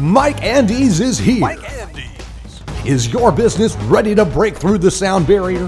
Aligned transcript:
Mike 0.00 0.42
Andes 0.42 0.98
is 0.98 1.18
here. 1.18 1.40
Mike 1.40 1.70
Andes. 1.78 2.06
Is 2.86 3.12
your 3.12 3.30
business 3.30 3.76
ready 3.76 4.14
to 4.14 4.24
break 4.24 4.56
through 4.56 4.78
the 4.78 4.90
sound 4.90 5.26
barrier? 5.26 5.66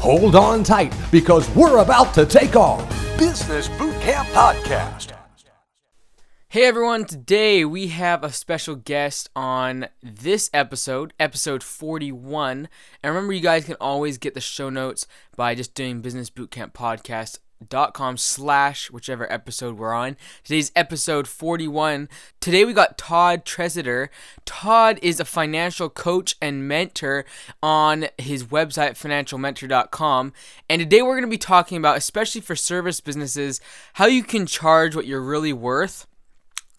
Hold 0.00 0.34
on 0.34 0.64
tight 0.64 0.94
because 1.12 1.50
we're 1.50 1.82
about 1.82 2.14
to 2.14 2.24
take 2.24 2.56
off. 2.56 2.88
Business 3.18 3.68
Boot 3.68 3.94
Camp 4.00 4.26
Podcast. 4.28 5.12
Hey 6.48 6.64
everyone, 6.64 7.04
today 7.04 7.62
we 7.66 7.88
have 7.88 8.24
a 8.24 8.32
special 8.32 8.76
guest 8.76 9.28
on 9.36 9.88
this 10.02 10.48
episode, 10.54 11.12
episode 11.20 11.62
41. 11.62 12.70
And 13.02 13.14
remember, 13.14 13.34
you 13.34 13.42
guys 13.42 13.66
can 13.66 13.76
always 13.82 14.16
get 14.16 14.32
the 14.32 14.40
show 14.40 14.70
notes 14.70 15.06
by 15.36 15.54
just 15.54 15.74
doing 15.74 16.00
businessbootcamppodcast.com 17.68 18.16
slash 18.16 18.90
whichever 18.90 19.30
episode 19.32 19.76
we're 19.76 19.92
on. 19.92 20.16
Today's 20.42 20.72
episode 20.74 21.26
41. 21.28 22.08
Today 22.40 22.64
we 22.64 22.72
got 22.72 22.98
Todd 22.98 23.44
Tresidder. 23.44 24.08
Todd 24.44 24.98
is 25.02 25.20
a 25.20 25.24
financial 25.24 25.88
coach 25.88 26.36
and 26.40 26.68
mentor 26.68 27.24
on 27.62 28.06
his 28.18 28.44
website, 28.44 28.92
financialmentor.com. 28.92 30.32
And 30.68 30.80
today 30.80 31.02
we're 31.02 31.14
going 31.14 31.22
to 31.22 31.28
be 31.28 31.38
talking 31.38 31.78
about, 31.78 31.96
especially 31.96 32.40
for 32.40 32.56
service 32.56 33.00
businesses, 33.00 33.60
how 33.94 34.06
you 34.06 34.22
can 34.22 34.46
charge 34.46 34.94
what 34.94 35.06
you're 35.06 35.22
really 35.22 35.52
worth 35.52 36.06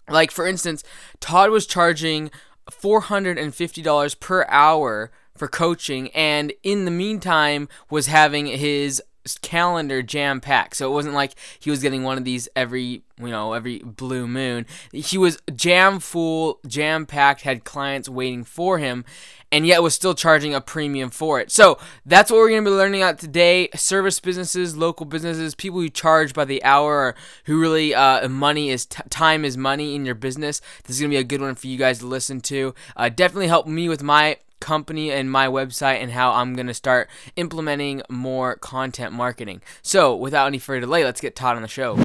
like 0.08 0.30
for 0.30 0.46
instance, 0.46 0.84
Todd 1.20 1.50
was 1.50 1.66
charging 1.66 2.30
$450 2.70 4.20
per 4.20 4.46
hour 4.50 5.12
for 5.36 5.48
coaching 5.48 6.10
and 6.12 6.54
in 6.62 6.86
the 6.86 6.92
meantime 6.92 7.68
was 7.90 8.06
having 8.06 8.46
his 8.46 9.02
calendar 9.42 10.02
jam 10.02 10.42
packed. 10.42 10.78
So 10.78 10.90
it 10.90 10.94
wasn't 10.94 11.16
like 11.16 11.34
he 11.60 11.70
was 11.70 11.82
getting 11.82 12.04
one 12.04 12.18
of 12.18 12.24
these 12.24 12.48
every, 12.56 13.04
you 13.20 13.28
know, 13.28 13.54
every 13.54 13.80
blue 13.80 14.28
moon. 14.28 14.66
He 14.92 15.18
was 15.18 15.38
jam 15.56 16.00
full, 16.00 16.60
jam 16.68 17.06
packed, 17.06 17.42
had 17.42 17.64
clients 17.64 18.08
waiting 18.08 18.44
for 18.44 18.78
him, 18.78 19.06
and 19.52 19.66
yet 19.66 19.82
was 19.82 19.94
still 19.94 20.14
charging 20.14 20.54
a 20.54 20.62
premium 20.62 21.10
for 21.10 21.40
it. 21.40 21.52
So 21.52 21.78
that's 22.06 22.30
what 22.30 22.38
we're 22.38 22.50
going 22.50 22.64
to 22.64 22.70
be 22.70 22.76
learning 22.76 23.02
about 23.02 23.20
today. 23.20 23.70
Service 23.76 24.20
businesses, 24.20 24.76
local 24.76 25.06
businesses, 25.06 25.56
people 25.56 25.80
who 25.80 25.90
charge 25.90 26.34
by 26.34 26.46
the 26.46 26.64
hour, 26.64 26.94
or 26.94 27.16
who 27.46 27.60
really 27.60 27.96
uh, 27.96 28.28
money 28.28 28.70
is 28.70 28.86
t- 28.86 29.02
time 29.10 29.46
is 29.46 29.58
money 29.58 29.96
in 29.96 30.06
your 30.06 30.16
business. 30.16 30.62
This 30.84 30.98
is 30.98 31.02
going 31.02 31.12
to 31.12 31.16
be 31.16 31.20
a 31.20 31.24
good 31.24 31.42
one 31.42 31.56
for 31.56 31.68
you 31.68 31.78
guys 31.78 32.00
to 32.00 32.06
listen 32.06 32.42
to. 32.42 32.76
Uh, 32.96 33.10
definitely 33.10 33.48
help 33.48 33.68
me 33.68 33.88
with 33.90 34.04
my 34.04 34.38
company 34.66 35.12
and 35.12 35.32
my 35.32 35.48
website 35.48 36.02
and 36.02 36.12
how 36.12 36.32
I'm 36.32 36.56
going 36.56 36.66
to 36.66 36.74
start 36.74 37.08
implementing 37.36 38.02
more 38.10 38.56
content 38.56 39.14
marketing. 39.14 39.62
So, 39.84 40.16
without 40.16 40.48
any 40.48 40.58
further 40.58 40.82
delay, 40.82 41.06
let's 41.06 41.22
get 41.22 41.36
Todd 41.36 41.56
on 41.56 41.62
the 41.62 41.68
show. 41.68 41.96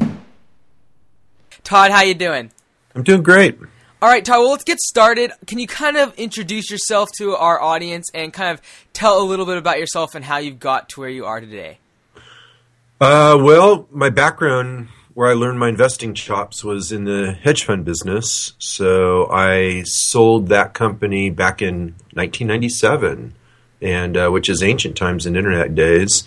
Todd, 1.64 1.90
how 1.90 2.02
you 2.02 2.14
doing? 2.14 2.52
I'm 2.94 3.02
doing 3.02 3.22
great. 3.22 3.58
All 4.02 4.08
right, 4.08 4.24
Todd, 4.24 4.40
well, 4.40 4.50
let's 4.50 4.64
get 4.64 4.78
started. 4.78 5.32
Can 5.46 5.58
you 5.58 5.66
kind 5.66 5.96
of 5.96 6.14
introduce 6.18 6.70
yourself 6.70 7.08
to 7.16 7.34
our 7.34 7.60
audience 7.60 8.10
and 8.12 8.32
kind 8.32 8.52
of 8.52 8.62
tell 8.92 9.22
a 9.22 9.24
little 9.24 9.46
bit 9.46 9.56
about 9.56 9.78
yourself 9.78 10.14
and 10.14 10.24
how 10.24 10.36
you've 10.36 10.60
got 10.60 10.90
to 10.90 11.00
where 11.00 11.08
you 11.08 11.24
are 11.24 11.40
today? 11.40 11.78
Uh, 13.00 13.38
well, 13.40 13.88
my 13.90 14.10
background, 14.10 14.88
where 15.20 15.28
I 15.28 15.34
learned 15.34 15.58
my 15.58 15.68
investing 15.68 16.14
chops, 16.14 16.64
was 16.64 16.90
in 16.90 17.04
the 17.04 17.32
hedge 17.32 17.64
fund 17.64 17.84
business. 17.84 18.54
So 18.58 19.30
I 19.30 19.82
sold 19.82 20.48
that 20.48 20.72
company 20.72 21.28
back 21.28 21.60
in 21.60 21.94
1997, 22.14 23.34
and 23.82 24.16
uh, 24.16 24.30
which 24.30 24.48
is 24.48 24.62
ancient 24.62 24.96
times 24.96 25.26
in 25.26 25.36
internet 25.36 25.74
days, 25.74 26.26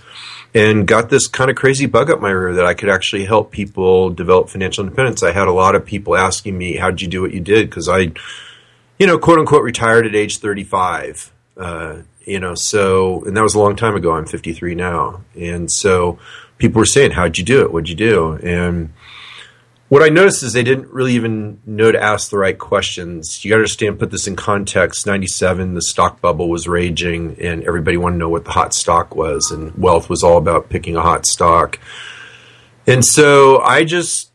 and 0.53 0.88
got 0.88 1.09
this 1.09 1.25
kind 1.25 1.50
of 1.50 1.55
crazy 1.55 1.88
bug 1.88 2.11
up 2.11 2.22
my 2.22 2.30
rear 2.30 2.53
that 2.53 2.67
I 2.67 2.75
could 2.75 2.89
actually 2.89 3.25
help 3.25 3.50
people 3.50 4.11
develop 4.11 4.50
financial 4.50 4.83
independence. 4.83 5.23
I 5.23 5.31
had 5.31 5.47
a 5.47 5.52
lot 5.52 5.73
of 5.73 5.83
people 5.88 6.16
asking 6.16 6.55
me, 6.55 6.75
"How 6.75 6.91
did 6.91 7.02
you 7.02 7.07
do 7.07 7.23
what 7.23 7.33
you 7.33 7.39
did?" 7.39 7.72
Because 7.72 7.89
I, 7.89 8.11
you 9.00 9.07
know, 9.07 9.17
quote 9.17 9.39
unquote, 9.39 9.63
retired 9.63 10.05
at 10.05 10.13
age 10.13 10.38
35. 10.38 11.32
Uh, 11.57 12.01
you 12.25 12.39
know, 12.39 12.53
so 12.55 13.23
and 13.25 13.35
that 13.35 13.44
was 13.44 13.55
a 13.55 13.59
long 13.59 13.75
time 13.75 13.95
ago. 13.95 14.13
I'm 14.13 14.25
53 14.25 14.75
now, 14.75 15.22
and 15.39 15.72
so 15.72 16.17
people 16.57 16.79
were 16.79 16.85
saying, 16.85 17.11
"How'd 17.11 17.38
you 17.38 17.44
do 17.44 17.61
it? 17.61 17.72
What'd 17.72 17.89
you 17.89 17.95
do?" 17.95 18.33
And 18.44 18.94
what 19.94 20.01
I 20.01 20.09
noticed 20.09 20.41
is 20.41 20.53
they 20.53 20.63
didn't 20.63 20.88
really 20.91 21.13
even 21.13 21.59
know 21.67 21.91
to 21.91 22.01
ask 22.01 22.31
the 22.31 22.38
right 22.39 22.57
questions. 22.57 23.45
You 23.45 23.51
got 23.51 23.57
to 23.57 23.59
understand, 23.59 24.00
put 24.00 24.09
this 24.09 24.25
in 24.25 24.35
context. 24.35 25.05
97, 25.05 25.75
the 25.75 25.83
stock 25.83 26.19
bubble 26.19 26.50
was 26.50 26.67
raging, 26.67 27.38
and 27.39 27.63
everybody 27.63 27.97
wanted 27.97 28.16
to 28.16 28.19
know 28.22 28.29
what 28.29 28.45
the 28.45 28.51
hot 28.51 28.73
stock 28.73 29.16
was, 29.16 29.51
and 29.51 29.75
wealth 29.75 30.09
was 30.09 30.23
all 30.23 30.38
about 30.38 30.69
picking 30.69 30.95
a 30.95 31.01
hot 31.01 31.28
stock. 31.28 31.78
And 32.88 33.05
so 33.05 33.59
I 33.59 33.83
just 33.83 34.31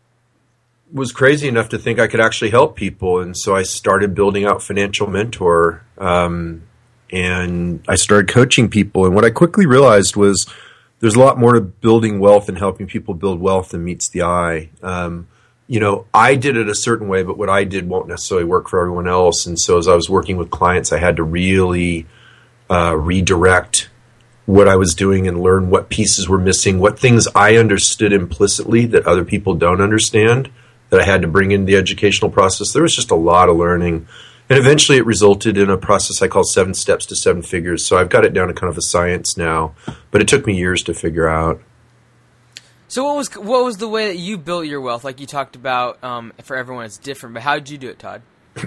was 0.92 1.10
crazy 1.10 1.48
enough 1.48 1.70
to 1.70 1.78
think 1.78 1.98
I 1.98 2.06
could 2.06 2.20
actually 2.20 2.50
help 2.50 2.76
people, 2.76 3.18
and 3.18 3.36
so 3.36 3.56
I 3.56 3.64
started 3.64 4.14
building 4.14 4.44
out 4.44 4.62
Financial 4.62 5.08
Mentor, 5.08 5.82
um, 5.98 6.67
and 7.12 7.84
I 7.88 7.96
started 7.96 8.28
coaching 8.28 8.68
people. 8.68 9.06
And 9.06 9.14
what 9.14 9.24
I 9.24 9.30
quickly 9.30 9.66
realized 9.66 10.16
was 10.16 10.46
there's 11.00 11.14
a 11.14 11.20
lot 11.20 11.38
more 11.38 11.54
to 11.54 11.60
building 11.60 12.20
wealth 12.20 12.48
and 12.48 12.58
helping 12.58 12.86
people 12.86 13.14
build 13.14 13.40
wealth 13.40 13.70
than 13.70 13.84
meets 13.84 14.08
the 14.08 14.22
eye. 14.22 14.70
Um, 14.82 15.28
you 15.66 15.80
know, 15.80 16.06
I 16.14 16.34
did 16.34 16.56
it 16.56 16.68
a 16.68 16.74
certain 16.74 17.08
way, 17.08 17.22
but 17.22 17.38
what 17.38 17.50
I 17.50 17.64
did 17.64 17.88
won't 17.88 18.08
necessarily 18.08 18.46
work 18.46 18.68
for 18.68 18.80
everyone 18.80 19.06
else. 19.06 19.46
And 19.46 19.58
so, 19.58 19.78
as 19.78 19.86
I 19.86 19.94
was 19.94 20.08
working 20.08 20.36
with 20.36 20.50
clients, 20.50 20.92
I 20.92 20.98
had 20.98 21.16
to 21.16 21.22
really 21.22 22.06
uh, 22.70 22.96
redirect 22.96 23.90
what 24.46 24.66
I 24.66 24.76
was 24.76 24.94
doing 24.94 25.28
and 25.28 25.42
learn 25.42 25.68
what 25.68 25.90
pieces 25.90 26.26
were 26.26 26.38
missing, 26.38 26.78
what 26.78 26.98
things 26.98 27.28
I 27.34 27.56
understood 27.56 28.14
implicitly 28.14 28.86
that 28.86 29.06
other 29.06 29.24
people 29.24 29.54
don't 29.54 29.82
understand 29.82 30.50
that 30.88 31.00
I 31.00 31.04
had 31.04 31.20
to 31.20 31.28
bring 31.28 31.50
into 31.52 31.66
the 31.66 31.76
educational 31.76 32.30
process. 32.30 32.72
There 32.72 32.82
was 32.82 32.96
just 32.96 33.10
a 33.10 33.14
lot 33.14 33.50
of 33.50 33.56
learning. 33.56 34.08
And 34.50 34.58
eventually 34.58 34.98
it 34.98 35.04
resulted 35.04 35.58
in 35.58 35.68
a 35.68 35.76
process 35.76 36.22
I 36.22 36.28
call 36.28 36.44
seven 36.44 36.72
steps 36.72 37.04
to 37.06 37.16
seven 37.16 37.42
figures. 37.42 37.84
So 37.84 37.98
I've 37.98 38.08
got 38.08 38.24
it 38.24 38.32
down 38.32 38.48
to 38.48 38.54
kind 38.54 38.70
of 38.70 38.78
a 38.78 38.82
science 38.82 39.36
now, 39.36 39.74
but 40.10 40.22
it 40.22 40.28
took 40.28 40.46
me 40.46 40.56
years 40.56 40.82
to 40.84 40.94
figure 40.94 41.28
out. 41.28 41.60
So 42.90 43.04
what 43.04 43.16
was 43.16 43.28
what 43.36 43.64
was 43.64 43.76
the 43.76 43.88
way 43.88 44.08
that 44.08 44.16
you 44.16 44.38
built 44.38 44.66
your 44.66 44.80
wealth? 44.80 45.04
Like 45.04 45.20
you 45.20 45.26
talked 45.26 45.56
about, 45.56 46.02
um, 46.02 46.32
for 46.42 46.56
everyone 46.56 46.86
it's 46.86 46.96
different. 46.96 47.34
But 47.34 47.42
how 47.42 47.56
did 47.56 47.68
you 47.68 47.76
do 47.76 47.90
it, 47.90 47.98
Todd? 47.98 48.22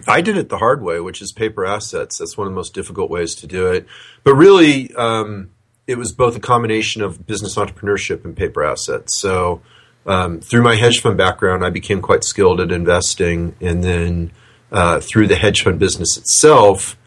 I 0.07 0.21
did 0.21 0.37
it 0.37 0.49
the 0.49 0.59
hard 0.59 0.83
way, 0.83 0.99
which 0.99 1.21
is 1.21 1.31
paper 1.31 1.65
assets. 1.65 2.19
That's 2.19 2.37
one 2.37 2.45
of 2.47 2.53
the 2.53 2.55
most 2.55 2.73
difficult 2.75 3.09
ways 3.09 3.33
to 3.35 3.47
do 3.47 3.67
it. 3.71 3.87
But 4.23 4.35
really, 4.35 4.93
um, 4.95 5.49
it 5.87 5.97
was 5.97 6.11
both 6.11 6.35
a 6.35 6.39
combination 6.39 7.01
of 7.01 7.25
business 7.25 7.55
entrepreneurship 7.55 8.23
and 8.23 8.37
paper 8.37 8.63
assets. 8.63 9.19
So 9.19 9.61
um, 10.05 10.39
through 10.39 10.61
my 10.61 10.75
hedge 10.75 11.01
fund 11.01 11.17
background, 11.17 11.65
I 11.65 11.69
became 11.69 12.01
quite 12.01 12.23
skilled 12.23 12.61
at 12.61 12.71
investing, 12.71 13.55
and 13.59 13.83
then 13.83 14.31
uh, 14.71 14.99
through 14.99 15.27
the 15.27 15.35
hedge 15.35 15.61
fund 15.61 15.79
business 15.79 16.17
itself, 16.17 16.97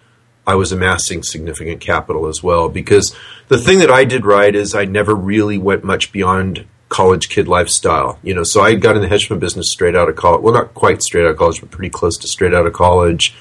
I 0.47 0.55
was 0.55 0.73
amassing 0.73 1.23
significant 1.23 1.81
capital 1.81 2.27
as 2.27 2.43
well. 2.43 2.69
Because 2.69 3.17
the 3.49 3.59
thing 3.59 3.79
that 3.79 3.91
I 3.91 4.05
did 4.05 4.25
right 4.25 4.55
is 4.55 4.75
I 4.75 4.85
never 4.85 5.15
really 5.15 5.59
went 5.59 5.85
much 5.85 6.13
beyond 6.13 6.67
college 6.89 7.29
kid 7.29 7.49
lifestyle. 7.49 8.19
You 8.23 8.35
know, 8.35 8.45
so 8.45 8.61
I 8.61 8.75
got 8.75 8.97
in 8.97 9.03
the 9.03 9.09
hedge 9.09 9.29
fund 9.29 9.41
business 9.41 9.71
straight 9.71 9.97
out 9.97 10.09
of 10.09 10.17
college. 10.17 10.43
Well, 10.43 10.55
not 10.55 10.75
quite 10.75 11.03
straight 11.03 11.25
out 11.25 11.33
of 11.33 11.39
college, 11.39 11.61
but 11.61 11.71
pretty 11.71 11.91
close 11.91 12.19
to 12.19 12.29
straight 12.29 12.55
out 12.55 12.67
of 12.67 12.73
college. 12.73 13.35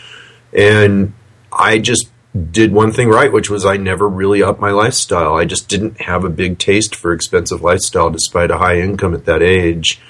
And 0.53 1.13
I 1.51 1.79
just 1.79 2.09
did 2.51 2.71
one 2.71 2.91
thing 2.91 3.09
right, 3.09 3.31
which 3.31 3.49
was 3.49 3.65
I 3.65 3.77
never 3.77 4.07
really 4.07 4.41
upped 4.41 4.59
my 4.59 4.71
lifestyle. 4.71 5.35
I 5.35 5.45
just 5.45 5.67
didn't 5.67 6.01
have 6.01 6.23
a 6.23 6.29
big 6.29 6.57
taste 6.57 6.95
for 6.95 7.13
expensive 7.13 7.61
lifestyle 7.61 8.09
despite 8.09 8.49
a 8.49 8.57
high 8.57 8.79
income 8.79 9.13
at 9.13 9.25
that 9.25 9.43
age 9.43 10.01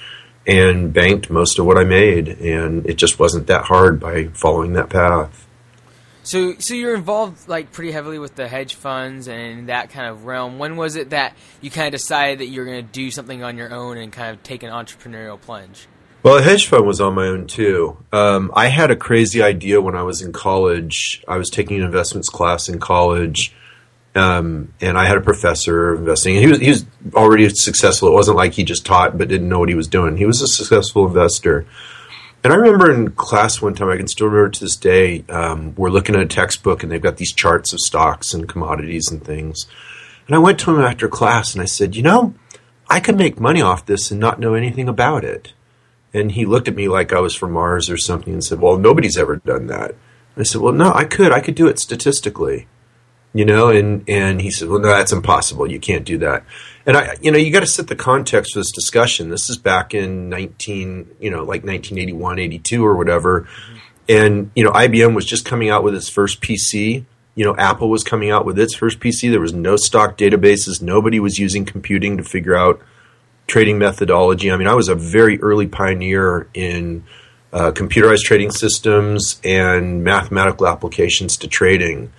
and 0.46 0.92
banked 0.92 1.30
most 1.30 1.58
of 1.58 1.66
what 1.66 1.78
I 1.78 1.84
made. 1.84 2.28
And 2.28 2.86
it 2.86 2.94
just 2.94 3.18
wasn't 3.18 3.46
that 3.46 3.64
hard 3.64 4.00
by 4.00 4.28
following 4.28 4.74
that 4.74 4.90
path. 4.90 5.46
So, 6.22 6.54
so 6.58 6.72
you're 6.72 6.94
involved 6.94 7.48
like 7.48 7.70
pretty 7.70 7.92
heavily 7.92 8.18
with 8.18 8.34
the 8.34 8.48
hedge 8.48 8.74
funds 8.74 9.28
and 9.28 9.68
that 9.68 9.90
kind 9.90 10.06
of 10.06 10.24
realm. 10.24 10.58
When 10.58 10.76
was 10.76 10.96
it 10.96 11.10
that 11.10 11.36
you 11.60 11.70
kind 11.70 11.86
of 11.86 11.92
decided 11.92 12.38
that 12.38 12.46
you're 12.46 12.64
going 12.64 12.84
to 12.84 12.92
do 12.92 13.10
something 13.10 13.42
on 13.42 13.58
your 13.58 13.72
own 13.72 13.98
and 13.98 14.10
kind 14.10 14.34
of 14.34 14.42
take 14.42 14.62
an 14.62 14.70
entrepreneurial 14.70 15.38
plunge? 15.38 15.86
Well, 16.22 16.38
a 16.38 16.42
hedge 16.42 16.66
fund 16.66 16.86
was 16.86 17.02
on 17.02 17.14
my 17.14 17.26
own 17.26 17.46
too. 17.46 17.98
Um, 18.10 18.50
I 18.56 18.68
had 18.68 18.90
a 18.90 18.96
crazy 18.96 19.42
idea 19.42 19.82
when 19.82 19.94
I 19.94 20.02
was 20.02 20.22
in 20.22 20.32
college. 20.32 21.22
I 21.28 21.36
was 21.36 21.50
taking 21.50 21.76
an 21.76 21.82
investments 21.82 22.30
class 22.30 22.66
in 22.70 22.80
college, 22.80 23.54
um, 24.14 24.72
and 24.80 24.96
I 24.96 25.06
had 25.06 25.16
a 25.16 25.20
professor 25.20 25.92
of 25.92 26.00
investing. 26.00 26.36
He 26.36 26.46
was 26.46 26.58
he 26.60 26.70
was 26.70 26.86
already 27.14 27.48
successful. 27.50 28.08
It 28.08 28.12
wasn't 28.12 28.36
like 28.36 28.52
he 28.52 28.64
just 28.64 28.86
taught 28.86 29.18
but 29.18 29.28
didn't 29.28 29.48
know 29.48 29.58
what 29.58 29.68
he 29.68 29.74
was 29.74 29.88
doing. 29.88 30.16
He 30.16 30.26
was 30.26 30.40
a 30.40 30.46
successful 30.46 31.06
investor. 31.06 31.66
And 32.44 32.52
I 32.52 32.56
remember 32.56 32.92
in 32.92 33.10
class 33.12 33.62
one 33.62 33.74
time, 33.74 33.88
I 33.88 33.96
can 33.96 34.06
still 34.06 34.26
remember 34.26 34.50
to 34.50 34.60
this 34.60 34.76
day, 34.76 35.24
um, 35.30 35.74
we're 35.76 35.88
looking 35.88 36.14
at 36.14 36.20
a 36.20 36.26
textbook 36.26 36.82
and 36.82 36.92
they've 36.92 37.00
got 37.00 37.16
these 37.16 37.32
charts 37.32 37.72
of 37.72 37.80
stocks 37.80 38.34
and 38.34 38.46
commodities 38.46 39.10
and 39.10 39.24
things. 39.24 39.66
And 40.26 40.36
I 40.36 40.38
went 40.38 40.60
to 40.60 40.74
him 40.74 40.82
after 40.82 41.08
class 41.08 41.54
and 41.54 41.62
I 41.62 41.64
said, 41.64 41.96
You 41.96 42.02
know, 42.02 42.34
I 42.88 43.00
could 43.00 43.16
make 43.16 43.40
money 43.40 43.62
off 43.62 43.86
this 43.86 44.10
and 44.10 44.20
not 44.20 44.38
know 44.38 44.54
anything 44.54 44.88
about 44.88 45.24
it. 45.24 45.54
And 46.12 46.32
he 46.32 46.44
looked 46.44 46.68
at 46.68 46.76
me 46.76 46.86
like 46.86 47.12
I 47.12 47.20
was 47.20 47.34
from 47.34 47.52
Mars 47.52 47.90
or 47.90 47.96
something 47.96 48.32
and 48.32 48.44
said, 48.44 48.60
Well, 48.60 48.78
nobody's 48.78 49.18
ever 49.18 49.36
done 49.36 49.66
that. 49.68 49.90
And 49.90 50.38
I 50.38 50.42
said, 50.42 50.60
Well, 50.60 50.74
no, 50.74 50.92
I 50.92 51.04
could. 51.04 51.32
I 51.32 51.40
could 51.40 51.56
do 51.56 51.66
it 51.66 51.78
statistically. 51.78 52.68
You 53.34 53.44
know, 53.44 53.68
and 53.68 54.08
and 54.08 54.40
he 54.40 54.50
said, 54.50 54.68
well, 54.68 54.78
no, 54.78 54.88
that's 54.88 55.12
impossible. 55.12 55.70
You 55.70 55.80
can't 55.80 56.04
do 56.04 56.18
that. 56.18 56.44
And 56.86 56.96
I, 56.96 57.16
you 57.20 57.32
know, 57.32 57.38
you 57.38 57.50
got 57.50 57.60
to 57.60 57.66
set 57.66 57.88
the 57.88 57.96
context 57.96 58.52
for 58.52 58.60
this 58.60 58.70
discussion. 58.70 59.28
This 59.28 59.50
is 59.50 59.58
back 59.58 59.92
in 59.92 60.28
19, 60.28 61.16
you 61.18 61.30
know, 61.30 61.38
like 61.38 61.64
1981, 61.64 62.38
82 62.38 62.86
or 62.86 62.96
whatever. 62.96 63.48
And, 64.08 64.50
you 64.54 64.62
know, 64.64 64.70
IBM 64.70 65.14
was 65.14 65.24
just 65.24 65.44
coming 65.44 65.70
out 65.70 65.82
with 65.82 65.94
its 65.94 66.08
first 66.08 66.40
PC. 66.40 67.04
You 67.34 67.44
know, 67.44 67.56
Apple 67.56 67.90
was 67.90 68.04
coming 68.04 68.30
out 68.30 68.44
with 68.44 68.58
its 68.58 68.74
first 68.74 69.00
PC. 69.00 69.30
There 69.30 69.40
was 69.40 69.54
no 69.54 69.76
stock 69.76 70.16
databases. 70.16 70.80
Nobody 70.80 71.18
was 71.18 71.38
using 71.38 71.64
computing 71.64 72.18
to 72.18 72.22
figure 72.22 72.54
out 72.54 72.80
trading 73.46 73.78
methodology. 73.78 74.52
I 74.52 74.56
mean, 74.56 74.68
I 74.68 74.74
was 74.74 74.88
a 74.88 74.94
very 74.94 75.40
early 75.40 75.66
pioneer 75.66 76.48
in 76.54 77.04
uh, 77.52 77.72
computerized 77.72 78.22
trading 78.24 78.50
systems 78.50 79.40
and 79.42 80.04
mathematical 80.04 80.68
applications 80.68 81.36
to 81.38 81.48
trading. 81.48 82.12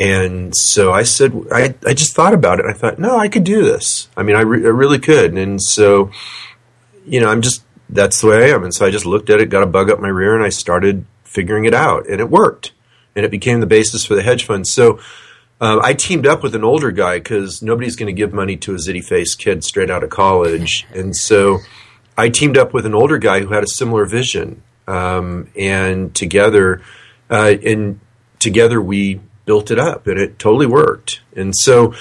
And 0.00 0.56
so 0.56 0.92
I 0.92 1.02
said, 1.02 1.34
I, 1.52 1.74
I 1.86 1.92
just 1.92 2.16
thought 2.16 2.32
about 2.32 2.58
it. 2.58 2.64
I 2.64 2.72
thought, 2.72 2.98
no, 2.98 3.18
I 3.18 3.28
could 3.28 3.44
do 3.44 3.62
this. 3.62 4.08
I 4.16 4.22
mean, 4.22 4.34
I, 4.34 4.40
re- 4.40 4.64
I 4.64 4.70
really 4.70 4.98
could. 4.98 5.36
And 5.36 5.62
so, 5.62 6.10
you 7.04 7.20
know, 7.20 7.28
I'm 7.28 7.42
just, 7.42 7.62
that's 7.90 8.18
the 8.22 8.28
way 8.28 8.46
I 8.46 8.54
am. 8.54 8.64
And 8.64 8.74
so 8.74 8.86
I 8.86 8.90
just 8.90 9.04
looked 9.04 9.28
at 9.28 9.40
it, 9.40 9.50
got 9.50 9.62
a 9.62 9.66
bug 9.66 9.90
up 9.90 10.00
my 10.00 10.08
rear, 10.08 10.34
and 10.34 10.42
I 10.42 10.48
started 10.48 11.04
figuring 11.24 11.66
it 11.66 11.74
out. 11.74 12.08
And 12.08 12.18
it 12.18 12.30
worked. 12.30 12.72
And 13.14 13.26
it 13.26 13.30
became 13.30 13.60
the 13.60 13.66
basis 13.66 14.06
for 14.06 14.14
the 14.14 14.22
hedge 14.22 14.46
fund. 14.46 14.66
So 14.66 15.00
uh, 15.60 15.80
I 15.82 15.92
teamed 15.92 16.26
up 16.26 16.42
with 16.42 16.54
an 16.54 16.64
older 16.64 16.92
guy 16.92 17.18
because 17.18 17.60
nobody's 17.60 17.94
going 17.94 18.06
to 18.06 18.18
give 18.18 18.32
money 18.32 18.56
to 18.56 18.72
a 18.72 18.76
zitty 18.76 19.04
faced 19.04 19.38
kid 19.38 19.62
straight 19.64 19.90
out 19.90 20.02
of 20.02 20.08
college. 20.08 20.86
And 20.94 21.14
so 21.14 21.58
I 22.16 22.30
teamed 22.30 22.56
up 22.56 22.72
with 22.72 22.86
an 22.86 22.94
older 22.94 23.18
guy 23.18 23.40
who 23.40 23.48
had 23.48 23.64
a 23.64 23.68
similar 23.68 24.06
vision. 24.06 24.62
Um, 24.88 25.48
and 25.56 26.14
together, 26.14 26.80
uh, 27.28 27.54
and 27.64 28.00
together 28.38 28.80
we 28.80 29.20
built 29.50 29.72
it 29.72 29.80
up 29.80 30.06
and 30.06 30.16
it 30.16 30.38
totally 30.38 30.64
worked. 30.64 31.22
And 31.34 31.52
so, 31.56 31.92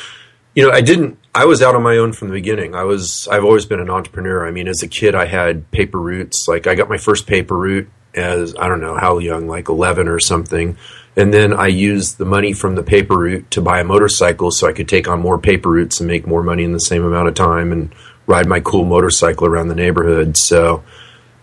you 0.54 0.64
know, 0.64 0.72
I 0.72 0.82
didn't, 0.82 1.18
I 1.34 1.46
was 1.46 1.64
out 1.64 1.74
on 1.74 1.82
my 1.82 1.98
own 1.98 2.14
from 2.14 2.28
the 2.28 2.36
beginning. 2.36 2.76
I 2.76 2.84
was, 2.84 3.28
I've 3.28 3.44
always 3.44 3.66
been 3.66 3.80
an 3.80 3.90
entrepreneur. 3.90 4.48
I 4.48 4.52
mean, 4.52 4.68
as 4.68 4.84
a 4.84 4.88
kid, 4.88 5.16
I 5.16 5.26
had 5.26 5.72
paper 5.72 5.98
routes. 5.98 6.46
Like, 6.48 6.68
I 6.68 6.76
got 6.76 6.90
my 6.90 7.00
first 7.00 7.26
paper 7.26 7.58
route 7.58 7.90
as, 8.14 8.54
I 8.56 8.68
don't 8.68 8.82
know 8.82 8.96
how 8.96 9.18
young, 9.18 9.48
like 9.48 9.68
11 9.68 10.08
or 10.08 10.20
something. 10.20 10.78
And 11.16 11.34
then 11.34 11.52
I 11.52 11.70
used 11.70 12.20
the 12.20 12.26
money 12.26 12.54
from 12.54 12.76
the 12.76 12.84
paper 12.84 13.18
route 13.18 13.50
to 13.50 13.62
buy 13.64 13.80
a 13.80 13.84
motorcycle 13.84 14.52
so 14.52 14.68
I 14.68 14.74
could 14.74 14.88
take 14.88 15.08
on 15.08 15.20
more 15.20 15.40
paper 15.40 15.72
routes 15.72 16.00
and 16.00 16.08
make 16.08 16.28
more 16.28 16.44
money 16.44 16.64
in 16.64 16.74
the 16.74 16.80
same 16.80 17.04
amount 17.04 17.30
of 17.30 17.34
time 17.34 17.72
and 17.72 17.92
ride 18.28 18.46
my 18.46 18.60
cool 18.60 18.86
motorcycle 18.86 19.48
around 19.48 19.70
the 19.70 19.76
neighborhood. 19.76 20.38
So, 20.38 20.84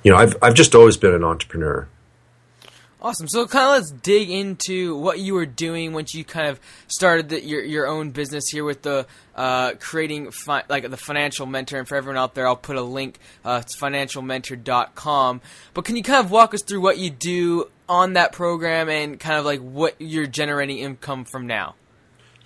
you 0.05 0.13
know, 0.13 0.19
I've, 0.19 0.37
I've 0.41 0.55
just 0.55 0.77
always 0.77 0.97
been 0.97 1.15
an 1.15 1.25
entrepreneur. 1.25 1.89
Awesome. 3.01 3.29
So, 3.29 3.47
kind 3.47 3.67
of 3.67 3.73
let's 3.73 3.91
dig 3.91 4.31
into 4.31 4.97
what 4.97 5.19
you 5.19 5.35
were 5.35 5.45
doing 5.45 5.93
once 5.93 6.15
you 6.15 6.25
kind 6.25 6.49
of 6.49 6.59
started 6.89 7.29
the, 7.29 7.45
your 7.45 7.63
your 7.63 7.87
own 7.87 8.11
business 8.11 8.49
here 8.49 8.65
with 8.65 8.83
the 8.83 9.07
uh, 9.35 9.73
creating 9.79 10.31
fi- 10.31 10.65
like 10.69 10.89
the 10.89 10.97
financial 10.97 11.45
mentor. 11.45 11.79
And 11.79 11.87
for 11.87 11.97
everyone 11.97 12.17
out 12.17 12.35
there, 12.35 12.47
I'll 12.47 12.57
put 12.57 12.77
a 12.77 12.83
link. 12.83 13.19
Uh, 13.45 13.61
it's 13.63 13.77
financialmentor.com. 13.77 15.43
But 15.75 15.85
can 15.85 15.97
you 15.97 16.03
kind 16.03 16.25
of 16.25 16.31
walk 16.31 16.55
us 16.55 16.63
through 16.63 16.81
what 16.81 16.97
you 16.97 17.11
do 17.11 17.69
on 17.87 18.15
that 18.15 18.33
program 18.33 18.89
and 18.89 19.21
kind 19.21 19.39
of 19.39 19.45
like 19.45 19.61
what 19.61 19.95
you're 19.99 20.27
generating 20.27 20.79
income 20.79 21.27
from 21.27 21.47
now? 21.47 21.75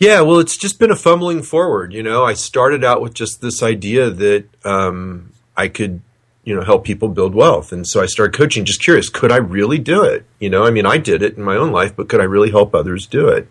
Yeah, 0.00 0.23
well, 0.23 0.38
it's 0.41 0.56
just 0.56 0.79
been 0.79 0.91
a 0.91 0.97
fumbling 0.97 1.43
forward. 1.43 1.93
You 1.93 2.02
know, 2.02 2.25
I 2.25 2.32
started 2.32 2.82
out 2.82 3.02
with 3.02 3.14
just 3.14 3.41
this 3.41 3.62
idea 3.62 4.11
that 4.11 4.47
um, 4.64 5.32
I 5.56 5.69
could 5.69 6.00
you 6.50 6.56
know 6.56 6.64
help 6.64 6.82
people 6.82 7.08
build 7.08 7.32
wealth. 7.32 7.70
And 7.70 7.87
so 7.87 8.02
i 8.02 8.06
started 8.06 8.37
coaching 8.37 8.64
just 8.64 8.82
curious 8.82 9.08
could 9.08 9.31
i 9.31 9.37
really 9.37 9.79
do 9.79 10.02
it? 10.02 10.26
You 10.41 10.50
know 10.50 10.64
i 10.64 10.73
mean 10.73 10.85
i 10.85 10.99
did 10.99 11.23
it 11.23 11.37
in 11.37 11.44
my 11.44 11.55
own 11.55 11.70
life 11.70 11.94
but 11.94 12.08
could 12.08 12.20
i 12.20 12.25
really 12.25 12.50
help 12.50 12.75
others 12.75 13.06
do 13.06 13.29
it? 13.29 13.49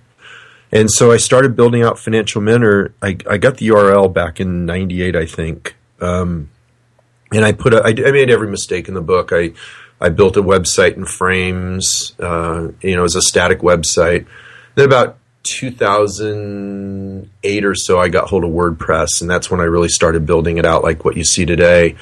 And 0.69 0.91
so 0.91 1.09
i 1.09 1.15
started 1.15 1.55
building 1.55 1.81
out 1.81 1.97
financial 1.97 2.41
mentor. 2.41 2.93
I, 3.01 3.15
I 3.29 3.37
got 3.37 3.55
the 3.55 3.69
url 3.69 4.13
back 4.13 4.41
in 4.41 4.65
98 4.65 5.15
i 5.15 5.25
think. 5.25 5.77
Um, 6.01 6.49
and 7.31 7.45
i 7.45 7.53
put 7.53 7.73
a, 7.73 7.77
I, 7.77 7.91
I 7.91 8.11
made 8.11 8.29
every 8.29 8.49
mistake 8.49 8.89
in 8.89 8.95
the 8.95 9.01
book. 9.01 9.31
I 9.31 9.53
i 10.01 10.09
built 10.09 10.35
a 10.35 10.43
website 10.43 10.97
in 10.97 11.05
frames 11.05 12.15
uh, 12.19 12.67
you 12.81 12.97
know 12.97 13.05
as 13.05 13.15
a 13.15 13.21
static 13.21 13.59
website. 13.59 14.25
Then 14.75 14.85
about 14.85 15.15
2008 15.43 17.65
or 17.65 17.73
so 17.73 17.97
i 17.97 18.09
got 18.09 18.27
hold 18.27 18.43
of 18.43 18.49
wordpress 18.49 19.21
and 19.21 19.29
that's 19.29 19.49
when 19.49 19.61
i 19.61 19.63
really 19.63 19.87
started 19.87 20.25
building 20.25 20.57
it 20.57 20.65
out 20.65 20.83
like 20.83 21.05
what 21.05 21.15
you 21.15 21.23
see 21.23 21.45
today 21.45 21.95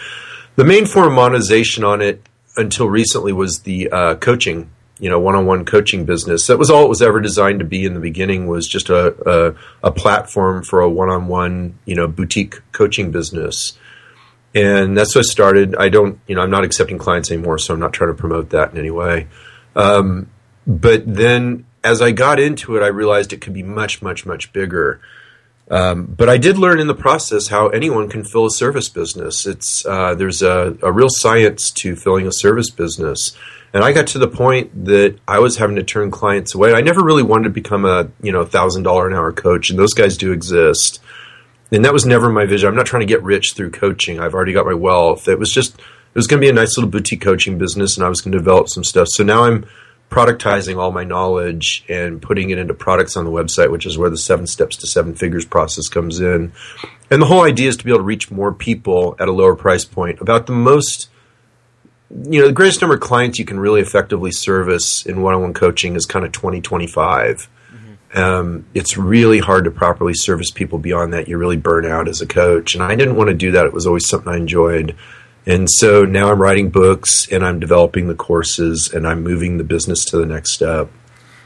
the 0.58 0.66
main 0.66 0.86
form 0.86 1.08
of 1.08 1.14
monetization 1.14 1.86
on 1.86 2.02
it 2.02 2.22
until 2.58 2.90
recently 2.90 3.32
was 3.32 3.60
the 3.60 3.90
uh, 3.90 4.16
coaching, 4.16 4.70
you 5.00 5.10
know, 5.10 5.20
one-on-one 5.20 5.64
coaching 5.66 6.04
business. 6.04 6.48
That 6.48 6.58
was 6.58 6.72
all 6.72 6.84
it 6.84 6.90
was 6.90 7.02
ever 7.02 7.22
designed 7.22 7.60
to 7.60 7.66
be 7.66 7.86
in 7.86 7.94
the 7.94 8.00
beginning 8.00 8.48
was 8.48 8.68
just 8.68 8.90
a, 8.90 9.56
a, 9.84 9.88
a 9.88 9.92
platform 9.92 10.64
for 10.64 10.82
a 10.82 10.90
one-on-one, 10.90 11.78
you 11.86 11.96
know, 11.96 12.08
boutique 12.08 12.60
coaching 12.72 13.12
business. 13.12 13.78
And 14.56 14.98
that's 14.98 15.14
what 15.14 15.26
started. 15.26 15.76
I 15.76 15.90
don't, 15.90 16.20
you 16.26 16.34
know, 16.34 16.42
I'm 16.42 16.50
not 16.50 16.64
accepting 16.64 16.98
clients 16.98 17.30
anymore, 17.30 17.60
so 17.60 17.76
I'm 17.76 17.80
not 17.80 17.94
trying 17.94 18.10
to 18.10 18.20
promote 18.20 18.50
that 18.50 18.72
in 18.72 18.80
any 18.80 18.90
way. 18.90 19.28
Um, 19.76 20.32
but 20.66 21.04
then 21.06 21.68
as 21.84 22.02
I 22.02 22.12
got 22.12 22.40
into 22.40 22.76
it, 22.76 22.82
I 22.82 22.88
realized 22.88 23.32
it 23.32 23.42
could 23.42 23.54
be 23.54 23.62
much, 23.62 24.02
much, 24.02 24.26
much 24.26 24.52
bigger. 24.54 25.00
Um, 25.70 26.06
but 26.06 26.30
I 26.30 26.38
did 26.38 26.58
learn 26.58 26.80
in 26.80 26.88
the 26.88 26.96
process 26.96 27.48
how 27.48 27.68
anyone 27.68 28.08
can 28.08 28.24
fill 28.24 28.46
a 28.46 28.52
service 28.52 28.88
business. 28.88 29.46
It's 29.46 29.86
uh, 29.86 30.16
there's 30.16 30.42
a, 30.42 30.78
a, 30.82 30.92
real 30.92 31.10
science 31.10 31.72
to 31.72 31.96
filling 31.96 32.26
a 32.26 32.32
service 32.32 32.70
business, 32.70 33.36
and 33.74 33.84
I 33.84 33.92
got 33.92 34.08
to 34.08 34.20
the 34.20 34.30
point 34.30 34.86
that 34.86 35.18
I 35.28 35.40
was 35.40 35.58
having 35.58 35.76
to 35.76 35.84
turn 35.84 36.10
clients 36.10 36.56
away. 36.56 36.74
I 36.74 36.80
never 36.80 37.04
really 37.04 37.24
wanted 37.24 37.46
to 37.46 37.50
become 37.50 37.84
a 37.84 38.10
you 38.22 38.32
know 38.32 38.46
thousand 38.46 38.84
dollar 38.84 39.08
an 39.08 39.14
hour 39.14 39.34
coach, 39.34 39.70
and 39.70 39.78
those 39.78 39.94
guys 39.94 40.16
do 40.16 40.32
exist. 40.32 41.02
And 41.70 41.84
that 41.84 41.92
was 41.92 42.06
never 42.06 42.30
my 42.30 42.46
vision. 42.46 42.70
I'm 42.70 42.76
not 42.76 42.86
trying 42.86 43.02
to 43.02 43.06
get 43.06 43.22
rich 43.24 43.52
through 43.54 43.72
coaching. 43.72 44.22
I've 44.22 44.34
already 44.34 44.54
got 44.54 44.66
my 44.66 44.74
wealth. 44.74 45.28
It 45.28 45.38
was 45.38 45.52
just 45.52 45.78
it 45.78 46.16
was 46.16 46.28
going 46.28 46.40
to 46.40 46.46
be 46.46 46.50
a 46.50 46.54
nice 46.54 46.78
little 46.78 46.90
boutique 46.90 47.20
coaching 47.20 47.58
business, 47.58 47.98
and 47.98 48.06
I 48.06 48.10
was 48.10 48.22
going 48.22 48.32
to 48.32 48.38
develop 48.38 48.70
some 48.70 48.86
stuff. 48.86 49.10
So 49.10 49.26
now 49.26 49.44
I'm 49.44 49.66
productizing 50.10 50.78
all 50.78 50.92
my 50.92 51.04
knowledge 51.04 51.84
and 51.90 52.22
putting 52.22 52.50
it 52.50 52.58
into 52.58 52.74
products 52.74 53.18
on 53.18 53.26
the 53.26 53.32
website, 53.32 53.72
which 53.72 53.86
is 53.86 53.98
where 53.98 54.10
the 54.10 54.18
seven 54.18 54.48
steps 54.48 54.78
to 54.78 54.88
seven 54.88 55.14
figures 55.14 55.46
process 55.46 55.90
comes 55.90 56.20
in. 56.20 56.54
And 57.12 57.22
the 57.22 57.26
whole 57.26 57.44
idea 57.44 57.68
is 57.70 57.78
to 57.78 57.84
be 57.84 57.92
able 57.92 58.00
to 58.00 58.04
reach 58.04 58.32
more 58.32 58.54
people 58.54 59.16
at 59.20 59.28
a 59.28 59.32
lower 59.32 59.56
price 59.56 59.84
point. 59.84 60.22
About 60.22 60.48
the 60.48 60.54
most, 60.54 61.10
you 62.10 62.40
know, 62.40 62.48
the 62.48 62.54
greatest 62.54 62.82
number 62.82 62.96
of 62.96 63.02
clients 63.02 63.38
you 63.38 63.46
can 63.46 63.60
really 63.60 63.82
effectively 63.82 64.32
service 64.32 65.06
in 65.06 65.22
one 65.22 65.34
on 65.34 65.42
one 65.42 65.54
coaching 65.54 65.96
is 65.96 66.06
kind 66.06 66.26
of 66.26 66.32
20, 66.32 66.62
25. 66.62 67.50
Mm-hmm. 67.74 68.18
Um, 68.18 68.66
it's 68.74 68.98
really 68.98 69.40
hard 69.40 69.66
to 69.66 69.72
properly 69.72 70.14
service 70.14 70.52
people 70.52 70.80
beyond 70.80 71.12
that. 71.14 71.28
You 71.28 71.38
really 71.38 71.58
burn 71.58 71.86
out 71.86 72.08
as 72.08 72.22
a 72.22 72.28
coach. 72.28 72.76
And 72.76 72.84
I 72.84 72.96
didn't 72.96 73.18
want 73.18 73.30
to 73.30 73.34
do 73.34 73.52
that. 73.52 73.66
It 73.66 73.74
was 73.74 73.86
always 73.86 74.08
something 74.08 74.32
I 74.32 74.38
enjoyed. 74.38 74.96
And 75.48 75.70
so 75.72 76.04
now 76.04 76.30
I'm 76.30 76.42
writing 76.42 76.70
books 76.70 77.26
and 77.32 77.44
I'm 77.44 77.62
developing 77.62 78.10
the 78.10 78.16
courses 78.16 78.92
and 78.94 79.08
I'm 79.08 79.24
moving 79.24 79.58
the 79.58 79.64
business 79.64 80.04
to 80.06 80.18
the 80.18 80.26
next 80.26 80.52
step. 80.52 80.92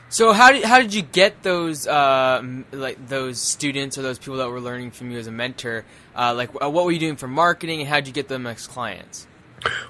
So 0.09 0.33
how 0.33 0.51
did 0.51 0.65
how 0.65 0.81
did 0.81 0.93
you 0.93 1.03
get 1.03 1.43
those 1.43 1.87
uh, 1.87 2.43
like 2.71 3.07
those 3.07 3.39
students 3.39 3.97
or 3.97 4.01
those 4.01 4.17
people 4.17 4.37
that 4.37 4.49
were 4.49 4.59
learning 4.59 4.91
from 4.91 5.11
you 5.11 5.19
as 5.19 5.27
a 5.27 5.31
mentor? 5.31 5.85
Uh, 6.15 6.33
like 6.35 6.49
uh, 6.61 6.69
what 6.69 6.83
were 6.83 6.91
you 6.91 6.99
doing 6.99 7.15
for 7.15 7.27
marketing 7.27 7.79
and 7.79 7.87
how 7.87 7.97
did 7.97 8.07
you 8.07 8.13
get 8.13 8.27
them 8.27 8.47
as 8.47 8.67
clients? 8.67 9.27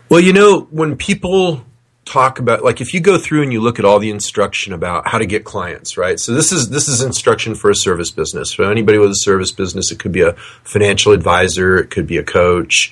Well, 0.10 0.20
you 0.20 0.34
know 0.34 0.68
when 0.72 0.98
people 0.98 1.65
talk 2.03 2.39
about 2.39 2.63
like 2.63 2.82
if 2.82 2.94
you 2.94 3.00
go 3.00 3.18
through 3.18 3.44
and 3.44 3.53
you 3.53 3.62
look 3.62 3.80
at 3.80 3.86
all 3.86 3.98
the 3.98 4.10
instruction 4.10 4.74
about 4.74 5.08
how 5.08 5.20
to 5.20 5.25
get 5.25 5.46
clients 5.46 5.98
right 5.98 6.20
so 6.20 6.34
this 6.34 6.51
is 6.51 6.70
this 6.70 6.88
is 6.88 7.01
instruction 7.01 7.53
for 7.53 7.70
a 7.70 7.75
service 7.75 8.10
business 8.10 8.51
for 8.51 8.70
anybody 8.70 8.98
with 8.98 9.12
a 9.12 9.15
service 9.15 9.51
business 9.51 9.91
it 9.91 10.00
could 10.00 10.12
be 10.12 10.22
a 10.22 10.34
financial 10.63 11.13
advisor 11.13 11.77
it 11.77 11.91
could 11.91 12.08
be 12.08 12.18
a 12.18 12.24
coach 12.24 12.91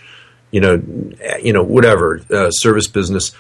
you 0.52 0.62
know, 0.62 0.82
you 1.42 1.54
know, 1.54 1.64
whatever 1.64 2.22
uh, 2.32 2.50
service 2.52 2.88
business. 2.88 3.32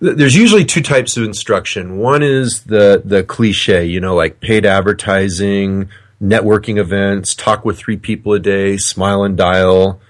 There's 0.00 0.36
usually 0.36 0.64
two 0.64 0.82
types 0.82 1.16
of 1.16 1.24
instruction. 1.24 1.98
One 1.98 2.22
is 2.22 2.62
the 2.62 3.02
the 3.04 3.24
cliche, 3.24 3.84
you 3.84 4.00
know, 4.00 4.14
like 4.14 4.40
paid 4.40 4.64
advertising, 4.64 5.88
networking 6.22 6.78
events, 6.78 7.34
talk 7.34 7.64
with 7.64 7.78
three 7.78 7.96
people 7.96 8.32
a 8.32 8.38
day, 8.38 8.76
smile 8.76 9.24
and 9.24 9.36
dial, 9.36 10.00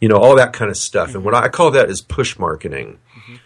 you 0.00 0.08
know, 0.08 0.16
all 0.16 0.36
that 0.36 0.52
kind 0.52 0.70
of 0.70 0.76
stuff. 0.76 1.14
And 1.14 1.24
what 1.24 1.34
I 1.34 1.48
call 1.48 1.70
that 1.72 1.90
is 1.90 2.00
push 2.00 2.38
marketing. 2.38 2.98
Mm-hmm. 3.16 3.36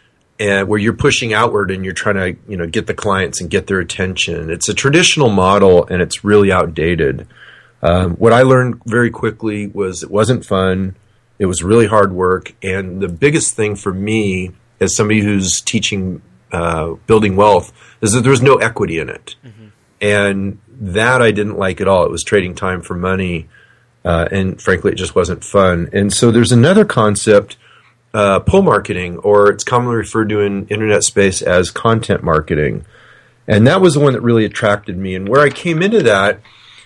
And 0.40 0.68
where 0.68 0.78
you're 0.78 0.92
pushing 0.92 1.32
outward 1.32 1.71
and 1.71 1.85
you're 1.85 1.94
trying 1.94 2.16
to, 2.16 2.40
you 2.49 2.56
know, 2.56 2.66
get 2.66 2.88
the 2.88 2.94
clients 2.94 3.40
and 3.40 3.49
get 3.49 3.68
their 3.68 3.78
attention. 3.78 4.50
It's 4.50 4.68
a 4.68 4.75
traditional 4.75 5.28
model 5.28 5.87
and 5.87 6.02
it's 6.02 6.25
really 6.25 6.50
outdated. 6.50 7.28
Um, 7.80 8.12
what 8.16 8.32
I 8.32 8.42
learned 8.42 8.82
very 8.85 9.11
quickly 9.11 9.68
was 9.68 10.02
it 10.02 10.11
wasn't 10.11 10.44
fun 10.44 10.97
it 11.39 11.47
was 11.47 11.62
really 11.62 11.87
hard 11.87 12.12
work. 12.12 12.55
And 12.62 13.01
the 13.01 13.09
biggest 13.09 13.55
thing 13.55 13.77
for 13.77 13.93
me, 13.93 14.53
as 14.81 14.95
somebody 14.95 15.21
who's 15.21 15.61
teaching 15.61 16.23
uh, 16.51 16.95
building 17.07 17.37
wealth, 17.37 17.73
is 18.01 18.12
that 18.12 18.21
there 18.21 18.31
was 18.31 18.43
no 18.43 18.57
equity 18.57 18.99
in 18.99 19.09
it. 19.09 19.37
Mm-hmm. 19.45 19.69
And 20.01 20.59
that 20.69 21.23
I 21.23 21.31
didn't 21.31 21.59
like 21.59 21.81
at 21.81 21.89
all. 21.89 22.05
It 22.05 22.11
was 22.11 22.25
trading 22.25 22.55
time 22.55 22.83
for 22.83 22.95
money. 22.95 23.49
Uh, 24.05 24.29
and 24.33 24.61
frankly, 24.61 24.93
it 24.93 24.97
just 24.97 25.15
wasn't 25.15 25.45
fun. 25.45 25.89
And 25.93 26.12
so 26.12 26.31
there's 26.31 26.53
another 26.53 26.85
concept, 26.85 27.57
uh, 28.12 28.41
pull 28.41 28.62
marketing, 28.62 29.19
or 29.19 29.49
it's 29.49 29.62
commonly 29.62 29.97
referred 29.97 30.29
to 30.31 30.41
in 30.41 30.67
internet 30.67 31.05
space 31.05 31.41
as 31.41 31.71
content 31.71 32.23
marketing. 32.23 32.85
And 33.47 33.67
that 33.67 33.81
was 33.81 33.95
the 33.95 34.01
one 34.01 34.12
that 34.12 34.21
really 34.21 34.45
attracted 34.45 34.99
me. 34.99 35.15
And 35.15 35.29
where 35.29 35.41
I 35.41 35.51
came 35.51 35.83
into 35.83 36.03
that 36.03 36.41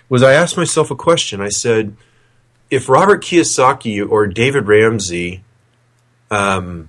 was 0.09 0.23
I 0.23 0.35
asked 0.35 0.57
myself 0.57 0.91
a 0.91 0.97
question. 0.97 1.41
I 1.41 1.49
said, 1.49 1.97
if 2.70 2.88
Robert 2.88 3.23
Kiyosaki 3.23 4.08
or 4.08 4.26
David 4.26 4.66
Ramsey 4.66 5.44
um, 6.30 6.88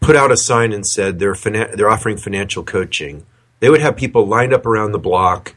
put 0.00 0.16
out 0.16 0.32
a 0.32 0.36
sign 0.36 0.72
and 0.72 0.86
said 0.86 1.18
they're 1.18 1.34
fina- 1.34 1.76
they're 1.76 1.90
offering 1.90 2.16
financial 2.16 2.62
coaching, 2.62 3.26
they 3.60 3.70
would 3.70 3.80
have 3.80 3.96
people 3.96 4.26
lined 4.26 4.52
up 4.52 4.66
around 4.66 4.92
the 4.92 4.98
block 4.98 5.54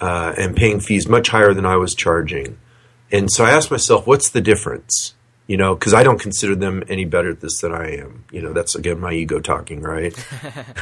uh, 0.00 0.34
and 0.36 0.56
paying 0.56 0.80
fees 0.80 1.08
much 1.08 1.28
higher 1.28 1.52
than 1.52 1.66
I 1.66 1.76
was 1.76 1.94
charging. 1.94 2.58
And 3.10 3.30
so 3.30 3.44
I 3.44 3.50
asked 3.50 3.70
myself, 3.70 4.06
what's 4.06 4.30
the 4.30 4.40
difference? 4.40 5.14
You 5.46 5.56
know, 5.56 5.74
because 5.74 5.94
I 5.94 6.02
don't 6.02 6.20
consider 6.20 6.54
them 6.54 6.84
any 6.88 7.06
better 7.06 7.30
at 7.30 7.40
this 7.40 7.62
than 7.62 7.72
I 7.72 7.96
am. 7.96 8.24
You 8.30 8.42
know, 8.42 8.52
that's 8.52 8.74
again 8.74 9.00
my 9.00 9.12
ego 9.12 9.40
talking, 9.40 9.80
right? 9.80 10.14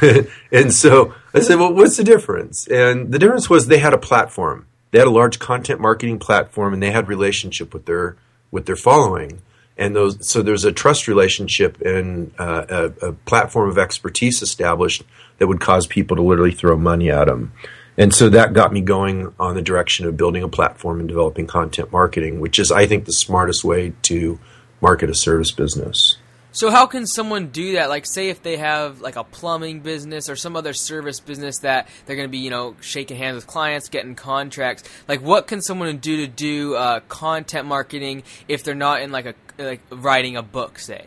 and 0.51 0.73
so 0.73 1.15
I 1.33 1.39
said, 1.39 1.57
well, 1.57 1.73
what's 1.73 1.97
the 1.97 2.03
difference? 2.03 2.67
And 2.67 3.11
the 3.11 3.17
difference 3.17 3.49
was 3.49 3.67
they 3.67 3.79
had 3.79 3.93
a 3.93 3.97
platform. 3.97 4.67
They 4.91 4.99
had 4.99 5.07
a 5.07 5.11
large 5.11 5.39
content 5.39 5.79
marketing 5.79 6.19
platform, 6.19 6.73
and 6.73 6.81
they 6.81 6.91
had 6.91 7.07
relationship 7.07 7.73
with 7.73 7.85
their 7.85 8.15
with 8.51 8.65
their 8.65 8.75
following. 8.75 9.41
And 9.77 9.95
those, 9.95 10.17
so 10.31 10.41
there's 10.41 10.65
a 10.65 10.71
trust 10.71 11.07
relationship 11.07 11.79
and 11.81 12.31
uh, 12.39 12.65
a, 12.67 13.09
a 13.09 13.13
platform 13.13 13.69
of 13.69 13.77
expertise 13.77 14.41
established 14.41 15.03
that 15.37 15.47
would 15.47 15.61
cause 15.61 15.85
people 15.85 16.17
to 16.17 16.23
literally 16.23 16.51
throw 16.51 16.75
money 16.77 17.11
at 17.11 17.25
them. 17.25 17.51
And 17.95 18.13
so 18.13 18.29
that 18.29 18.53
got 18.53 18.73
me 18.73 18.81
going 18.81 19.33
on 19.39 19.55
the 19.55 19.61
direction 19.61 20.07
of 20.07 20.17
building 20.17 20.43
a 20.43 20.47
platform 20.47 20.99
and 20.99 21.07
developing 21.07 21.47
content 21.47 21.91
marketing, 21.91 22.39
which 22.39 22.57
is, 22.57 22.71
I 22.71 22.87
think, 22.87 23.05
the 23.05 23.11
smartest 23.11 23.63
way 23.63 23.93
to 24.03 24.39
market 24.81 25.09
a 25.09 25.15
service 25.15 25.51
business. 25.51 26.17
So 26.57 26.71
how 26.71 26.87
can 26.87 27.05
someone 27.05 27.49
do 27.49 27.73
that? 27.73 27.87
Like, 27.87 28.07
say 28.07 28.29
if 28.29 28.41
they 28.41 28.57
have 28.57 28.99
like 28.99 29.15
a 29.15 29.23
plumbing 29.23 29.81
business 29.81 30.27
or 30.27 30.35
some 30.35 30.55
other 30.55 30.73
service 30.73 31.19
business 31.19 31.59
that 31.59 31.87
they're 32.07 32.15
going 32.15 32.27
to 32.27 32.31
be, 32.31 32.39
you 32.39 32.49
know, 32.49 32.75
shaking 32.81 33.15
hands 33.15 33.35
with 33.35 33.45
clients, 33.45 33.89
getting 33.89 34.15
contracts. 34.15 34.83
Like, 35.07 35.21
what 35.21 35.45
can 35.45 35.61
someone 35.61 35.95
do 35.97 36.17
to 36.17 36.25
do 36.25 36.73
uh, 36.73 37.01
content 37.01 37.67
marketing 37.67 38.23
if 38.47 38.63
they're 38.63 38.73
not 38.73 39.03
in 39.03 39.11
like 39.11 39.27
a 39.27 39.35
like 39.59 39.81
writing 39.91 40.35
a 40.35 40.41
book, 40.41 40.79
say? 40.79 41.05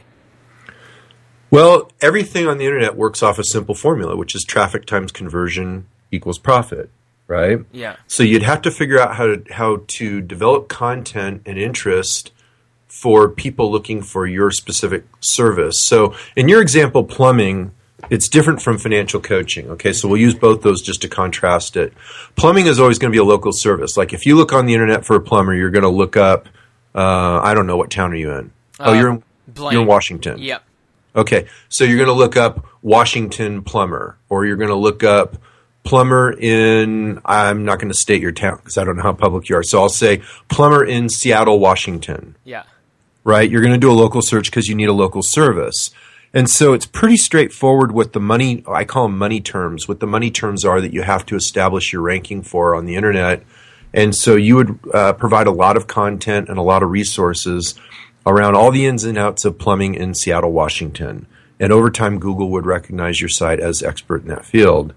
Well, 1.50 1.90
everything 2.00 2.46
on 2.46 2.58
the 2.58 2.64
internet 2.66 2.94
works 2.94 3.20
off 3.20 3.36
a 3.40 3.44
simple 3.44 3.74
formula, 3.74 4.16
which 4.16 4.36
is 4.36 4.44
traffic 4.44 4.86
times 4.86 5.10
conversion 5.10 5.88
equals 6.12 6.38
profit, 6.38 6.90
right? 7.26 7.58
Yeah. 7.72 7.96
So 8.06 8.22
you'd 8.22 8.44
have 8.44 8.62
to 8.62 8.70
figure 8.70 9.00
out 9.00 9.16
how 9.16 9.26
to 9.26 9.42
how 9.52 9.82
to 9.88 10.20
develop 10.20 10.68
content 10.68 11.42
and 11.44 11.58
interest 11.58 12.30
for 12.90 13.28
people 13.28 13.70
looking 13.70 14.02
for 14.02 14.26
your 14.26 14.50
specific 14.50 15.04
service. 15.20 15.78
So 15.78 16.14
in 16.36 16.48
your 16.48 16.60
example, 16.60 17.04
plumbing, 17.04 17.70
it's 18.10 18.28
different 18.28 18.60
from 18.60 18.78
financial 18.78 19.20
coaching. 19.20 19.68
Okay, 19.70 19.92
so 19.92 20.08
we'll 20.08 20.20
use 20.20 20.34
both 20.34 20.62
those 20.62 20.82
just 20.82 21.00
to 21.02 21.08
contrast 21.08 21.76
it. 21.76 21.92
Plumbing 22.36 22.66
is 22.66 22.80
always 22.80 22.98
going 22.98 23.10
to 23.12 23.14
be 23.14 23.20
a 23.20 23.24
local 23.24 23.52
service. 23.52 23.96
Like 23.96 24.12
if 24.12 24.26
you 24.26 24.36
look 24.36 24.52
on 24.52 24.66
the 24.66 24.74
internet 24.74 25.04
for 25.06 25.16
a 25.16 25.20
plumber, 25.20 25.54
you're 25.54 25.70
going 25.70 25.82
to 25.84 25.88
look 25.88 26.16
up. 26.16 26.48
Uh, 26.94 27.40
I 27.42 27.54
don't 27.54 27.66
know 27.66 27.76
what 27.76 27.90
town 27.90 28.12
are 28.12 28.16
you 28.16 28.32
in. 28.32 28.50
oh, 28.80 28.90
Uh, 28.90 28.94
you're 28.94 29.10
in, 29.10 29.22
blank. 29.46 29.72
you're 29.72 29.82
in 29.82 29.88
Washington. 29.88 30.38
Yep. 30.38 30.62
Okay, 31.14 31.46
so 31.68 31.84
you're 31.84 31.96
going 31.96 32.08
to 32.08 32.12
look 32.14 32.36
up 32.36 32.66
Washington 32.82 33.62
plumber, 33.62 34.16
or 34.28 34.44
you're 34.46 34.56
going 34.56 34.68
to 34.70 34.74
look 34.76 35.02
up 35.04 35.36
plumber 35.84 36.32
in. 36.32 37.20
I'm 37.24 37.64
not 37.64 37.78
going 37.80 37.88
to 37.92 37.98
state 37.98 38.22
your 38.22 38.32
town 38.32 38.56
because 38.56 38.78
I 38.78 38.84
don't 38.84 38.96
know 38.96 39.02
how 39.02 39.12
public 39.12 39.48
you 39.48 39.56
are. 39.56 39.62
So 39.62 39.80
I'll 39.80 39.88
say 39.88 40.22
plumber 40.48 40.84
in 40.84 41.08
Seattle, 41.08 41.58
Washington. 41.58 42.36
Yeah. 42.44 42.62
Right? 43.22 43.50
You're 43.50 43.60
going 43.60 43.74
to 43.74 43.78
do 43.78 43.90
a 43.90 43.92
local 43.92 44.22
search 44.22 44.50
because 44.50 44.68
you 44.68 44.74
need 44.74 44.88
a 44.88 44.94
local 44.94 45.22
service. 45.22 45.90
And 46.32 46.48
so 46.48 46.72
it's 46.72 46.86
pretty 46.86 47.16
straightforward 47.16 47.92
what 47.92 48.12
the 48.12 48.20
money, 48.20 48.62
I 48.68 48.84
call 48.84 49.08
them 49.08 49.18
money 49.18 49.40
terms, 49.40 49.88
what 49.88 50.00
the 50.00 50.06
money 50.06 50.30
terms 50.30 50.64
are 50.64 50.80
that 50.80 50.92
you 50.92 51.02
have 51.02 51.26
to 51.26 51.36
establish 51.36 51.92
your 51.92 52.02
ranking 52.02 52.42
for 52.42 52.74
on 52.74 52.86
the 52.86 52.94
internet. 52.94 53.42
And 53.92 54.14
so 54.14 54.36
you 54.36 54.56
would 54.56 54.78
uh, 54.94 55.12
provide 55.14 55.48
a 55.48 55.52
lot 55.52 55.76
of 55.76 55.88
content 55.88 56.48
and 56.48 56.56
a 56.56 56.62
lot 56.62 56.82
of 56.82 56.90
resources 56.90 57.74
around 58.24 58.54
all 58.54 58.70
the 58.70 58.86
ins 58.86 59.02
and 59.02 59.18
outs 59.18 59.44
of 59.44 59.58
plumbing 59.58 59.94
in 59.94 60.14
Seattle, 60.14 60.52
Washington. 60.52 61.26
And 61.58 61.72
over 61.72 61.90
time, 61.90 62.20
Google 62.20 62.50
would 62.50 62.64
recognize 62.64 63.20
your 63.20 63.28
site 63.28 63.58
as 63.58 63.82
expert 63.82 64.22
in 64.22 64.28
that 64.28 64.46
field. 64.46 64.94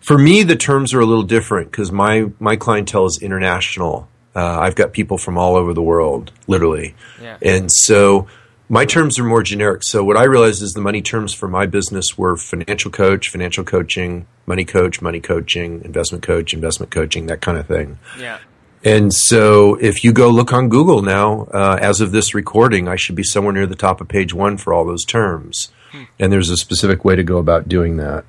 For 0.00 0.16
me, 0.16 0.42
the 0.42 0.56
terms 0.56 0.94
are 0.94 1.00
a 1.00 1.06
little 1.06 1.24
different 1.24 1.70
because 1.70 1.92
my, 1.92 2.30
my 2.38 2.56
clientele 2.56 3.06
is 3.06 3.20
international. 3.20 4.08
Uh, 4.36 4.60
I've 4.60 4.74
got 4.74 4.92
people 4.92 5.16
from 5.16 5.38
all 5.38 5.56
over 5.56 5.72
the 5.72 5.82
world, 5.82 6.30
literally. 6.46 6.94
Yeah. 7.22 7.38
And 7.40 7.72
so 7.72 8.28
my 8.68 8.84
terms 8.84 9.18
are 9.18 9.24
more 9.24 9.42
generic. 9.42 9.82
So 9.82 10.04
what 10.04 10.18
I 10.18 10.24
realized 10.24 10.60
is 10.62 10.74
the 10.74 10.82
money 10.82 11.00
terms 11.00 11.32
for 11.32 11.48
my 11.48 11.64
business 11.64 12.18
were 12.18 12.36
financial 12.36 12.90
coach, 12.90 13.30
financial 13.30 13.64
coaching, 13.64 14.26
money 14.44 14.66
coach, 14.66 15.00
money 15.00 15.20
coaching, 15.20 15.82
investment 15.84 16.22
coach, 16.22 16.52
investment 16.52 16.92
coaching, 16.92 17.26
that 17.28 17.40
kind 17.40 17.56
of 17.56 17.66
thing. 17.66 17.98
Yeah. 18.18 18.38
And 18.84 19.12
so 19.12 19.76
if 19.76 20.04
you 20.04 20.12
go 20.12 20.28
look 20.28 20.52
on 20.52 20.68
Google 20.68 21.00
now, 21.00 21.48
uh, 21.54 21.78
as 21.80 22.02
of 22.02 22.12
this 22.12 22.34
recording, 22.34 22.88
I 22.88 22.96
should 22.96 23.16
be 23.16 23.24
somewhere 23.24 23.54
near 23.54 23.66
the 23.66 23.74
top 23.74 24.02
of 24.02 24.08
page 24.08 24.34
one 24.34 24.58
for 24.58 24.74
all 24.74 24.84
those 24.84 25.04
terms. 25.04 25.72
And 26.18 26.30
there's 26.30 26.50
a 26.50 26.58
specific 26.58 27.06
way 27.06 27.16
to 27.16 27.24
go 27.24 27.38
about 27.38 27.68
doing 27.68 27.96
that. 27.96 28.26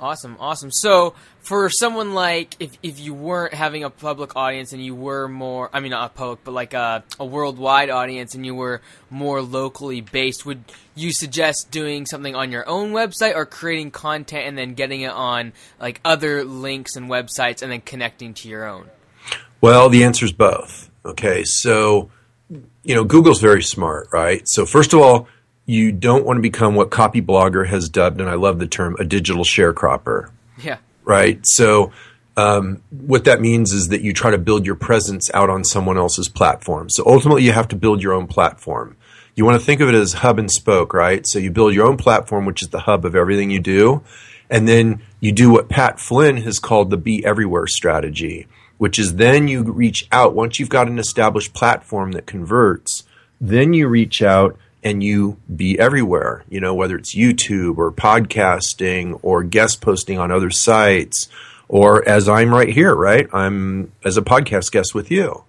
Awesome, 0.00 0.36
awesome. 0.38 0.70
So 0.70 1.14
for 1.40 1.68
someone 1.70 2.14
like 2.14 2.54
if 2.60 2.78
if 2.82 3.00
you 3.00 3.14
weren't 3.14 3.52
having 3.52 3.82
a 3.82 3.90
public 3.90 4.36
audience 4.36 4.72
and 4.72 4.84
you 4.84 4.94
were 4.94 5.26
more 5.28 5.70
I 5.72 5.80
mean 5.80 5.90
not 5.90 6.12
a 6.12 6.14
public 6.14 6.44
but 6.44 6.52
like 6.52 6.72
a, 6.72 7.02
a 7.18 7.24
worldwide 7.24 7.90
audience 7.90 8.34
and 8.34 8.46
you 8.46 8.54
were 8.54 8.80
more 9.10 9.42
locally 9.42 10.00
based, 10.00 10.46
would 10.46 10.62
you 10.94 11.12
suggest 11.12 11.72
doing 11.72 12.06
something 12.06 12.36
on 12.36 12.52
your 12.52 12.68
own 12.68 12.92
website 12.92 13.34
or 13.34 13.44
creating 13.44 13.90
content 13.90 14.46
and 14.46 14.56
then 14.56 14.74
getting 14.74 15.00
it 15.00 15.10
on 15.10 15.52
like 15.80 16.00
other 16.04 16.44
links 16.44 16.94
and 16.94 17.10
websites 17.10 17.62
and 17.62 17.72
then 17.72 17.80
connecting 17.80 18.34
to 18.34 18.48
your 18.48 18.68
own? 18.68 18.88
Well, 19.60 19.88
the 19.88 20.04
answer 20.04 20.24
is 20.24 20.32
both. 20.32 20.90
Okay, 21.04 21.42
so 21.42 22.10
you 22.48 22.94
know 22.94 23.02
Google's 23.02 23.40
very 23.40 23.62
smart, 23.62 24.08
right? 24.12 24.42
So 24.44 24.64
first 24.64 24.92
of 24.92 25.00
all, 25.00 25.28
you 25.68 25.92
don't 25.92 26.24
want 26.24 26.38
to 26.38 26.40
become 26.40 26.74
what 26.74 26.88
Copyblogger 26.88 27.66
has 27.68 27.90
dubbed, 27.90 28.22
and 28.22 28.30
I 28.30 28.34
love 28.34 28.58
the 28.58 28.66
term, 28.66 28.96
a 28.98 29.04
digital 29.04 29.44
sharecropper, 29.44 30.30
Yeah. 30.56 30.78
right? 31.04 31.38
So 31.44 31.92
um, 32.38 32.82
what 32.90 33.24
that 33.24 33.42
means 33.42 33.72
is 33.74 33.88
that 33.88 34.00
you 34.00 34.14
try 34.14 34.30
to 34.30 34.38
build 34.38 34.64
your 34.64 34.76
presence 34.76 35.30
out 35.34 35.50
on 35.50 35.64
someone 35.64 35.98
else's 35.98 36.26
platform. 36.26 36.88
So 36.88 37.04
ultimately, 37.06 37.42
you 37.42 37.52
have 37.52 37.68
to 37.68 37.76
build 37.76 38.02
your 38.02 38.14
own 38.14 38.26
platform. 38.26 38.96
You 39.34 39.44
want 39.44 39.60
to 39.60 39.64
think 39.64 39.82
of 39.82 39.90
it 39.90 39.94
as 39.94 40.14
hub 40.14 40.38
and 40.38 40.50
spoke, 40.50 40.94
right? 40.94 41.26
So 41.26 41.38
you 41.38 41.50
build 41.50 41.74
your 41.74 41.86
own 41.86 41.98
platform, 41.98 42.46
which 42.46 42.62
is 42.62 42.70
the 42.70 42.80
hub 42.80 43.04
of 43.04 43.14
everything 43.14 43.50
you 43.50 43.60
do, 43.60 44.02
and 44.48 44.66
then 44.66 45.02
you 45.20 45.32
do 45.32 45.50
what 45.50 45.68
Pat 45.68 46.00
Flynn 46.00 46.38
has 46.38 46.58
called 46.58 46.88
the 46.88 46.96
be 46.96 47.22
everywhere 47.26 47.66
strategy, 47.66 48.46
which 48.78 48.98
is 48.98 49.16
then 49.16 49.48
you 49.48 49.64
reach 49.64 50.08
out 50.10 50.34
once 50.34 50.58
you've 50.58 50.70
got 50.70 50.88
an 50.88 50.98
established 50.98 51.52
platform 51.52 52.12
that 52.12 52.26
converts, 52.26 53.02
then 53.38 53.74
you 53.74 53.86
reach 53.86 54.22
out 54.22 54.56
and 54.82 55.02
you 55.02 55.38
be 55.54 55.78
everywhere, 55.78 56.44
you 56.48 56.60
know, 56.60 56.74
whether 56.74 56.96
it's 56.96 57.14
YouTube 57.14 57.78
or 57.78 57.90
podcasting 57.90 59.18
or 59.22 59.42
guest 59.42 59.80
posting 59.80 60.18
on 60.18 60.30
other 60.30 60.50
sites 60.50 61.28
or 61.68 62.06
as 62.08 62.28
I'm 62.28 62.52
right 62.52 62.68
here, 62.68 62.94
right? 62.94 63.28
I'm 63.32 63.92
as 64.04 64.16
a 64.16 64.22
podcast 64.22 64.72
guest 64.72 64.94
with 64.94 65.10
you. 65.10 65.44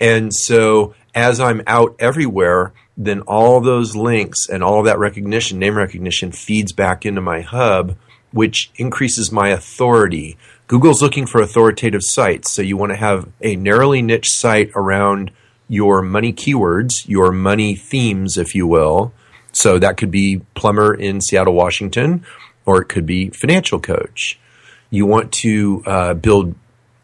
And 0.00 0.32
so 0.32 0.94
as 1.14 1.40
I'm 1.40 1.62
out 1.66 1.96
everywhere, 1.98 2.72
then 2.96 3.20
all 3.22 3.60
those 3.60 3.96
links 3.96 4.48
and 4.48 4.62
all 4.62 4.82
that 4.84 4.98
recognition, 4.98 5.58
name 5.58 5.76
recognition 5.76 6.32
feeds 6.32 6.72
back 6.72 7.04
into 7.04 7.20
my 7.20 7.40
hub, 7.40 7.96
which 8.32 8.70
increases 8.76 9.32
my 9.32 9.48
authority. 9.48 10.36
Google's 10.66 11.02
looking 11.02 11.26
for 11.26 11.40
authoritative 11.40 12.02
sites. 12.04 12.52
So 12.52 12.62
you 12.62 12.76
want 12.76 12.90
to 12.90 12.96
have 12.96 13.28
a 13.40 13.56
narrowly 13.56 14.02
niche 14.02 14.30
site 14.30 14.70
around 14.74 15.30
your 15.68 16.02
money 16.02 16.32
keywords, 16.32 17.06
your 17.06 17.30
money 17.30 17.74
themes, 17.74 18.38
if 18.38 18.54
you 18.54 18.66
will. 18.66 19.12
So 19.52 19.78
that 19.78 19.96
could 19.96 20.10
be 20.10 20.42
plumber 20.54 20.94
in 20.94 21.20
Seattle, 21.20 21.54
Washington, 21.54 22.24
or 22.64 22.82
it 22.82 22.88
could 22.88 23.06
be 23.06 23.30
financial 23.30 23.80
coach. 23.80 24.38
You 24.90 25.06
want 25.06 25.32
to 25.32 25.82
uh, 25.86 26.14
build, 26.14 26.54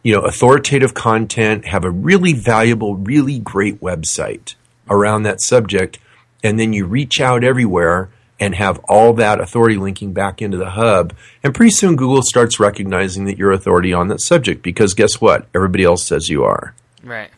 you 0.03 0.15
know, 0.15 0.23
authoritative 0.23 0.95
content, 0.95 1.67
have 1.67 1.85
a 1.85 1.91
really 1.91 2.33
valuable, 2.33 2.97
really 2.97 3.39
great 3.39 3.81
website 3.81 4.55
around 4.89 5.23
that 5.25 5.41
subject, 5.41 5.99
and 6.43 6.59
then 6.59 6.73
you 6.73 6.87
reach 6.87 7.21
out 7.21 7.45
everywhere 7.45 8.11
and 8.41 8.55
have 8.55 8.79
all 8.89 9.13
that 9.15 9.41
authority 9.41 9.77
linking 9.77 10.13
back 10.13 10.43
into 10.43 10.57
the 10.57 10.71
hub. 10.71 11.15
And 11.43 11.55
pretty 11.55 11.71
soon 11.71 11.97
Google 11.97 12.23
starts 12.23 12.59
recognizing 12.59 13.25
that 13.27 13.39
you're 13.39 13.53
authority 13.53 13.93
on 13.93 14.09
that 14.09 14.21
subject 14.21 14.63
because 14.63 14.95
guess 14.95 15.21
what? 15.21 15.47
Everybody 15.55 15.85
else 15.85 16.07
says 16.07 16.29
you 16.29 16.45
are. 16.45 16.75
Right. 17.03 17.31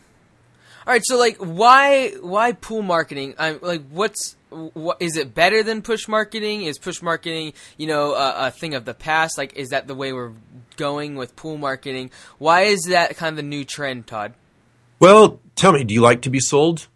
All 0.87 0.93
right. 0.93 1.05
So, 1.05 1.17
like, 1.17 1.35
why 1.37 2.11
why 2.21 2.53
pull 2.53 2.81
marketing? 2.81 3.35
I'm 3.37 3.59
like, 3.61 3.83
what's 3.89 4.37
what 4.49 5.01
is 5.01 5.17
it 5.17 5.35
better 5.35 5.61
than 5.61 5.81
push 5.81 6.07
marketing? 6.07 6.63
Is 6.63 6.79
push 6.79 7.01
marketing, 7.01 7.51
you 7.75 7.87
know, 7.87 8.13
a, 8.13 8.47
a 8.47 8.51
thing 8.51 8.73
of 8.73 8.85
the 8.85 8.93
past? 8.93 9.37
Like, 9.37 9.53
is 9.57 9.69
that 9.69 9.87
the 9.87 9.95
way 9.95 10.13
we're 10.13 10.31
going 10.77 11.15
with 11.15 11.35
pull 11.35 11.57
marketing? 11.57 12.09
Why 12.37 12.61
is 12.61 12.83
that 12.83 13.17
kind 13.17 13.33
of 13.33 13.35
the 13.35 13.43
new 13.43 13.65
trend, 13.65 14.07
Todd? 14.07 14.33
Well, 14.97 15.41
tell 15.57 15.73
me, 15.73 15.83
do 15.83 15.93
you 15.93 15.99
like 15.99 16.21
to 16.21 16.29
be 16.29 16.39
sold? 16.39 16.87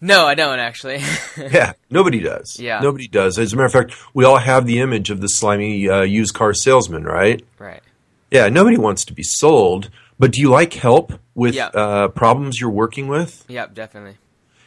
No, 0.00 0.24
I 0.24 0.34
don't 0.34 0.58
actually. 0.58 1.02
Yeah, 1.36 1.74
nobody 1.90 2.20
does. 2.20 2.58
Yeah. 2.58 2.80
Nobody 2.80 3.06
does. 3.06 3.38
As 3.38 3.52
a 3.52 3.56
matter 3.56 3.66
of 3.66 3.72
fact, 3.72 3.94
we 4.14 4.24
all 4.24 4.38
have 4.38 4.66
the 4.66 4.80
image 4.80 5.10
of 5.10 5.20
the 5.20 5.28
slimy 5.28 5.88
uh, 5.88 6.02
used 6.02 6.34
car 6.34 6.54
salesman, 6.54 7.04
right? 7.04 7.44
right. 7.58 7.82
Yeah, 8.30 8.48
nobody 8.48 8.76
wants 8.76 9.04
to 9.06 9.12
be 9.12 9.22
sold, 9.22 9.90
but 10.18 10.32
do 10.32 10.40
you 10.40 10.50
like 10.50 10.72
help 10.72 11.12
with 11.38 11.54
Yeah. 11.54 11.66
uh, 11.68 12.08
problems 12.08 12.60
you're 12.60 12.68
working 12.70 13.06
with? 13.06 13.44
Yep, 13.48 13.74
definitely. 13.74 14.16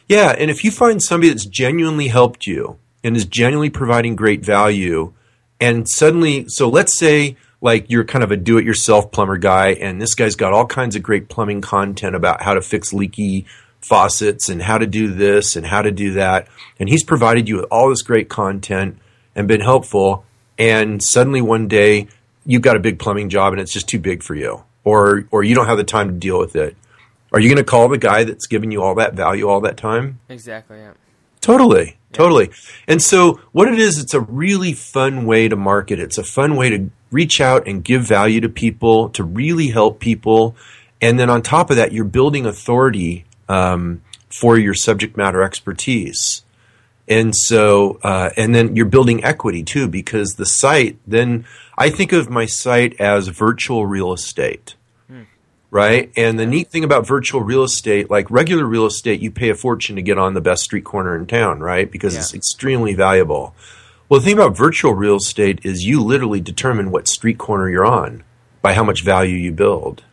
Yeah, 0.08 0.34
and 0.38 0.50
if 0.50 0.64
you 0.64 0.70
find 0.70 1.02
somebody 1.02 1.28
that's 1.28 1.44
genuinely 1.46 2.08
helped 2.08 2.46
you 2.46 2.78
and 3.04 3.16
is 3.16 3.24
genuinely 3.26 3.70
providing 3.70 4.16
great 4.16 4.44
value, 4.44 5.12
and 5.60 5.86
suddenly, 5.88 6.46
so 6.48 6.68
let's 6.68 6.98
say 6.98 7.36
like 7.60 7.88
you're 7.88 8.04
kind 8.04 8.24
of 8.24 8.32
a 8.32 8.36
do-it-yourself 8.36 9.12
plumber 9.12 9.36
guy, 9.36 9.68
and 9.74 10.00
this 10.02 10.14
guy's 10.14 10.34
got 10.34 10.52
all 10.52 10.66
kinds 10.66 10.96
of 10.96 11.02
great 11.02 11.28
plumbing 11.28 11.60
content 11.60 12.16
about 12.16 12.42
how 12.42 12.54
to 12.54 12.60
fix 12.60 12.92
leaky 12.92 13.46
faucets 13.80 14.48
and 14.48 14.62
how 14.62 14.78
to 14.78 14.86
do 14.86 15.08
this 15.12 15.54
and 15.56 15.66
how 15.66 15.82
to 15.82 15.90
do 15.92 16.12
that, 16.14 16.48
and 16.80 16.88
he's 16.88 17.04
provided 17.04 17.48
you 17.48 17.56
with 17.56 17.66
all 17.70 17.88
this 17.90 18.02
great 18.02 18.28
content 18.28 18.98
and 19.36 19.46
been 19.46 19.60
helpful, 19.60 20.24
and 20.58 21.02
suddenly 21.02 21.40
one 21.42 21.68
day 21.68 22.08
you've 22.44 22.62
got 22.62 22.76
a 22.76 22.80
big 22.80 22.98
plumbing 22.98 23.28
job 23.28 23.52
and 23.52 23.60
it's 23.62 23.72
just 23.72 23.88
too 23.88 23.98
big 24.00 24.22
for 24.22 24.34
you, 24.34 24.62
or 24.84 25.24
or 25.30 25.42
you 25.42 25.54
don't 25.54 25.66
have 25.66 25.78
the 25.78 25.84
time 25.84 26.08
to 26.08 26.14
deal 26.14 26.38
with 26.38 26.56
it. 26.56 26.76
Are 27.32 27.40
you 27.40 27.48
going 27.48 27.64
to 27.64 27.64
call 27.64 27.88
the 27.88 27.98
guy 27.98 28.24
that's 28.24 28.46
giving 28.46 28.70
you 28.70 28.82
all 28.82 28.94
that 28.96 29.14
value 29.14 29.48
all 29.48 29.62
that 29.62 29.78
time? 29.78 30.20
Exactly. 30.28 30.78
Yeah. 30.78 30.92
Totally, 31.40 31.96
totally. 32.12 32.50
And 32.86 33.02
so, 33.02 33.40
what 33.50 33.68
it 33.68 33.78
is, 33.78 33.98
it's 33.98 34.14
a 34.14 34.20
really 34.20 34.72
fun 34.74 35.26
way 35.26 35.48
to 35.48 35.56
market. 35.56 35.98
It's 35.98 36.16
a 36.16 36.22
fun 36.22 36.56
way 36.56 36.70
to 36.70 36.90
reach 37.10 37.40
out 37.40 37.66
and 37.66 37.82
give 37.82 38.02
value 38.02 38.40
to 38.40 38.48
people, 38.48 39.08
to 39.10 39.24
really 39.24 39.68
help 39.68 39.98
people. 39.98 40.54
And 41.00 41.18
then 41.18 41.28
on 41.28 41.42
top 41.42 41.70
of 41.70 41.76
that, 41.76 41.92
you're 41.92 42.04
building 42.04 42.46
authority 42.46 43.24
um, 43.48 44.02
for 44.28 44.56
your 44.56 44.72
subject 44.72 45.16
matter 45.16 45.42
expertise. 45.42 46.44
And 47.12 47.34
so, 47.36 47.98
uh, 48.02 48.30
and 48.36 48.54
then 48.54 48.76
you're 48.76 48.86
building 48.86 49.22
equity 49.24 49.62
too, 49.62 49.88
because 49.88 50.34
the 50.34 50.46
site, 50.46 50.98
then 51.06 51.44
I 51.76 51.90
think 51.90 52.12
of 52.12 52.30
my 52.30 52.46
site 52.46 52.98
as 53.00 53.28
virtual 53.28 53.86
real 53.86 54.12
estate 54.12 54.74
right? 55.72 56.12
And 56.18 56.38
the 56.38 56.46
neat 56.46 56.68
thing 56.68 56.84
about 56.84 57.06
virtual 57.06 57.40
real 57.40 57.64
estate, 57.64 58.10
like 58.10 58.30
regular 58.30 58.66
real 58.66 58.84
estate, 58.84 59.20
you 59.20 59.30
pay 59.30 59.48
a 59.48 59.54
fortune 59.54 59.96
to 59.96 60.02
get 60.02 60.18
on 60.18 60.34
the 60.34 60.40
best 60.40 60.62
street 60.62 60.84
corner 60.84 61.16
in 61.16 61.26
town, 61.26 61.60
right? 61.60 61.90
Because 61.90 62.14
it's 62.14 62.34
extremely 62.34 62.94
valuable. 62.94 63.54
Well, 64.08 64.20
the 64.20 64.26
thing 64.26 64.34
about 64.34 64.54
virtual 64.54 64.92
real 64.92 65.16
estate 65.16 65.60
is 65.64 65.86
you 65.86 66.04
literally 66.04 66.42
determine 66.42 66.90
what 66.90 67.08
street 67.08 67.38
corner 67.38 67.70
you're 67.70 67.86
on 67.86 68.22
by 68.60 68.74
how 68.74 68.84
much 68.84 69.02
value 69.02 69.36
you 69.36 69.50
build. 69.50 70.04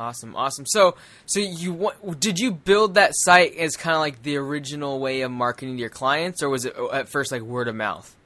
Awesome, 0.00 0.34
awesome. 0.34 0.64
So, 0.64 0.96
so 1.26 1.40
you 1.40 1.92
did 2.18 2.38
you 2.38 2.52
build 2.52 2.94
that 2.94 3.10
site 3.12 3.54
as 3.56 3.76
kind 3.76 3.94
of 3.94 4.00
like 4.00 4.22
the 4.22 4.38
original 4.38 4.98
way 4.98 5.20
of 5.20 5.30
marketing 5.30 5.76
to 5.76 5.80
your 5.80 5.90
clients, 5.90 6.42
or 6.42 6.48
was 6.48 6.64
it 6.64 6.74
at 6.90 7.10
first 7.10 7.30
like 7.30 7.42
word 7.42 7.68
of 7.68 7.74
mouth? 7.74 8.16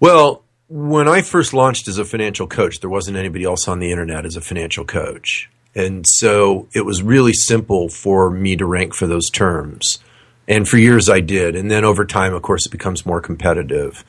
Well, 0.00 0.42
when 0.68 1.08
I 1.08 1.22
first 1.22 1.54
launched 1.54 1.88
as 1.88 1.96
a 1.96 2.04
financial 2.04 2.46
coach, 2.46 2.80
there 2.80 2.90
wasn't 2.90 3.16
anybody 3.16 3.44
else 3.44 3.66
on 3.68 3.78
the 3.78 3.90
internet 3.90 4.26
as 4.26 4.36
a 4.36 4.42
financial 4.42 4.84
coach. 4.84 5.48
And 5.74 6.04
so 6.06 6.68
it 6.74 6.84
was 6.84 7.02
really 7.02 7.32
simple 7.32 7.88
for 7.88 8.30
me 8.30 8.54
to 8.56 8.66
rank 8.66 8.94
for 8.94 9.06
those 9.06 9.30
terms. 9.30 10.00
And 10.46 10.68
for 10.68 10.76
years 10.76 11.08
I 11.08 11.20
did. 11.20 11.56
And 11.56 11.70
then 11.70 11.86
over 11.86 12.04
time, 12.04 12.34
of 12.34 12.42
course, 12.42 12.66
it 12.66 12.70
becomes 12.70 13.06
more 13.06 13.22
competitive. 13.22 14.04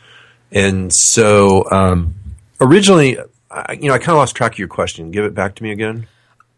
And 0.51 0.91
so 0.93 1.63
um, 1.71 2.15
originally, 2.59 3.17
I, 3.50 3.77
you 3.79 3.88
know, 3.88 3.93
I 3.93 4.00
kind 4.00 4.09
of 4.09 4.17
lost 4.17 4.36
track 4.36 4.51
of 4.51 4.59
your 4.59 4.67
question. 4.67 5.12
Give 5.12 5.24
it 5.24 5.33
back 5.33 5.55
to 5.55 5.63
me 5.63 5.71
again. 5.71 6.07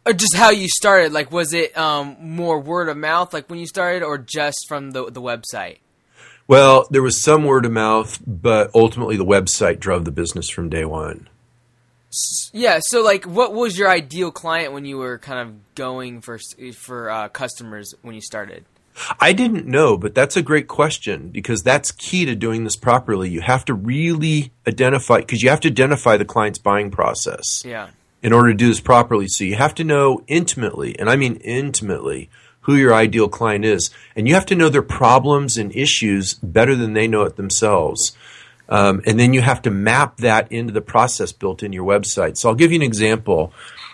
Or 0.09 0.13
just 0.13 0.35
how 0.35 0.49
you 0.49 0.67
started? 0.67 1.13
Like, 1.13 1.31
was 1.31 1.53
it 1.53 1.77
um, 1.77 2.17
more 2.19 2.59
word 2.59 2.89
of 2.89 2.97
mouth, 2.97 3.31
like 3.31 3.47
when 3.47 3.59
you 3.59 3.67
started, 3.67 4.01
or 4.01 4.17
just 4.17 4.65
from 4.67 4.89
the 4.89 5.11
the 5.11 5.21
website? 5.21 5.77
Well, 6.47 6.87
there 6.89 7.03
was 7.03 7.21
some 7.21 7.43
word 7.43 7.63
of 7.63 7.71
mouth, 7.71 8.19
but 8.25 8.71
ultimately 8.73 9.17
the 9.17 9.25
website 9.25 9.79
drove 9.79 10.05
the 10.05 10.11
business 10.11 10.49
from 10.49 10.67
day 10.67 10.83
one. 10.83 11.29
Yeah. 12.53 12.79
So, 12.81 13.03
like, 13.03 13.25
what 13.25 13.53
was 13.53 13.77
your 13.77 13.87
ideal 13.87 14.31
client 14.31 14.73
when 14.73 14.83
you 14.83 14.97
were 14.97 15.19
kind 15.19 15.47
of 15.47 15.75
going 15.75 16.21
for 16.21 16.39
for 16.75 17.11
uh, 17.11 17.29
customers 17.29 17.93
when 18.01 18.15
you 18.15 18.21
started? 18.21 18.65
I 19.19 19.31
didn't 19.33 19.67
know, 19.67 19.95
but 19.95 20.15
that's 20.15 20.35
a 20.35 20.41
great 20.41 20.67
question 20.67 21.29
because 21.29 21.61
that's 21.61 21.91
key 21.91 22.25
to 22.25 22.35
doing 22.35 22.63
this 22.63 22.75
properly. 22.75 23.29
You 23.29 23.41
have 23.41 23.63
to 23.65 23.75
really 23.75 24.51
identify 24.67 25.19
because 25.19 25.43
you 25.43 25.51
have 25.51 25.59
to 25.61 25.69
identify 25.69 26.17
the 26.17 26.25
client's 26.25 26.57
buying 26.59 26.89
process 26.89 27.63
Yeah. 27.63 27.89
In 28.21 28.33
order 28.33 28.49
to 28.49 28.57
do 28.57 28.67
this 28.67 28.79
properly. 28.79 29.27
So 29.27 29.43
you 29.43 29.55
have 29.55 29.75
to 29.75 29.83
know 29.83 30.23
intimately, 30.27 30.97
and 30.99 31.09
I 31.09 31.15
mean 31.15 31.35
intimately, 31.37 32.29
who 32.61 32.75
your 32.75 32.93
ideal 32.93 33.29
client 33.29 33.65
is, 33.65 33.89
and 34.15 34.27
you 34.27 34.33
have 34.35 34.45
to 34.47 34.55
know 34.55 34.69
their 34.69 34.81
problems 34.81 35.57
and 35.57 35.75
issues 35.75 36.35
better 36.35 36.75
than 36.75 36.93
they 36.93 37.07
know 37.07 37.23
it 37.23 37.35
themselves. 37.35 38.15
Um, 38.67 39.01
and 39.07 39.19
then 39.19 39.33
you 39.33 39.41
have 39.41 39.63
to 39.63 39.71
map 39.71 40.17
that 40.17 40.51
into 40.51 40.71
the 40.71 40.81
process 40.81 41.31
built 41.31 41.63
in 41.63 41.73
your 41.73 41.85
website. 41.85 42.37
So 42.37 42.49
I'll 42.49 42.55
give 42.55 42.71
you 42.71 42.77
an 42.77 42.83
example. 42.83 43.51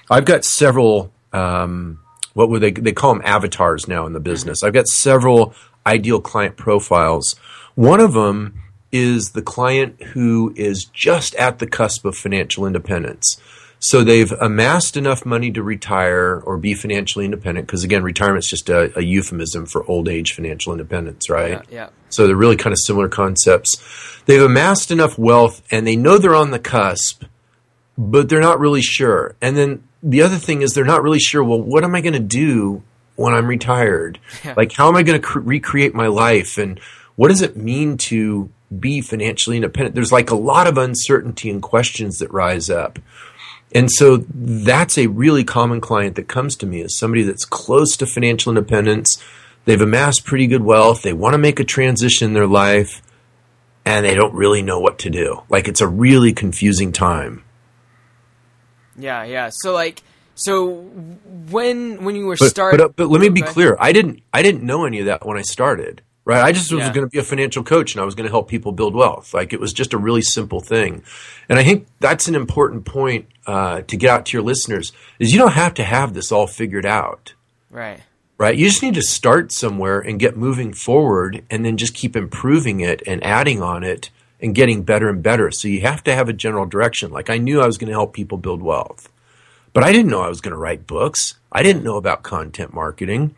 I've 0.09 0.25
got 0.25 0.43
several. 0.43 1.11
Um, 1.31 1.99
what 2.33 2.49
would 2.49 2.61
they 2.61 2.71
they 2.71 2.91
call 2.91 3.13
them 3.13 3.23
avatars 3.23 3.87
now 3.87 4.05
in 4.05 4.13
the 4.13 4.19
business? 4.19 4.63
I've 4.63 4.73
got 4.73 4.87
several 4.87 5.53
ideal 5.87 6.19
client 6.19 6.57
profiles. 6.57 7.35
One 7.75 8.01
of 8.01 8.13
them 8.13 8.61
is 8.91 9.31
the 9.31 9.41
client 9.41 10.01
who 10.01 10.53
is 10.55 10.85
just 10.85 11.35
at 11.35 11.59
the 11.59 11.67
cusp 11.67 12.05
of 12.05 12.17
financial 12.17 12.65
independence. 12.65 13.41
So 13.85 14.03
they've 14.03 14.31
amassed 14.31 14.97
enough 14.97 15.27
money 15.27 15.51
to 15.51 15.61
retire 15.61 16.41
or 16.43 16.57
be 16.57 16.73
financially 16.73 17.23
independent. 17.23 17.67
Because 17.67 17.83
again, 17.83 18.01
retirement's 18.01 18.49
just 18.49 18.67
a, 18.67 18.97
a 18.97 19.03
euphemism 19.03 19.67
for 19.67 19.85
old 19.85 20.09
age 20.09 20.33
financial 20.33 20.73
independence, 20.73 21.29
right? 21.29 21.51
Yeah. 21.51 21.61
Yeah. 21.69 21.89
So 22.09 22.25
they're 22.25 22.35
really 22.35 22.55
kind 22.55 22.73
of 22.73 22.79
similar 22.79 23.09
concepts. 23.09 23.75
They've 24.25 24.41
amassed 24.41 24.89
enough 24.89 25.19
wealth 25.19 25.61
and 25.69 25.85
they 25.85 25.95
know 25.95 26.17
they're 26.17 26.33
on 26.33 26.49
the 26.49 26.57
cusp, 26.57 27.25
but 27.95 28.27
they're 28.27 28.41
not 28.41 28.59
really 28.59 28.81
sure. 28.81 29.35
And 29.39 29.55
then 29.55 29.83
the 30.01 30.23
other 30.23 30.37
thing 30.37 30.63
is 30.63 30.73
they're 30.73 30.83
not 30.83 31.03
really 31.03 31.19
sure, 31.19 31.43
well, 31.43 31.61
what 31.61 31.83
am 31.83 31.93
I 31.93 32.01
going 32.01 32.13
to 32.13 32.19
do 32.19 32.81
when 33.17 33.35
I'm 33.35 33.45
retired? 33.45 34.19
Like, 34.57 34.71
how 34.71 34.87
am 34.87 34.95
I 34.95 35.03
going 35.03 35.21
to 35.21 35.27
cre- 35.27 35.41
recreate 35.41 35.93
my 35.93 36.07
life? 36.07 36.57
And 36.57 36.79
what 37.17 37.27
does 37.27 37.43
it 37.43 37.55
mean 37.55 37.97
to 37.97 38.49
be 38.79 39.01
financially 39.01 39.57
independent? 39.57 39.93
There's 39.93 40.11
like 40.11 40.31
a 40.31 40.35
lot 40.35 40.65
of 40.65 40.79
uncertainty 40.79 41.51
and 41.51 41.61
questions 41.61 42.17
that 42.17 42.33
rise 42.33 42.71
up. 42.71 42.97
And 43.73 43.91
so 43.91 44.25
that's 44.29 44.97
a 44.97 45.07
really 45.07 45.43
common 45.43 45.81
client 45.81 46.15
that 46.15 46.27
comes 46.27 46.55
to 46.57 46.65
me 46.65 46.81
is 46.81 46.97
somebody 46.97 47.23
that's 47.23 47.45
close 47.45 47.97
to 47.97 48.05
financial 48.05 48.51
independence. 48.51 49.21
They've 49.65 49.81
amassed 49.81 50.25
pretty 50.25 50.47
good 50.47 50.63
wealth. 50.63 51.01
They 51.01 51.13
want 51.13 51.33
to 51.33 51.37
make 51.37 51.59
a 51.59 51.65
transition 51.65 52.27
in 52.27 52.33
their 52.33 52.47
life 52.47 53.01
and 53.83 54.05
they 54.05 54.15
don't 54.15 54.33
really 54.33 54.61
know 54.61 54.79
what 54.79 54.99
to 54.99 55.09
do. 55.09 55.43
Like 55.49 55.67
it's 55.67 55.81
a 55.81 55.87
really 55.87 56.33
confusing 56.33 56.91
time. 56.91 57.43
Yeah. 58.97 59.23
Yeah. 59.25 59.49
So, 59.51 59.73
like, 59.73 60.03
so 60.35 60.75
when 61.49 62.03
when 62.03 62.15
you 62.15 62.25
were 62.25 62.37
starting, 62.37 62.77
but, 62.77 62.85
uh, 62.85 62.93
but 62.95 63.09
let 63.09 63.21
me 63.21 63.29
be 63.29 63.41
clear. 63.41 63.77
I 63.79 63.93
didn't 63.93 64.21
I 64.33 64.41
didn't 64.41 64.63
know 64.63 64.85
any 64.85 64.99
of 64.99 65.05
that 65.05 65.25
when 65.25 65.37
I 65.37 65.41
started. 65.41 66.01
Right? 66.25 66.43
I 66.43 66.51
just 66.51 66.71
was 66.73 66.79
Yeah. 66.81 66.91
going 66.91 67.05
to 67.05 67.09
be 67.11 67.19
a 67.19 67.23
financial 67.23 67.63
coach 67.63 67.93
and 67.93 68.01
I 68.01 68.05
was 68.05 68.15
going 68.15 68.25
to 68.25 68.31
help 68.31 68.47
people 68.49 68.71
build 68.71 68.95
wealth. 68.95 69.31
Like 69.33 69.53
it 69.53 69.59
was 69.59 69.71
just 69.73 69.93
a 69.93 69.97
really 69.97 70.23
simple 70.23 70.59
thing. 70.59 71.03
And 71.47 71.59
I 71.59 71.63
think 71.63 71.85
that's 71.99 72.27
an 72.27 72.33
important 72.33 72.83
point 72.83 73.27
uh, 73.45 73.81
to 73.81 73.95
get 73.95 74.09
out 74.09 74.25
to 74.25 74.37
your 74.37 74.43
listeners 74.43 74.91
is 75.19 75.31
you 75.33 75.37
don't 75.39 75.53
have 75.53 75.75
to 75.75 75.83
have 75.83 76.15
this 76.15 76.31
all 76.31 76.47
figured 76.47 76.85
out. 76.85 77.33
right? 77.69 78.01
right? 78.39 78.57
You 78.57 78.67
just 78.67 78.81
need 78.81 78.95
to 78.95 79.03
start 79.03 79.51
somewhere 79.51 79.99
and 79.99 80.19
get 80.19 80.35
moving 80.35 80.73
forward 80.73 81.43
and 81.51 81.63
then 81.63 81.77
just 81.77 81.93
keep 81.93 82.15
improving 82.15 82.79
it 82.79 83.03
and 83.05 83.23
adding 83.23 83.61
on 83.61 83.83
it 83.83 84.09
and 84.41 84.55
getting 84.55 84.81
better 84.81 85.07
and 85.09 85.21
better. 85.21 85.51
So 85.51 85.67
you 85.67 85.81
have 85.81 86.03
to 86.05 86.15
have 86.15 86.27
a 86.27 86.33
general 86.33 86.65
direction. 86.65 87.11
Like 87.11 87.29
I 87.29 87.37
knew 87.37 87.61
I 87.61 87.67
was 87.67 87.77
going 87.77 87.87
to 87.89 87.93
help 87.93 88.13
people 88.13 88.37
build 88.39 88.63
wealth, 88.63 89.09
but 89.73 89.83
I 89.83 89.91
didn't 89.93 90.09
know 90.09 90.21
I 90.21 90.27
was 90.29 90.41
going 90.41 90.51
to 90.53 90.57
write 90.57 90.87
books. 90.87 91.35
I 91.51 91.61
didn't 91.61 91.83
know 91.83 91.97
about 91.97 92.23
content 92.23 92.73
marketing. 92.73 93.35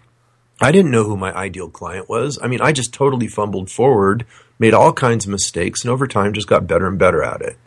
I 0.60 0.72
didn't 0.72 0.92
know 0.92 1.04
who 1.04 1.16
my 1.16 1.34
ideal 1.36 1.70
client 1.70 2.10
was. 2.10 2.40
I 2.42 2.48
mean, 2.48 2.62
I 2.62 2.72
just 2.72 2.94
totally 2.94 3.28
fumbled 3.28 3.70
forward, 3.70 4.26
made 4.58 4.74
all 4.74 4.92
kinds 4.92 5.26
of 5.26 5.32
mistakes, 5.32 5.84
and 5.84 5.92
over 5.92 6.08
time 6.08 6.34
just 6.34 6.48
got 6.48 6.66
better 6.66 6.88
and 6.88 6.98
better 6.98 7.22
at 7.22 7.42
it. 7.42 7.58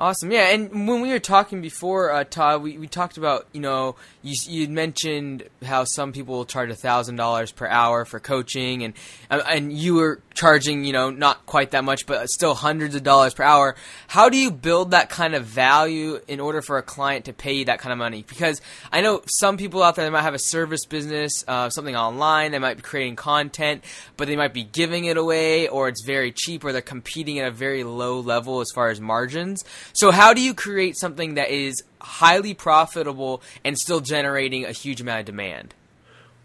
Awesome, 0.00 0.30
yeah. 0.30 0.50
And 0.50 0.86
when 0.86 1.00
we 1.00 1.08
were 1.08 1.18
talking 1.18 1.60
before, 1.60 2.12
uh, 2.12 2.22
Todd, 2.22 2.62
we, 2.62 2.78
we 2.78 2.86
talked 2.86 3.16
about 3.16 3.48
you 3.52 3.60
know 3.60 3.96
you 4.22 4.36
you 4.46 4.68
mentioned 4.68 5.42
how 5.64 5.82
some 5.82 6.12
people 6.12 6.36
will 6.36 6.44
charge 6.44 6.72
thousand 6.76 7.16
dollars 7.16 7.50
per 7.50 7.66
hour 7.66 8.04
for 8.04 8.20
coaching, 8.20 8.84
and 8.84 8.94
uh, 9.28 9.42
and 9.50 9.72
you 9.72 9.94
were 9.94 10.20
charging 10.34 10.84
you 10.84 10.92
know 10.92 11.10
not 11.10 11.44
quite 11.46 11.72
that 11.72 11.82
much, 11.82 12.06
but 12.06 12.28
still 12.28 12.54
hundreds 12.54 12.94
of 12.94 13.02
dollars 13.02 13.34
per 13.34 13.42
hour. 13.42 13.74
How 14.06 14.28
do 14.28 14.38
you 14.38 14.52
build 14.52 14.92
that 14.92 15.10
kind 15.10 15.34
of 15.34 15.44
value 15.44 16.20
in 16.28 16.38
order 16.38 16.62
for 16.62 16.78
a 16.78 16.82
client 16.82 17.24
to 17.24 17.32
pay 17.32 17.54
you 17.54 17.64
that 17.64 17.80
kind 17.80 17.92
of 17.92 17.98
money? 17.98 18.24
Because 18.28 18.60
I 18.92 19.00
know 19.00 19.22
some 19.26 19.56
people 19.56 19.82
out 19.82 19.96
there 19.96 20.04
they 20.04 20.10
might 20.10 20.22
have 20.22 20.34
a 20.34 20.38
service 20.38 20.86
business, 20.86 21.42
uh, 21.48 21.70
something 21.70 21.96
online, 21.96 22.52
they 22.52 22.60
might 22.60 22.76
be 22.76 22.82
creating 22.84 23.16
content, 23.16 23.82
but 24.16 24.28
they 24.28 24.36
might 24.36 24.54
be 24.54 24.62
giving 24.62 25.06
it 25.06 25.16
away, 25.16 25.66
or 25.66 25.88
it's 25.88 26.04
very 26.04 26.30
cheap, 26.30 26.62
or 26.62 26.70
they're 26.70 26.82
competing 26.82 27.40
at 27.40 27.48
a 27.48 27.50
very 27.50 27.82
low 27.82 28.20
level 28.20 28.60
as 28.60 28.70
far 28.72 28.90
as 28.90 29.00
margins. 29.00 29.64
So 29.92 30.10
how 30.10 30.34
do 30.34 30.40
you 30.40 30.54
create 30.54 30.96
something 30.96 31.34
that 31.34 31.50
is 31.50 31.82
highly 32.00 32.54
profitable 32.54 33.42
and 33.64 33.78
still 33.78 34.00
generating 34.00 34.64
a 34.64 34.72
huge 34.72 35.00
amount 35.00 35.20
of 35.20 35.26
demand? 35.26 35.74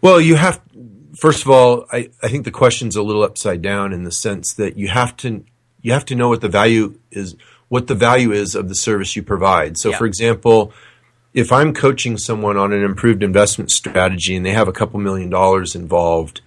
Well, 0.00 0.20
you 0.20 0.36
have, 0.36 0.60
first 1.18 1.42
of 1.42 1.50
all, 1.50 1.86
I, 1.90 2.10
I 2.22 2.28
think 2.28 2.44
the 2.44 2.50
question's 2.50 2.96
a 2.96 3.02
little 3.02 3.22
upside 3.22 3.62
down 3.62 3.92
in 3.92 4.04
the 4.04 4.12
sense 4.12 4.54
that 4.54 4.76
you 4.76 4.88
have 4.88 5.16
to, 5.18 5.44
you 5.82 5.92
have 5.92 6.04
to 6.06 6.14
know 6.14 6.28
what 6.28 6.40
the 6.40 6.48
value 6.48 6.98
is, 7.10 7.36
what 7.68 7.86
the 7.86 7.94
value 7.94 8.32
is 8.32 8.54
of 8.54 8.68
the 8.68 8.74
service 8.74 9.16
you 9.16 9.22
provide. 9.22 9.78
So, 9.78 9.90
Yeah. 9.90 9.96
for 9.98 10.06
example, 10.06 10.72
if 11.32 11.50
I'm 11.50 11.72
coaching 11.74 12.18
someone 12.18 12.56
on 12.56 12.72
an 12.72 12.84
improved 12.84 13.22
investment 13.22 13.70
strategy 13.70 14.36
and 14.36 14.44
they 14.44 14.52
have 14.52 14.68
a 14.68 14.72
couple 14.72 15.00
million 15.00 15.30
dollars 15.30 15.74
involved, 15.74 16.42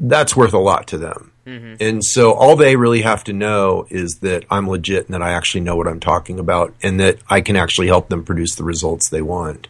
that's 0.00 0.36
worth 0.36 0.54
a 0.54 0.58
lot 0.58 0.86
to 0.88 0.98
them. 0.98 1.32
Mm-hmm. 1.46 1.74
And 1.80 2.04
so 2.04 2.32
all 2.32 2.56
they 2.56 2.76
really 2.76 3.02
have 3.02 3.24
to 3.24 3.32
know 3.32 3.86
is 3.90 4.18
that 4.22 4.44
I'm 4.50 4.68
legit 4.68 5.06
and 5.06 5.14
that 5.14 5.22
I 5.22 5.32
actually 5.32 5.60
know 5.60 5.76
what 5.76 5.88
I'm 5.88 6.00
talking 6.00 6.38
about 6.38 6.74
and 6.82 6.98
that 7.00 7.18
I 7.28 7.40
can 7.40 7.56
actually 7.56 7.88
help 7.88 8.08
them 8.08 8.24
produce 8.24 8.54
the 8.54 8.64
results 8.64 9.10
they 9.10 9.22
want. 9.22 9.68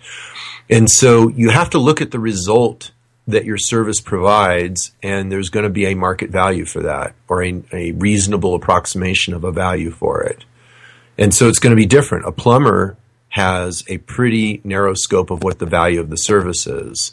And 0.70 0.90
so 0.90 1.28
you 1.28 1.50
have 1.50 1.70
to 1.70 1.78
look 1.78 2.00
at 2.00 2.10
the 2.10 2.20
result 2.20 2.92
that 3.26 3.44
your 3.44 3.56
service 3.56 4.00
provides, 4.00 4.92
and 5.02 5.32
there's 5.32 5.48
going 5.48 5.64
to 5.64 5.70
be 5.70 5.86
a 5.86 5.94
market 5.94 6.30
value 6.30 6.66
for 6.66 6.82
that 6.82 7.14
or 7.28 7.42
a, 7.42 7.62
a 7.72 7.92
reasonable 7.92 8.54
approximation 8.54 9.32
of 9.32 9.44
a 9.44 9.52
value 9.52 9.90
for 9.90 10.22
it. 10.22 10.44
And 11.16 11.32
so 11.32 11.48
it's 11.48 11.58
going 11.58 11.70
to 11.70 11.80
be 11.80 11.86
different. 11.86 12.26
A 12.26 12.32
plumber 12.32 12.96
has 13.30 13.82
a 13.88 13.98
pretty 13.98 14.60
narrow 14.62 14.94
scope 14.94 15.30
of 15.30 15.42
what 15.42 15.58
the 15.58 15.66
value 15.66 16.00
of 16.00 16.10
the 16.10 16.16
service 16.16 16.66
is. 16.66 17.12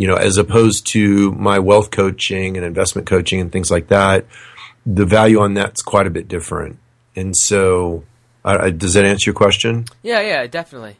You 0.00 0.06
know, 0.06 0.16
as 0.16 0.38
opposed 0.38 0.86
to 0.92 1.30
my 1.32 1.58
wealth 1.58 1.90
coaching 1.90 2.56
and 2.56 2.64
investment 2.64 3.06
coaching 3.06 3.38
and 3.38 3.52
things 3.52 3.70
like 3.70 3.88
that, 3.88 4.24
the 4.86 5.04
value 5.04 5.40
on 5.40 5.52
that's 5.52 5.82
quite 5.82 6.06
a 6.06 6.10
bit 6.10 6.26
different. 6.26 6.78
And 7.14 7.36
so, 7.36 8.04
uh, 8.42 8.70
does 8.70 8.94
that 8.94 9.04
answer 9.04 9.28
your 9.28 9.34
question? 9.34 9.84
Yeah, 10.02 10.20
yeah, 10.20 10.46
definitely. 10.46 10.96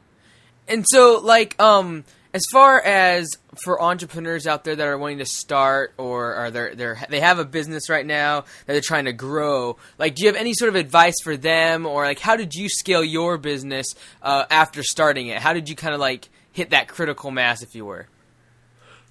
And 0.69 0.85
so, 0.87 1.19
like, 1.25 1.59
um, 1.59 2.05
as 2.35 2.43
far 2.53 2.79
as 2.79 3.31
for 3.65 3.81
entrepreneurs 3.83 4.47
out 4.47 4.65
there 4.65 4.77
that 4.77 4.87
are 4.87 4.99
wanting 4.99 5.19
to 5.19 5.27
start 5.27 5.95
or 5.97 6.35
are 6.35 6.51
they 6.51 6.75
they 6.75 6.95
they 7.09 7.21
have 7.21 7.39
a 7.39 7.45
business 7.45 7.89
right 7.89 8.07
now 8.07 8.43
that 8.67 8.75
they're 8.75 8.81
trying 8.81 9.07
to 9.07 9.13
grow 9.13 9.77
like 9.99 10.15
do 10.15 10.23
you 10.23 10.29
have 10.29 10.37
any 10.37 10.55
sort 10.55 10.69
of 10.69 10.77
advice 10.77 11.17
for 11.25 11.37
them 11.37 11.87
or 11.87 12.05
like 12.05 12.21
how 12.21 12.37
did 12.37 12.55
you 12.55 12.69
scale 12.69 13.03
your 13.03 13.37
business 13.39 13.95
uh, 14.23 14.45
after 14.51 14.83
starting 14.83 15.27
it 15.27 15.39
how 15.39 15.53
did 15.53 15.69
you 15.69 15.75
kind 15.75 15.95
of 15.95 16.01
like 16.01 16.29
hit 16.53 16.71
that 16.71 16.87
critical 16.87 17.31
mass 17.31 17.63
if 17.63 17.75
you 17.75 17.85
were 17.85 18.07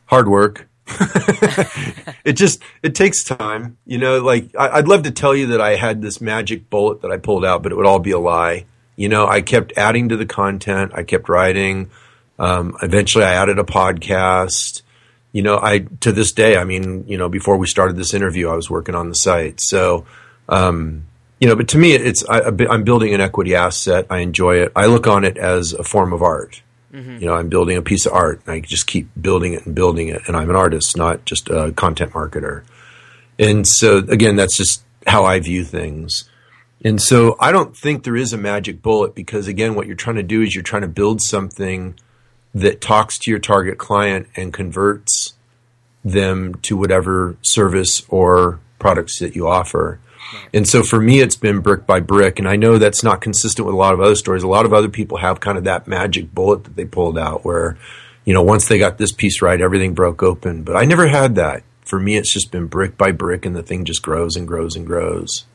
hard 0.09 0.27
work 0.27 0.67
it 2.25 2.33
just 2.33 2.61
it 2.81 2.95
takes 2.95 3.23
time 3.23 3.77
you 3.85 3.97
know 3.97 4.19
like 4.19 4.49
I, 4.57 4.69
i'd 4.77 4.87
love 4.87 5.03
to 5.03 5.11
tell 5.11 5.35
you 5.35 5.47
that 5.47 5.61
i 5.61 5.75
had 5.75 6.01
this 6.01 6.19
magic 6.19 6.69
bullet 6.69 7.01
that 7.01 7.11
i 7.11 7.17
pulled 7.17 7.45
out 7.45 7.61
but 7.61 7.71
it 7.71 7.75
would 7.75 7.85
all 7.85 7.99
be 7.99 8.11
a 8.11 8.19
lie 8.19 8.65
you 8.95 9.07
know 9.07 9.27
i 9.27 9.41
kept 9.41 9.71
adding 9.77 10.09
to 10.09 10.17
the 10.17 10.25
content 10.25 10.91
i 10.95 11.03
kept 11.03 11.29
writing 11.29 11.91
um, 12.39 12.77
eventually, 12.81 13.25
I 13.25 13.33
added 13.33 13.59
a 13.59 13.63
podcast. 13.63 14.81
You 15.33 15.43
know, 15.43 15.59
I 15.61 15.79
to 15.99 16.11
this 16.11 16.31
day, 16.31 16.57
I 16.57 16.63
mean, 16.63 17.05
you 17.07 17.17
know, 17.17 17.29
before 17.29 17.57
we 17.57 17.67
started 17.67 17.97
this 17.97 18.13
interview, 18.13 18.49
I 18.49 18.55
was 18.55 18.69
working 18.69 18.95
on 18.95 19.09
the 19.09 19.15
site. 19.15 19.59
So, 19.61 20.05
um, 20.47 21.05
you 21.39 21.47
know, 21.47 21.55
but 21.55 21.67
to 21.69 21.77
me, 21.77 21.93
it's 21.93 22.27
I, 22.27 22.47
am 22.47 22.83
building 22.83 23.13
an 23.13 23.21
equity 23.21 23.53
asset. 23.53 24.07
I 24.09 24.19
enjoy 24.19 24.55
it. 24.61 24.71
I 24.75 24.87
look 24.87 25.05
on 25.05 25.25
it 25.25 25.37
as 25.37 25.73
a 25.73 25.83
form 25.83 26.13
of 26.13 26.23
art. 26.23 26.63
Mm-hmm. 26.93 27.17
You 27.17 27.27
know, 27.27 27.35
I'm 27.35 27.49
building 27.49 27.77
a 27.77 27.81
piece 27.81 28.05
of 28.05 28.13
art. 28.13 28.41
And 28.45 28.53
I 28.53 28.59
just 28.61 28.87
keep 28.87 29.09
building 29.19 29.53
it 29.53 29.65
and 29.65 29.75
building 29.75 30.09
it, 30.09 30.21
and 30.27 30.35
I'm 30.35 30.49
an 30.49 30.55
artist, 30.55 30.97
not 30.97 31.25
just 31.25 31.49
a 31.49 31.71
content 31.71 32.13
marketer. 32.13 32.63
And 33.37 33.65
so, 33.67 33.97
again, 33.97 34.35
that's 34.35 34.57
just 34.57 34.83
how 35.07 35.25
I 35.25 35.39
view 35.39 35.63
things. 35.63 36.29
And 36.83 37.01
so, 37.01 37.35
I 37.39 37.51
don't 37.51 37.75
think 37.75 38.03
there 38.03 38.15
is 38.15 38.33
a 38.33 38.37
magic 38.37 38.81
bullet 38.81 39.13
because, 39.15 39.47
again, 39.47 39.75
what 39.75 39.87
you're 39.87 39.95
trying 39.95 40.15
to 40.15 40.23
do 40.23 40.41
is 40.41 40.55
you're 40.55 40.63
trying 40.63 40.81
to 40.81 40.87
build 40.87 41.21
something 41.21 41.97
that 42.53 42.81
talks 42.81 43.17
to 43.19 43.31
your 43.31 43.39
target 43.39 43.77
client 43.77 44.27
and 44.35 44.53
converts 44.53 45.33
them 46.03 46.55
to 46.55 46.75
whatever 46.77 47.37
service 47.41 48.03
or 48.09 48.59
products 48.79 49.19
that 49.19 49.35
you 49.35 49.47
offer. 49.47 49.99
And 50.53 50.67
so 50.67 50.83
for 50.83 50.99
me, 50.99 51.19
it's 51.19 51.35
been 51.35 51.59
brick 51.59 51.85
by 51.85 51.99
brick. 51.99 52.39
And 52.39 52.47
I 52.47 52.55
know 52.55 52.77
that's 52.77 53.03
not 53.03 53.21
consistent 53.21 53.65
with 53.65 53.73
a 53.73 53.77
lot 53.77 53.93
of 53.93 54.01
other 54.01 54.15
stories. 54.15 54.43
A 54.43 54.47
lot 54.47 54.65
of 54.65 54.73
other 54.73 54.89
people 54.89 55.17
have 55.17 55.39
kind 55.39 55.57
of 55.57 55.63
that 55.65 55.87
magic 55.87 56.33
bullet 56.33 56.63
that 56.65 56.75
they 56.75 56.85
pulled 56.85 57.17
out 57.17 57.45
where, 57.45 57.77
you 58.25 58.33
know, 58.33 58.41
once 58.41 58.67
they 58.67 58.79
got 58.79 58.97
this 58.97 59.11
piece 59.11 59.41
right, 59.41 59.61
everything 59.61 59.93
broke 59.93 60.23
open. 60.23 60.63
But 60.63 60.75
I 60.75 60.85
never 60.85 61.07
had 61.07 61.35
that. 61.35 61.63
For 61.81 61.99
me, 61.99 62.17
it's 62.17 62.31
just 62.31 62.51
been 62.51 62.67
brick 62.67 62.97
by 62.97 63.11
brick 63.11 63.45
and 63.45 63.55
the 63.55 63.63
thing 63.63 63.85
just 63.85 64.01
grows 64.01 64.35
and 64.35 64.47
grows 64.47 64.75
and 64.75 64.85
grows. 64.85 65.45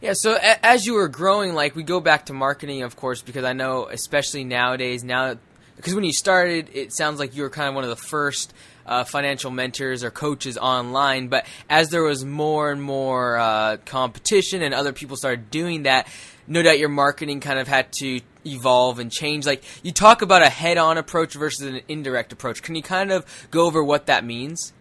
Yeah, 0.00 0.12
so 0.12 0.38
as 0.62 0.86
you 0.86 0.94
were 0.94 1.08
growing, 1.08 1.54
like 1.54 1.74
we 1.74 1.82
go 1.82 2.00
back 2.00 2.26
to 2.26 2.32
marketing, 2.32 2.82
of 2.82 2.96
course, 2.96 3.22
because 3.22 3.44
I 3.44 3.54
know, 3.54 3.88
especially 3.88 4.44
nowadays, 4.44 5.02
now 5.02 5.36
because 5.76 5.94
when 5.94 6.04
you 6.04 6.12
started, 6.12 6.70
it 6.72 6.92
sounds 6.92 7.18
like 7.18 7.36
you 7.36 7.42
were 7.42 7.50
kind 7.50 7.68
of 7.68 7.74
one 7.74 7.84
of 7.84 7.90
the 7.90 7.96
first 7.96 8.52
uh, 8.86 9.04
financial 9.04 9.50
mentors 9.50 10.02
or 10.02 10.10
coaches 10.10 10.56
online. 10.56 11.28
But 11.28 11.46
as 11.68 11.90
there 11.90 12.02
was 12.02 12.24
more 12.24 12.70
and 12.70 12.82
more 12.82 13.36
uh, 13.38 13.76
competition 13.84 14.62
and 14.62 14.72
other 14.74 14.92
people 14.92 15.16
started 15.16 15.50
doing 15.50 15.84
that, 15.84 16.06
no 16.46 16.62
doubt 16.62 16.78
your 16.78 16.88
marketing 16.88 17.40
kind 17.40 17.58
of 17.58 17.68
had 17.68 17.92
to 17.94 18.20
evolve 18.44 18.98
and 18.98 19.10
change. 19.10 19.44
Like 19.46 19.64
you 19.82 19.92
talk 19.92 20.22
about 20.22 20.42
a 20.42 20.48
head-on 20.48 20.98
approach 20.98 21.34
versus 21.34 21.66
an 21.66 21.80
indirect 21.88 22.32
approach. 22.32 22.62
Can 22.62 22.74
you 22.74 22.82
kind 22.82 23.10
of 23.10 23.24
go 23.50 23.66
over 23.66 23.82
what 23.82 24.06
that 24.06 24.24
means? 24.24 24.72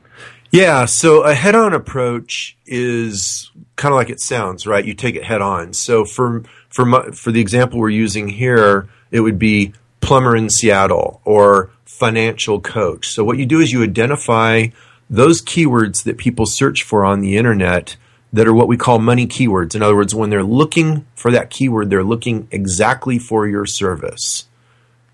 Yeah, 0.51 0.85
so 0.85 1.23
a 1.23 1.33
head-on 1.33 1.73
approach 1.73 2.55
is 2.65 3.51
kind 3.75 3.91
of 3.91 3.97
like 3.97 4.09
it 4.09 4.21
sounds, 4.21 4.65
right? 4.65 4.85
You 4.85 4.93
take 4.93 5.15
it 5.15 5.25
head 5.25 5.41
on. 5.41 5.73
So 5.73 6.05
for 6.05 6.43
for 6.69 6.85
my, 6.85 7.11
for 7.11 7.31
the 7.31 7.41
example 7.41 7.79
we're 7.79 7.89
using 7.89 8.29
here, 8.29 8.87
it 9.11 9.19
would 9.21 9.39
be 9.39 9.73
plumber 10.05 10.35
in 10.35 10.49
Seattle 10.49 11.19
or 11.25 11.71
financial 11.83 12.61
coach. 12.61 13.07
So 13.09 13.23
what 13.23 13.39
you 13.39 13.45
do 13.45 13.59
is 13.59 13.71
you 13.71 13.81
identify 13.83 14.67
those 15.09 15.41
keywords 15.41 16.03
that 16.03 16.17
people 16.17 16.45
search 16.47 16.83
for 16.83 17.03
on 17.03 17.21
the 17.21 17.37
internet 17.37 17.97
that 18.31 18.47
are 18.47 18.53
what 18.53 18.67
we 18.67 18.77
call 18.77 18.99
money 18.99 19.25
keywords. 19.25 19.75
In 19.75 19.81
other 19.81 19.95
words, 19.95 20.13
when 20.13 20.29
they're 20.29 20.43
looking 20.43 21.05
for 21.15 21.31
that 21.31 21.49
keyword, 21.49 21.89
they're 21.89 22.03
looking 22.03 22.47
exactly 22.51 23.17
for 23.17 23.47
your 23.47 23.65
service. 23.65 24.47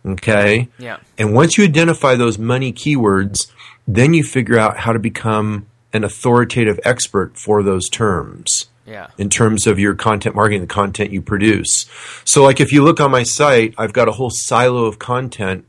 Okay? 0.06 0.68
Yeah. 0.78 0.98
And 1.18 1.34
once 1.34 1.58
you 1.58 1.64
identify 1.64 2.16
those 2.16 2.38
money 2.38 2.74
keywords, 2.74 3.50
then 3.88 4.14
you 4.14 4.24
figure 4.24 4.58
out 4.58 4.78
how 4.78 4.92
to 4.92 5.00
become 5.00 5.68
an 5.94 6.04
authoritative 6.04 6.80
expert 6.84 7.38
for 7.38 7.64
those 7.64 7.88
terms 7.88 8.71
yeah. 8.86 9.08
in 9.18 9.30
terms 9.30 9.68
of 9.68 9.80
your 9.80 9.96
content 9.96 10.36
marketing, 10.36 10.62
the 10.62 10.68
content 10.68 11.12
you 11.12 11.22
produce. 11.22 11.86
So, 12.26 12.44
like 12.44 12.60
if 12.60 12.72
you 12.72 12.84
look 12.84 13.00
on 13.00 13.12
my 13.12 13.24
site, 13.24 13.74
I've 13.78 13.94
got 13.94 14.08
a 14.08 14.14
whole 14.14 14.32
silo 14.32 14.86
of 14.86 15.00
content 15.00 15.66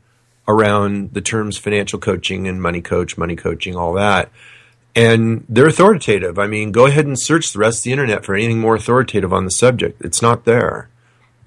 around 0.47 1.13
the 1.13 1.21
terms 1.21 1.57
financial 1.57 1.99
coaching 1.99 2.47
and 2.47 2.61
money 2.61 2.81
coach, 2.81 3.17
money 3.17 3.35
coaching, 3.35 3.75
all 3.75 3.93
that. 3.93 4.29
And 4.95 5.45
they're 5.49 5.67
authoritative. 5.67 6.37
I 6.37 6.47
mean, 6.47 6.71
go 6.71 6.85
ahead 6.85 7.07
and 7.07 7.19
search 7.19 7.51
the 7.51 7.59
rest 7.59 7.79
of 7.79 7.83
the 7.85 7.91
internet 7.91 8.23
for 8.23 8.35
anything 8.35 8.59
more 8.59 8.75
authoritative 8.75 9.33
on 9.33 9.45
the 9.45 9.51
subject. 9.51 10.01
It's 10.03 10.21
not 10.21 10.45
there. 10.45 10.89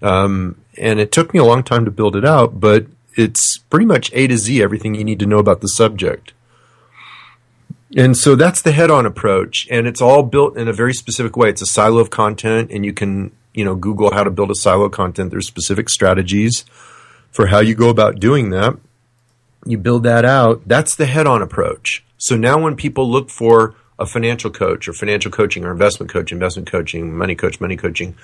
Um, 0.03 0.61
and 0.77 0.99
it 0.99 1.13
took 1.13 1.33
me 1.33 1.41
a 1.41 1.45
long 1.45 1.63
time 1.63 1.85
to 1.85 1.91
build 1.91 2.17
it 2.17 2.25
out, 2.25 2.59
but 2.59 2.87
it's 3.15 3.59
pretty 3.59 3.87
much 3.87 4.11
A 4.15 4.27
to 4.27 4.37
Z 4.37 4.63
everything 4.63 4.95
you 4.95 5.05
need 5.05 5.21
to 5.21 5.27
know 5.27 5.39
about 5.39 5.61
the 5.61 5.69
subject. 5.69 6.33
And 7.97 8.15
so 8.15 8.37
that's 8.37 8.61
the 8.61 8.73
head-on 8.73 9.07
approach, 9.07 9.67
and 9.71 9.87
it's 9.87 10.03
all 10.03 10.23
built 10.23 10.59
in 10.59 10.69
a 10.69 10.73
very 10.73 10.93
specific 10.93 11.35
way. 11.35 11.49
It's 11.49 11.63
a 11.63 11.67
silo 11.67 11.99
of 11.99 12.11
content, 12.11 12.71
and 12.71 12.85
you 12.85 12.93
can, 12.93 13.33
you 13.55 13.65
know, 13.65 13.75
Google 13.75 14.13
how 14.13 14.23
to 14.23 14.31
build 14.31 14.51
a 14.51 14.55
silo 14.55 14.85
of 14.85 14.93
content. 14.93 15.31
There's 15.31 15.47
specific 15.47 15.89
strategies 15.89 16.67
for 17.31 17.47
how 17.47 17.61
you 17.61 17.75
go 17.75 17.89
about 17.89 18.21
doing 18.21 18.51
that. 18.51 18.77
You 19.65 19.79
build 19.79 20.03
that 20.03 20.27
out. 20.27 20.61
That's 20.67 20.95
the 20.95 21.07
head-on 21.07 21.41
approach. 21.41 22.05
So 22.19 22.37
now 22.37 22.59
when 22.61 22.77
people 22.77 23.11
look 23.11 23.31
for 23.31 23.75
a 23.99 24.05
financial 24.05 24.51
coach 24.51 24.87
or 24.89 24.93
financial 24.93 25.31
coaching 25.31 25.65
or 25.65 25.73
investment 25.73 26.13
coach, 26.13 26.31
investment 26.33 26.71
coaching, 26.71 27.17
money 27.17 27.35
coach, 27.35 27.63
money 27.63 27.77
coaching, 27.77 28.15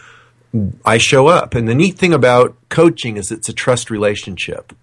I 0.85 0.99
show 0.99 1.29
up. 1.29 1.55
And 1.55 1.67
the 1.67 1.75
neat 1.75 1.97
thing 1.97 2.13
about 2.13 2.55
coaching 2.69 3.17
is 3.17 3.33
it's 3.33 3.49
a 3.49 3.55
trust 3.55 3.91
relationship. 3.91 4.75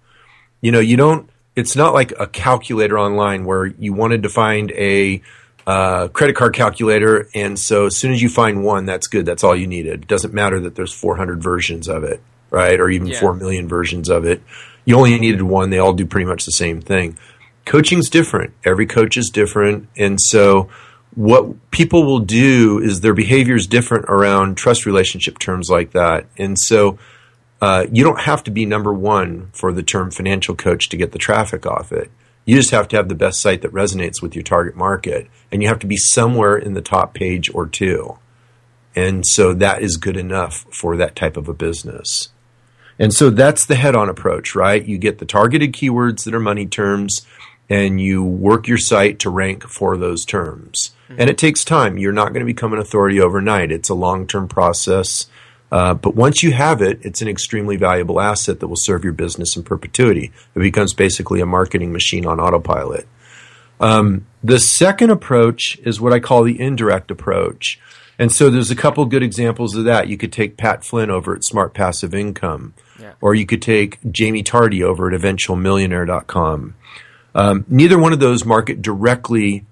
You 0.60 0.72
know, 0.72 0.80
you 0.80 0.96
don't 0.96 1.29
it's 1.56 1.76
not 1.76 1.94
like 1.94 2.12
a 2.18 2.26
calculator 2.26 2.98
online 2.98 3.44
where 3.44 3.66
you 3.66 3.92
wanted 3.92 4.22
to 4.22 4.28
find 4.28 4.70
a 4.72 5.22
uh, 5.66 6.08
credit 6.08 6.36
card 6.36 6.54
calculator, 6.54 7.28
and 7.34 7.58
so 7.58 7.86
as 7.86 7.96
soon 7.96 8.12
as 8.12 8.22
you 8.22 8.28
find 8.28 8.64
one, 8.64 8.86
that's 8.86 9.06
good. 9.06 9.26
That's 9.26 9.44
all 9.44 9.54
you 9.54 9.66
needed. 9.66 10.02
It 10.02 10.08
doesn't 10.08 10.32
matter 10.32 10.58
that 10.60 10.74
there's 10.74 10.92
400 10.92 11.42
versions 11.42 11.88
of 11.88 12.02
it, 12.04 12.20
right, 12.50 12.80
or 12.80 12.88
even 12.88 13.08
yeah. 13.08 13.20
four 13.20 13.34
million 13.34 13.68
versions 13.68 14.08
of 14.08 14.24
it. 14.24 14.42
You 14.84 14.96
only 14.96 15.18
needed 15.18 15.42
one. 15.42 15.70
They 15.70 15.78
all 15.78 15.92
do 15.92 16.06
pretty 16.06 16.26
much 16.26 16.44
the 16.44 16.52
same 16.52 16.80
thing. 16.80 17.18
Coaching's 17.66 18.08
different. 18.08 18.54
Every 18.64 18.86
coach 18.86 19.16
is 19.16 19.28
different, 19.28 19.88
and 19.96 20.18
so 20.20 20.68
what 21.14 21.70
people 21.70 22.04
will 22.04 22.20
do 22.20 22.78
is 22.78 23.00
their 23.00 23.14
behavior 23.14 23.56
is 23.56 23.66
different 23.66 24.06
around 24.08 24.56
trust 24.56 24.86
relationship 24.86 25.38
terms 25.38 25.68
like 25.68 25.92
that, 25.92 26.26
and 26.38 26.58
so 26.58 26.98
uh, 27.60 27.86
you 27.92 28.02
don't 28.02 28.20
have 28.20 28.42
to 28.44 28.50
be 28.50 28.64
number 28.64 28.92
one 28.92 29.50
for 29.52 29.72
the 29.72 29.82
term 29.82 30.10
financial 30.10 30.54
coach 30.54 30.88
to 30.88 30.96
get 30.96 31.12
the 31.12 31.18
traffic 31.18 31.66
off 31.66 31.92
it. 31.92 32.10
You 32.44 32.56
just 32.56 32.70
have 32.70 32.88
to 32.88 32.96
have 32.96 33.08
the 33.08 33.14
best 33.14 33.40
site 33.40 33.62
that 33.62 33.72
resonates 33.72 34.22
with 34.22 34.34
your 34.34 34.42
target 34.42 34.74
market, 34.74 35.28
and 35.52 35.62
you 35.62 35.68
have 35.68 35.78
to 35.80 35.86
be 35.86 35.96
somewhere 35.96 36.56
in 36.56 36.74
the 36.74 36.80
top 36.80 37.14
page 37.14 37.52
or 37.54 37.66
two. 37.66 38.18
And 38.96 39.26
so 39.26 39.54
that 39.54 39.82
is 39.82 39.96
good 39.96 40.16
enough 40.16 40.64
for 40.72 40.96
that 40.96 41.14
type 41.14 41.36
of 41.36 41.48
a 41.48 41.54
business. 41.54 42.30
And 42.98 43.14
so 43.14 43.30
that's 43.30 43.64
the 43.64 43.76
head 43.76 43.94
on 43.94 44.08
approach, 44.08 44.54
right? 44.54 44.84
You 44.84 44.98
get 44.98 45.18
the 45.18 45.24
targeted 45.24 45.72
keywords 45.72 46.24
that 46.24 46.34
are 46.34 46.40
money 46.40 46.66
terms 46.66 47.26
and 47.70 48.00
you 48.00 48.22
work 48.22 48.66
your 48.66 48.78
site 48.78 49.20
to 49.20 49.30
rank 49.30 49.62
for 49.62 49.96
those 49.96 50.24
terms. 50.24 50.90
Mm-hmm. 51.08 51.20
And 51.20 51.30
it 51.30 51.38
takes 51.38 51.64
time. 51.64 51.96
You're 51.96 52.12
not 52.12 52.32
going 52.32 52.40
to 52.40 52.52
become 52.52 52.72
an 52.72 52.78
authority 52.78 53.20
overnight. 53.20 53.72
It's 53.72 53.88
a 53.88 53.94
long 53.94 54.26
term 54.26 54.48
process 54.48 55.28
Uh, 55.72 55.94
but 55.94 56.14
once 56.16 56.42
you 56.42 56.52
have 56.52 56.82
it, 56.82 56.98
it's 57.02 57.22
an 57.22 57.28
extremely 57.28 57.76
valuable 57.76 58.20
asset 58.20 58.58
that 58.60 58.66
will 58.68 58.76
serve 58.76 59.04
your 59.04 59.12
business 59.12 59.56
in 59.56 59.62
perpetuity. 59.62 60.32
It 60.54 60.58
becomes 60.58 60.94
basically 60.94 61.40
a 61.40 61.46
marketing 61.46 61.92
machine 61.92 62.26
on 62.26 62.40
autopilot. 62.40 63.06
Um, 63.78 64.26
the 64.42 64.58
second 64.58 65.10
approach 65.10 65.78
is 65.84 66.00
what 66.00 66.12
I 66.12 66.18
call 66.20 66.42
the 66.42 66.60
indirect 66.60 67.10
approach. 67.10 67.78
And 68.18 68.30
so 68.30 68.50
there's 68.50 68.70
a 68.70 68.76
couple 68.76 69.04
good 69.06 69.22
examples 69.22 69.74
of 69.76 69.84
that. 69.84 70.08
You 70.08 70.18
could 70.18 70.32
take 70.32 70.56
Pat 70.58 70.84
Flynn 70.84 71.10
over 71.10 71.34
at 71.34 71.44
Smart 71.44 71.72
Passive 71.72 72.12
Income, 72.14 72.74
Yeah. 73.00 73.12
or 73.22 73.34
you 73.34 73.46
could 73.46 73.62
take 73.62 73.98
Jaime 74.18 74.42
Tardy 74.42 74.82
over 74.82 75.10
at 75.10 75.18
eventualmillionaire.com. 75.18 76.74
Um, 77.34 77.64
neither 77.68 77.98
one 77.98 78.12
of 78.12 78.20
those 78.20 78.44
market 78.44 78.82
directly 78.82 79.64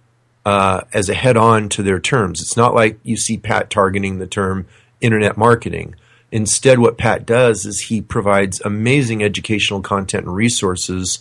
uh, 0.46 0.82
as 0.94 1.08
a 1.11 1.14
head 1.14 1.37
on 1.37 1.68
to 1.70 1.82
their 1.82 1.98
terms. 1.98 2.40
It's 2.40 2.56
not 2.56 2.74
like 2.74 2.98
you 3.02 3.16
see 3.16 3.37
Pat 3.37 3.68
targeting 3.68 4.18
the 4.18 4.26
term 4.26 4.66
internet 5.00 5.37
marketing. 5.37 5.94
Instead, 6.30 6.78
what 6.78 6.98
Pat 6.98 7.24
does 7.24 7.64
is 7.64 7.80
he 7.80 8.02
provides 8.02 8.61
amazing 8.61 9.22
educational 9.22 9.80
content 9.80 10.26
and 10.26 10.34
resources 10.34 11.20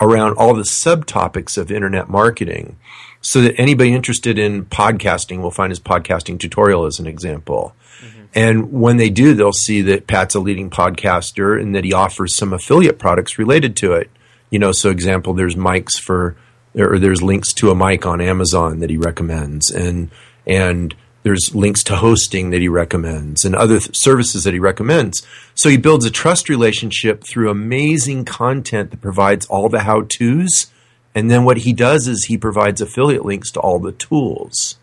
around 0.00 0.36
all 0.36 0.54
the 0.54 0.62
subtopics 0.62 1.56
of 1.58 1.70
internet 1.70 2.08
marketing 2.08 2.76
so 3.20 3.40
that 3.40 3.58
anybody 3.58 3.92
interested 3.92 4.38
in 4.38 4.64
podcasting 4.64 5.40
will 5.40 5.50
find 5.50 5.70
his 5.70 5.80
podcasting 5.80 6.38
tutorial 6.38 6.86
as 6.86 6.98
an 6.98 7.06
example. 7.06 7.74
Mm-hmm. 8.00 8.24
And 8.34 8.72
when 8.72 8.96
they 8.96 9.10
do, 9.10 9.34
they'll 9.34 9.52
see 9.52 9.82
that 9.82 10.06
Pat's 10.06 10.34
a 10.34 10.40
leading 10.40 10.70
podcaster 10.70 11.60
and 11.60 11.74
that 11.74 11.84
he 11.84 11.92
offers 11.92 12.34
some 12.34 12.52
affiliate 12.52 12.98
products 12.98 13.38
related 13.38 13.76
to 13.76 13.94
it. 13.94 14.10
You 14.50 14.58
know, 14.58 14.72
so 14.72 14.90
example, 14.90 15.34
there's 15.34 15.56
mics 15.56 16.00
for, 16.00 16.36
or 16.74 16.98
there's 16.98 17.22
links 17.22 17.52
to 17.54 17.70
a 17.70 17.74
mic 17.74 18.06
on 18.06 18.20
Amazon 18.20 18.80
that 18.80 18.90
he 18.90 18.96
recommends, 18.96 19.70
and 19.70 20.10
and 20.46 20.94
there's 21.22 21.54
links 21.54 21.82
to 21.84 21.96
hosting 21.96 22.50
that 22.50 22.60
he 22.60 22.68
recommends, 22.68 23.44
and 23.44 23.54
other 23.54 23.80
th- 23.80 23.96
services 23.96 24.44
that 24.44 24.54
he 24.54 24.60
recommends. 24.60 25.26
So 25.54 25.68
he 25.68 25.76
builds 25.76 26.04
a 26.04 26.10
trust 26.10 26.48
relationship 26.48 27.24
through 27.24 27.50
amazing 27.50 28.24
content 28.24 28.90
that 28.92 29.00
provides 29.00 29.46
all 29.46 29.68
the 29.68 29.80
how 29.80 30.02
tos, 30.02 30.70
and 31.14 31.30
then 31.30 31.44
what 31.44 31.58
he 31.58 31.72
does 31.72 32.06
is 32.06 32.24
he 32.26 32.38
provides 32.38 32.80
affiliate 32.80 33.24
links 33.24 33.50
to 33.52 33.60
all 33.60 33.78
the 33.78 33.92
tools. 33.92 34.76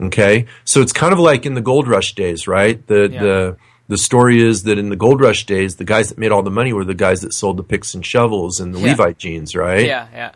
Okay, 0.00 0.44
so 0.64 0.82
it's 0.82 0.92
kind 0.92 1.14
of 1.14 1.18
like 1.18 1.46
in 1.46 1.54
the 1.54 1.62
gold 1.62 1.88
rush 1.88 2.14
days, 2.14 2.46
right? 2.46 2.86
The 2.86 3.08
Yeah. 3.10 3.22
the 3.22 3.56
the 3.88 3.96
story 3.96 4.42
is 4.42 4.64
that 4.64 4.78
in 4.78 4.88
the 4.90 4.96
gold 4.96 5.20
rush 5.20 5.46
days, 5.46 5.76
the 5.76 5.84
guys 5.84 6.08
that 6.10 6.18
made 6.18 6.32
all 6.32 6.42
the 6.42 6.50
money 6.50 6.72
were 6.72 6.84
the 6.84 6.92
guys 6.92 7.20
that 7.20 7.32
sold 7.32 7.56
the 7.56 7.62
picks 7.62 7.94
and 7.94 8.04
shovels 8.04 8.58
and 8.60 8.74
the 8.74 8.80
Yeah. 8.80 8.88
Levite 8.90 9.16
jeans, 9.16 9.54
right? 9.54 9.86
Yeah, 9.86 10.06
yeah. 10.12 10.32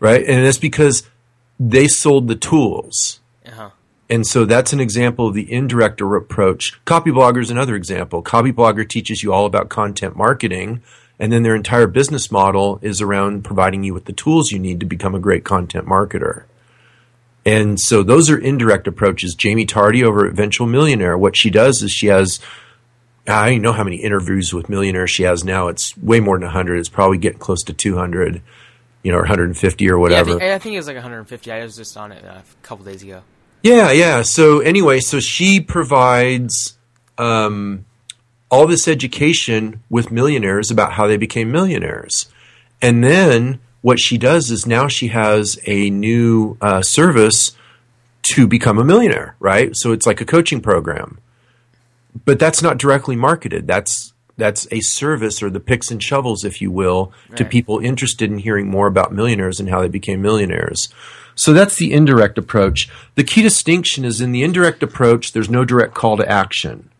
Right, 0.00 0.24
and 0.26 0.44
that's 0.44 0.58
because 0.58 1.02
they 1.60 1.86
sold 1.86 2.28
the 2.28 2.34
tools. 2.34 3.17
And 4.10 4.26
so 4.26 4.44
that's 4.44 4.72
an 4.72 4.80
example 4.80 5.28
of 5.28 5.34
the 5.34 5.52
indirect 5.52 6.00
approach. 6.00 6.82
Copyblogger 6.86 7.42
is 7.42 7.50
another 7.50 7.76
example. 7.76 8.22
Copyblogger 8.22 8.88
teaches 8.88 9.22
you 9.22 9.32
all 9.32 9.44
about 9.44 9.68
content 9.68 10.16
marketing, 10.16 10.82
and 11.18 11.30
then 11.30 11.42
their 11.42 11.54
entire 11.54 11.86
business 11.86 12.30
model 12.30 12.78
is 12.80 13.02
around 13.02 13.44
providing 13.44 13.82
you 13.84 13.92
with 13.92 14.06
the 14.06 14.12
tools 14.12 14.50
you 14.50 14.58
need 14.58 14.80
to 14.80 14.86
become 14.86 15.14
a 15.14 15.20
great 15.20 15.44
content 15.44 15.86
marketer. 15.86 16.44
And 17.44 17.78
so 17.78 18.02
those 18.02 18.30
are 18.30 18.38
indirect 18.38 18.86
approaches. 18.86 19.36
Jaime 19.40 19.66
Tardy 19.66 20.02
over 20.04 20.26
at 20.26 20.32
Eventual 20.32 20.66
Millionaire, 20.66 21.16
what 21.16 21.36
she 21.36 21.50
does 21.50 21.82
is 21.82 21.90
she 21.90 22.06
has 22.06 22.40
I 23.26 23.50
don't 23.50 23.62
know 23.62 23.72
how 23.72 23.84
many 23.84 23.96
interviews 23.96 24.54
with 24.54 24.70
millionaires 24.70 25.10
she 25.10 25.24
has 25.24 25.44
now. 25.44 25.68
It's 25.68 25.94
way 25.98 26.18
more 26.18 26.36
than 26.36 26.44
100. 26.44 26.78
It's 26.78 26.88
probably 26.88 27.18
getting 27.18 27.38
close 27.38 27.62
to 27.64 27.74
200, 27.74 28.40
you 29.02 29.12
know, 29.12 29.18
or 29.18 29.22
150 29.22 29.84
or 29.84 29.88
Yeah, 29.88 29.94
I 29.94 30.00
whatever. 30.00 30.30
think, 30.38 30.42
I 30.42 30.58
think 30.58 30.74
it 30.74 30.78
was 30.78 30.86
like 30.86 30.96
150. 30.96 31.52
I 31.52 31.62
was 31.62 31.76
just 31.76 31.94
on 31.98 32.12
it 32.12 32.24
a 32.24 32.42
couple 32.62 32.86
days 32.86 33.02
ago. 33.02 33.22
Yeah, 33.62 33.90
yeah. 33.90 34.22
So 34.22 34.60
anyway, 34.60 35.00
so 35.00 35.20
she 35.20 35.60
provides 35.60 36.78
um, 37.16 37.84
all 38.50 38.66
this 38.66 38.86
education 38.86 39.82
with 39.90 40.12
millionaires 40.12 40.70
about 40.70 40.92
how 40.92 41.06
they 41.06 41.16
became 41.16 41.50
millionaires, 41.50 42.30
and 42.80 43.02
then 43.02 43.60
what 43.80 43.98
she 43.98 44.18
does 44.18 44.50
is 44.50 44.66
now 44.66 44.88
she 44.88 45.08
has 45.08 45.58
a 45.66 45.90
new 45.90 46.56
uh, 46.60 46.82
service 46.82 47.52
to 48.22 48.46
become 48.46 48.78
a 48.78 48.84
millionaire, 48.84 49.36
right? 49.40 49.70
So 49.74 49.92
it's 49.92 50.06
like 50.06 50.20
a 50.20 50.24
coaching 50.24 50.60
program, 50.60 51.18
but 52.24 52.38
that's 52.38 52.62
not 52.62 52.78
directly 52.78 53.16
marketed. 53.16 53.66
That's 53.66 54.12
that's 54.36 54.68
a 54.70 54.80
service 54.80 55.42
or 55.42 55.50
the 55.50 55.60
picks 55.60 55.90
and 55.90 56.00
shovels, 56.02 56.44
if 56.44 56.60
you 56.60 56.70
will, 56.70 57.12
to 57.34 57.44
people 57.44 57.80
interested 57.80 58.30
in 58.30 58.38
hearing 58.38 58.70
more 58.70 58.86
about 58.86 59.12
millionaires 59.12 59.58
and 59.58 59.68
how 59.68 59.80
they 59.80 59.88
became 59.88 60.22
millionaires. 60.22 60.88
So 61.38 61.52
that's 61.52 61.76
the 61.76 61.92
indirect 61.92 62.36
approach. 62.36 62.88
The 63.14 63.22
key 63.22 63.42
distinction 63.42 64.04
is 64.04 64.20
in 64.20 64.32
the 64.32 64.42
indirect 64.42 64.82
approach, 64.82 65.32
there's 65.32 65.48
no 65.48 65.64
direct 65.64 65.94
call 65.94 66.16
to 66.16 66.28
action. 66.28 66.90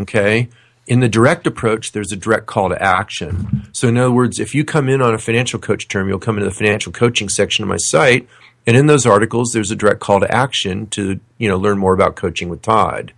Okay? 0.00 0.48
In 0.86 1.00
the 1.00 1.08
direct 1.08 1.46
approach, 1.46 1.92
there's 1.92 2.12
a 2.12 2.16
direct 2.16 2.46
call 2.46 2.68
to 2.68 2.82
action. 2.82 3.68
So, 3.72 3.88
in 3.88 3.96
other 3.96 4.12
words, 4.12 4.38
if 4.38 4.54
you 4.54 4.64
come 4.64 4.88
in 4.88 5.00
on 5.00 5.14
a 5.14 5.18
financial 5.18 5.58
coach 5.58 5.88
term, 5.88 6.08
you'll 6.08 6.18
come 6.18 6.36
into 6.36 6.48
the 6.48 6.54
financial 6.54 6.92
coaching 6.92 7.28
section 7.28 7.62
of 7.62 7.68
my 7.68 7.78
site, 7.78 8.28
and 8.66 8.76
in 8.76 8.86
those 8.86 9.06
articles, 9.06 9.52
there's 9.52 9.70
a 9.70 9.76
direct 9.76 10.00
call 10.00 10.20
to 10.20 10.30
action 10.30 10.86
to 10.88 11.20
you 11.38 11.48
know 11.48 11.56
learn 11.56 11.78
more 11.78 11.94
about 11.94 12.16
coaching 12.16 12.48
with 12.48 12.60
Todd. 12.62 13.12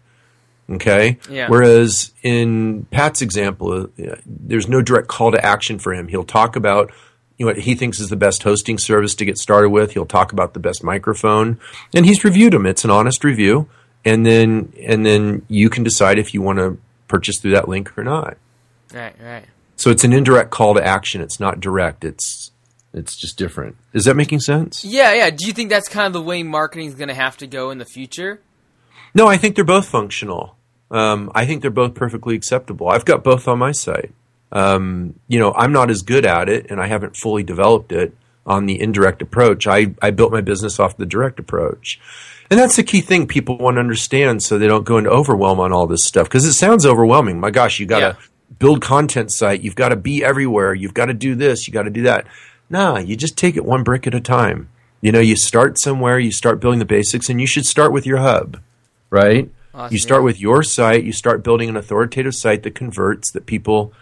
Okay. 0.69 1.19
Yeah. 1.31 1.49
Whereas 1.49 2.13
in 2.23 2.85
Pat's 2.91 3.23
example, 3.23 3.89
uh, 3.99 4.17
there's 4.27 4.69
no 4.69 4.83
direct 4.83 5.09
call 5.09 5.33
to 5.33 5.45
action 5.45 5.79
for 5.79 5.95
him. 5.95 6.09
He'll 6.09 6.25
talk 6.25 6.57
about 6.57 6.93
you 7.39 7.45
know, 7.45 7.51
what 7.53 7.59
he 7.59 7.75
thinks 7.75 8.01
is 8.01 8.09
the 8.09 8.17
best 8.17 8.43
hosting 8.43 8.79
service 8.79 9.15
to 9.17 9.25
get 9.25 9.39
started 9.39 9.71
with. 9.71 9.93
He'll 9.93 10.07
talk 10.07 10.33
about 10.33 10.55
the 10.55 10.61
best 10.61 10.83
microphone, 10.83 11.59
and 11.95 12.07
he's 12.07 12.25
reviewed 12.25 12.53
them. 12.53 12.67
It's 12.67 12.85
an 12.85 12.91
honest 12.91 13.25
review, 13.25 13.69
and 14.05 14.25
then 14.25 14.73
and 14.83 15.05
then 15.05 15.45
you 15.49 15.69
can 15.69 15.85
decide 15.85 16.19
if 16.19 16.33
you 16.33 16.43
want 16.43 16.59
to 16.59 16.79
purchase 17.09 17.39
through 17.39 17.53
that 17.53 17.69
link 17.69 17.97
or 17.99 18.05
not. 18.05 18.37
Right, 18.93 19.15
right. 19.23 19.45
So 19.77 19.91
it's 19.91 20.05
an 20.05 20.13
indirect 20.13 20.51
call 20.51 20.75
to 20.75 20.85
action. 20.85 21.21
It's 21.21 21.39
not 21.39 21.61
direct. 21.61 22.05
It's 22.05 22.51
it's 22.95 23.15
just 23.15 23.37
different. 23.37 23.77
Is 23.93 24.07
that 24.07 24.15
making 24.15 24.41
sense? 24.41 24.85
Yeah, 24.85 25.13
yeah. 25.13 25.31
Do 25.31 25.47
you 25.47 25.53
think 25.53 25.69
that's 25.69 25.89
kind 25.89 26.07
of 26.07 26.15
the 26.15 26.23
way 26.23 26.43
marketing 26.43 26.87
is 26.87 26.95
going 26.95 27.09
to 27.09 27.15
have 27.15 27.37
to 27.39 27.47
go 27.47 27.71
in 27.71 27.79
the 27.79 27.85
future? 27.85 28.41
No, 29.15 29.27
I 29.27 29.37
think 29.37 29.55
they're 29.55 29.65
both 29.65 29.87
functional. 29.87 30.57
Um, 30.91 31.31
I 31.35 31.45
think 31.45 31.63
they're 31.63 31.71
both 31.71 31.95
perfectly 31.95 32.35
acceptable. 32.35 32.89
I've 32.89 33.05
got 33.05 33.23
both 33.23 33.47
on 33.49 33.59
my 33.59 33.73
site. 33.73 34.13
Um, 34.53 35.19
you 35.29 35.39
know, 35.39 35.53
I'm 35.53 35.73
not 35.73 35.91
as 35.91 36.03
good 36.03 36.25
at 36.25 36.49
it, 36.49 36.71
and 36.71 36.81
I 36.81 36.87
haven't 36.87 37.17
fully 37.17 37.43
developed 37.43 37.93
it 37.93 38.15
on 38.47 38.67
the 38.67 38.81
indirect 38.81 39.23
approach. 39.23 39.67
I, 39.67 39.95
I 40.01 40.11
built 40.13 40.33
my 40.33 40.41
business 40.41 40.79
off 40.79 40.97
the 40.97 41.07
direct 41.07 41.41
approach. 41.41 42.01
And 42.49 42.61
that's 42.61 42.77
the 42.77 42.85
key 42.85 43.01
thing 43.01 43.27
people 43.27 43.59
want 43.59 43.75
to 43.75 43.81
understand 43.81 44.41
so 44.43 44.57
they 44.57 44.69
don't 44.69 44.85
go 44.85 44.99
into 44.99 45.11
overwhelm 45.11 45.59
on 45.59 45.73
all 45.73 45.89
this 45.89 46.05
stuff. 46.05 46.29
Because 46.29 46.45
it 46.45 46.53
sounds 46.53 46.87
overwhelming. 46.87 47.41
My 47.41 47.51
gosh, 47.51 47.81
you 47.81 47.87
got 47.87 48.01
to 48.01 48.17
Yeah. 48.19 48.57
build 48.61 48.81
content 48.83 49.33
site. 49.33 49.63
You've 49.63 49.75
got 49.75 49.89
to 49.89 49.97
be 49.97 50.25
everywhere. 50.25 50.73
You've 50.73 50.95
got 50.95 51.07
to 51.07 51.15
do 51.15 51.35
this. 51.35 51.67
You 51.67 51.73
got 51.73 51.83
to 51.83 51.91
do 51.91 52.03
that. 52.03 52.25
Nah, 52.71 52.99
you 52.99 53.17
just 53.17 53.37
take 53.37 53.57
it 53.57 53.65
one 53.65 53.83
brick 53.83 54.07
at 54.07 54.15
a 54.15 54.21
time. 54.21 54.69
You 55.01 55.11
know, 55.11 55.21
you 55.21 55.35
start 55.37 55.79
somewhere, 55.79 56.19
you 56.19 56.33
start 56.33 56.61
building 56.61 56.79
the 56.79 56.85
basics, 56.85 57.29
and 57.29 57.41
you 57.41 57.47
should 57.47 57.67
start 57.67 57.93
with 57.93 58.07
your 58.07 58.19
hub, 58.19 58.61
right? 59.11 59.51
Awesome, 59.75 59.93
you 59.93 59.99
start 59.99 60.23
with 60.23 60.41
your 60.41 60.63
site. 60.63 61.05
You 61.05 61.13
start 61.13 61.43
building 61.45 61.69
an 61.69 61.77
authoritative 61.77 62.35
site 62.35 62.63
that 62.63 62.75
converts, 62.75 63.31
that 63.33 63.47
people 63.47 63.93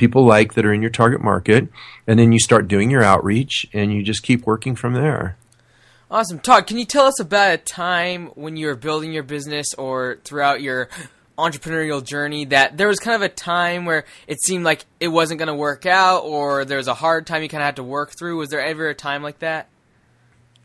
people 0.00 0.24
like, 0.24 0.54
that 0.54 0.66
are 0.66 0.72
in 0.72 0.82
your 0.82 0.90
target 0.90 1.22
market, 1.22 1.68
and 2.06 2.18
then 2.18 2.32
you 2.32 2.40
start 2.40 2.66
doing 2.66 2.90
your 2.90 3.04
outreach, 3.04 3.66
and 3.72 3.92
you 3.92 4.02
just 4.02 4.24
keep 4.24 4.44
working 4.46 4.74
from 4.74 4.94
there. 4.94 5.36
Awesome. 6.10 6.40
Todd, 6.40 6.66
can 6.66 6.76
you 6.76 6.84
tell 6.84 7.06
us 7.06 7.20
about 7.20 7.52
a 7.52 7.56
time 7.56 8.32
when 8.34 8.56
you 8.56 8.66
were 8.66 8.74
building 8.74 9.12
your 9.12 9.22
business 9.22 9.74
or 9.74 10.18
throughout 10.24 10.60
your 10.60 10.88
entrepreneurial 11.38 12.04
journey 12.04 12.44
that 12.46 12.76
there 12.76 12.88
was 12.88 12.98
kind 12.98 13.14
of 13.14 13.22
a 13.22 13.28
time 13.28 13.84
where 13.84 14.04
it 14.26 14.42
seemed 14.42 14.64
like 14.64 14.84
it 14.98 15.08
wasn't 15.08 15.38
going 15.38 15.46
to 15.46 15.54
work 15.54 15.86
out 15.86 16.24
or 16.24 16.64
there 16.64 16.78
was 16.78 16.88
a 16.88 16.94
hard 16.94 17.26
time 17.26 17.42
you 17.42 17.48
kind 17.48 17.62
of 17.62 17.66
had 17.66 17.76
to 17.76 17.84
work 17.84 18.12
through? 18.18 18.38
Was 18.38 18.50
there 18.50 18.60
ever 18.60 18.88
a 18.88 18.94
time 18.94 19.22
like 19.22 19.38
that? 19.38 19.68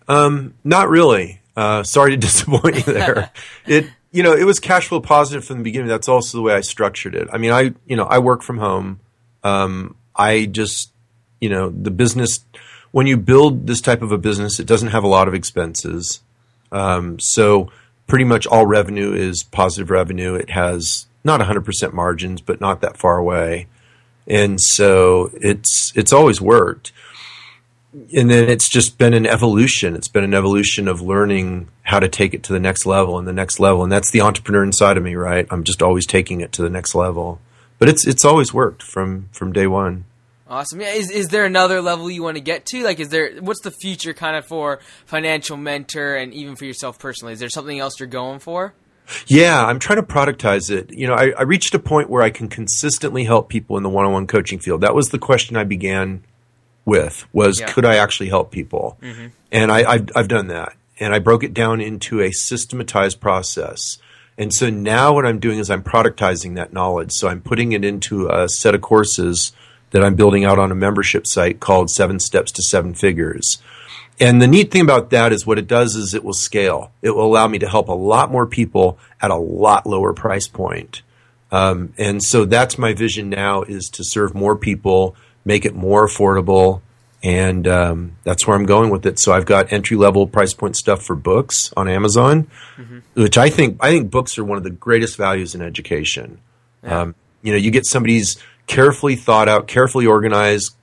Um, 0.08 0.56
Not 0.64 0.90
really. 0.90 1.42
Uh, 1.56 1.84
sorry 1.84 2.12
to 2.12 2.18
disappoint 2.28 2.76
you 2.76 2.94
there. 2.94 3.32
it, 3.68 3.86
you 4.12 4.24
know, 4.24 4.34
it 4.34 4.46
was 4.46 4.60
cash 4.60 4.88
flow 4.88 5.02
positive 5.02 5.46
from 5.46 5.58
the 5.58 5.64
beginning. 5.64 5.88
That's 5.88 6.10
also 6.10 6.38
the 6.38 6.42
way 6.42 6.54
I 6.54 6.62
structured 6.62 7.16
it. 7.16 7.28
I 7.32 7.38
mean, 7.38 7.52
I, 7.52 7.74
you 7.86 7.96
know, 7.96 8.06
I 8.06 8.20
work 8.20 8.42
from 8.42 8.58
home. 8.58 9.00
Um, 9.46 9.96
I 10.16 10.46
just, 10.46 10.92
you 11.40 11.50
know, 11.50 11.70
the 11.70 11.92
business, 11.92 12.44
when 12.92 13.08
you 13.08 13.16
build 13.16 13.68
this 13.68 13.80
type 13.80 14.02
of 14.02 14.12
a 14.12 14.18
business, 14.18 14.60
it 14.60 14.68
doesn't 14.68 14.90
have 14.90 15.04
a 15.04 15.08
lot 15.08 15.28
of 15.28 15.34
expenses. 15.34 16.22
Um, 16.72 17.20
so 17.20 17.72
pretty 18.08 18.26
much 18.26 18.48
all 18.48 18.66
revenue 18.66 19.14
is 19.14 19.44
positive 19.44 19.90
revenue. 19.90 20.36
It 20.36 20.50
has 20.50 21.06
not 21.24 21.40
100% 21.40 21.94
margins, 21.94 22.42
but 22.42 22.60
not 22.60 22.82
that 22.82 22.98
far 22.98 23.18
away. 23.18 23.68
And 24.28 24.60
so 24.60 25.30
it's, 25.34 25.94
it's 25.96 26.12
always 26.12 26.42
worked 26.42 26.92
and 28.14 28.30
then 28.30 28.50
it's 28.50 28.68
just 28.68 28.98
been 28.98 29.14
an 29.14 29.26
evolution. 29.26 29.96
It's 29.96 30.08
been 30.08 30.24
an 30.24 30.34
evolution 30.34 30.88
of 30.88 31.02
learning 31.02 31.70
how 31.84 32.00
to 32.00 32.10
take 32.10 32.34
it 32.34 32.44
to 32.44 32.54
the 32.54 32.60
next 32.60 32.86
level 32.86 33.18
and 33.18 33.28
the 33.28 33.34
next 33.34 33.60
level. 33.60 33.84
And 33.84 33.92
that's 33.92 34.12
the 34.12 34.22
entrepreneur 34.22 34.64
inside 34.64 34.98
of 34.98 35.04
me, 35.04 35.16
right? 35.16 35.48
I'm 35.50 35.64
just 35.64 35.82
always 35.82 36.06
taking 36.06 36.42
it 36.42 36.52
to 36.54 36.62
the 36.62 36.70
next 36.70 36.94
level. 36.94 37.40
But 37.80 37.90
it's 37.90 38.08
it's 38.08 38.26
always 38.26 38.54
worked 38.54 38.84
from 38.84 39.30
from 39.32 39.52
day 39.52 39.68
one. 39.68 40.06
Awesome. 40.48 40.82
Yeah, 40.82 40.92
is 40.92 41.10
is 41.10 41.30
there 41.30 41.46
another 41.46 41.82
level 41.82 42.10
you 42.10 42.22
want 42.22 42.38
to 42.38 42.42
get 42.42 42.66
to? 42.68 42.84
Like 42.84 43.00
is 43.00 43.10
there 43.10 43.36
what's 43.42 43.62
the 43.62 43.72
future 43.72 44.14
kind 44.14 44.36
of 44.38 44.46
for 44.46 44.80
financial 45.06 45.58
mentor 45.58 46.16
and 46.16 46.34
even 46.34 46.56
for 46.56 46.66
yourself 46.66 47.00
personally? 47.00 47.34
Is 47.34 47.40
there 47.40 47.50
something 47.50 47.80
else 47.80 48.00
you're 48.00 48.08
going 48.08 48.40
for? 48.40 48.74
Yeah, 49.28 49.64
I'm 49.64 49.80
trying 49.80 49.98
to 49.98 50.04
productize 50.04 50.72
it. 50.72 50.92
You 50.92 51.08
know, 51.08 51.14
I, 51.14 51.32
I 51.38 51.44
reached 51.44 51.74
a 51.76 51.80
point 51.80 52.10
where 52.10 52.24
I 52.24 52.32
can 52.32 52.48
consistently 52.48 53.24
help 53.24 53.50
people 53.50 53.78
in 53.78 53.84
the 53.84 53.90
one-on-one 53.90 54.26
coaching 54.26 54.60
field. 54.60 54.82
That 54.82 54.96
was 54.96 55.10
the 55.10 55.20
question 55.20 55.56
I 55.56 55.64
began 55.64 56.24
with: 56.86 57.28
was 57.34 57.60
Yeah. 57.60 57.72
could 57.72 57.86
I 57.86 57.98
actually 57.98 58.30
help 58.30 58.52
people? 58.52 58.98
Mm-hmm. 59.02 59.28
And 59.52 59.72
I, 59.72 59.90
I've, 59.90 60.10
I've 60.16 60.28
done 60.28 60.48
that, 60.48 60.76
and 61.00 61.14
I 61.14 61.20
broke 61.20 61.44
it 61.44 61.54
down 61.54 61.82
into 61.82 62.22
a 62.22 62.32
systematized 62.32 63.20
process. 63.20 63.98
And 64.38 64.54
so 64.54 64.70
now 64.70 65.14
what 65.14 65.26
I'm 65.26 65.40
doing 65.40 65.60
is 65.60 65.70
I'm 65.70 65.84
productizing 65.84 66.56
that 66.56 66.74
knowledge. 66.74 67.12
So 67.14 67.28
I'm 67.28 67.42
putting 67.42 67.72
it 67.72 67.86
into 67.86 68.28
a 68.28 68.50
set 68.50 68.76
of 68.76 68.82
courses 68.82 69.54
that 69.92 70.04
I'm 70.04 70.16
building 70.16 70.44
out 70.44 70.60
on 70.60 70.72
a 70.72 70.76
membership 70.76 71.26
site 71.26 71.60
called 71.60 71.90
Seven 71.90 72.20
Steps 72.20 72.52
to 72.54 72.64
Seven 72.64 72.94
Figures. 72.94 73.62
And 74.20 74.42
the 74.42 74.48
neat 74.48 74.72
thing 74.72 74.82
about 74.82 75.10
that 75.10 75.34
is 75.34 75.46
what 75.46 75.58
it 75.58 75.68
does 75.68 75.96
is 75.96 76.14
it 76.14 76.24
will 76.24 76.34
scale. 76.34 76.92
It 77.02 77.12
will 77.12 77.26
allow 77.26 77.48
me 77.48 77.60
to 77.60 77.68
help 77.68 77.90
a 77.90 77.94
lot 77.94 78.32
more 78.32 78.46
people 78.46 78.98
at 79.22 79.32
a 79.32 79.36
lot 79.36 79.86
lower 79.86 80.14
price 80.14 80.48
point. 80.48 81.02
Um, 81.52 81.94
and 81.98 82.24
so 82.24 82.46
that's 82.46 82.78
my 82.78 82.94
vision 82.94 83.30
now 83.30 83.64
is 83.64 83.90
to 83.92 84.04
serve 84.04 84.34
more 84.34 84.56
people, 84.56 85.16
make 85.44 85.66
it 85.66 85.76
more 85.76 86.08
affordable, 86.08 86.82
and 87.24 87.68
um, 87.68 88.18
that's 88.24 88.46
where 88.46 88.56
I'm 88.56 88.66
going 88.66 88.90
with 88.90 89.06
it. 89.06 89.20
So 89.20 89.34
I've 89.34 89.46
got 89.46 89.74
entry 89.74 89.98
level 89.98 90.28
price 90.28 90.54
point 90.54 90.76
stuff 90.76 91.04
for 91.04 91.16
books 91.16 91.74
on 91.76 91.88
Amazon, 91.88 92.48
which 93.14 93.38
I 93.38 93.50
think 93.50 93.78
I 93.82 93.92
think 93.92 94.12
books 94.12 94.38
are 94.38 94.44
one 94.44 94.58
of 94.58 94.64
the 94.64 94.70
greatest 94.70 95.18
values 95.18 95.56
in 95.56 95.62
education. 95.62 96.40
Um, 96.84 97.16
you 97.42 97.52
know, 97.52 97.58
you 97.58 97.72
get 97.72 97.86
somebody's 97.86 98.38
carefully 98.68 99.16
thought 99.16 99.50
out, 99.50 99.68
carefully 99.68 100.06
organized 100.06 100.76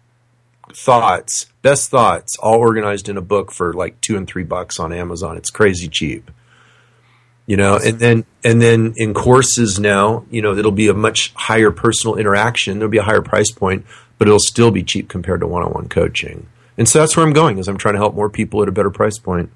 thoughts, 0.74 1.46
best 1.62 1.90
thoughts, 1.90 2.36
all 2.38 2.58
organized 2.58 3.08
in 3.08 3.16
a 3.16 3.22
book 3.22 3.52
for 3.52 3.72
like 3.72 4.00
two 4.00 4.16
and 4.16 4.26
three 4.26 4.44
bucks 4.44 4.78
on 4.80 4.92
Amazon. 4.92 5.36
It's 5.36 5.50
crazy 5.50 5.88
cheap. 5.88 6.30
You 7.46 7.56
know, 7.56 7.76
and 7.76 7.98
then 7.98 8.24
and 8.44 8.62
then 8.62 8.94
in 8.96 9.14
courses 9.14 9.78
now, 9.78 10.24
you 10.30 10.40
know, 10.42 10.56
it'll 10.56 10.70
be 10.70 10.88
a 10.88 10.94
much 10.94 11.32
higher 11.34 11.72
personal 11.72 12.16
interaction. 12.16 12.78
There'll 12.78 12.90
be 12.90 12.98
a 12.98 13.02
higher 13.02 13.20
price 13.20 13.50
point, 13.50 13.84
but 14.22 14.28
it'll 14.28 14.38
still 14.38 14.70
be 14.70 14.84
cheap 14.84 15.08
compared 15.08 15.40
to 15.40 15.48
one-on-one 15.48 15.88
coaching. 15.88 16.46
And 16.78 16.88
so 16.88 17.00
that's 17.00 17.16
where 17.16 17.26
I'm 17.26 17.32
going, 17.32 17.58
is 17.58 17.66
I'm 17.66 17.76
trying 17.76 17.94
to 17.94 17.98
help 17.98 18.14
more 18.14 18.30
people 18.30 18.62
at 18.62 18.68
a 18.68 18.70
better 18.70 18.88
price 18.88 19.18
point. 19.18 19.50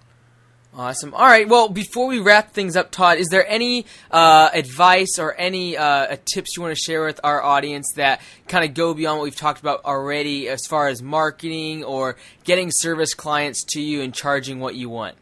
Awesome. 0.74 1.14
All 1.14 1.24
right. 1.24 1.48
Well, 1.48 1.68
before 1.68 2.08
we 2.08 2.18
wrap 2.18 2.50
things 2.50 2.74
up, 2.74 2.90
Todd, 2.90 3.18
is 3.18 3.28
there 3.28 3.46
any 3.48 3.86
uh, 4.10 4.50
advice 4.52 5.20
or 5.20 5.34
any 5.34 5.76
uh, 5.76 6.16
tips 6.24 6.56
you 6.56 6.64
want 6.64 6.74
to 6.74 6.82
share 6.82 7.04
with 7.04 7.20
our 7.22 7.40
audience 7.40 7.92
that 7.94 8.20
kind 8.48 8.64
of 8.64 8.74
go 8.74 8.92
beyond 8.92 9.18
what 9.18 9.22
we've 9.22 9.36
talked 9.36 9.60
about 9.60 9.84
already, 9.84 10.48
as 10.48 10.66
far 10.66 10.88
as 10.88 11.00
marketing 11.00 11.84
or 11.84 12.16
getting 12.42 12.72
service 12.72 13.14
clients 13.14 13.62
to 13.66 13.80
you 13.80 14.02
and 14.02 14.12
charging 14.12 14.58
what 14.58 14.74
you 14.74 14.88
want? 14.88 15.14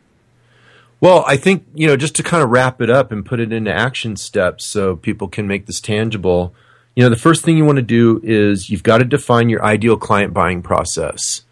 Well, 1.03 1.23
I 1.27 1.37
think, 1.37 1.67
you 1.75 1.87
know, 1.87 1.99
just 1.99 2.17
to 2.17 2.23
kind 2.23 2.43
of 2.43 2.49
wrap 2.49 2.81
it 2.81 2.89
up 2.89 3.13
and 3.13 3.27
put 3.27 3.41
it 3.41 3.53
into 3.53 3.71
action 3.71 4.17
steps 4.17 4.67
so 4.67 4.97
people 4.97 5.29
can 5.29 5.47
make 5.47 5.67
this 5.67 5.83
tangible, 5.83 6.55
you 6.95 7.03
know, 7.03 7.11
the 7.11 7.17
first 7.17 7.45
thing 7.45 7.57
you 7.57 7.65
want 7.65 7.77
to 7.77 7.83
do 7.83 8.21
is 8.23 8.71
you've 8.71 8.83
got 8.83 8.99
to 8.99 9.05
define 9.05 9.49
your 9.49 9.65
ideal 9.65 9.97
client 9.97 10.33
buying 10.33 10.63
process. 10.63 11.43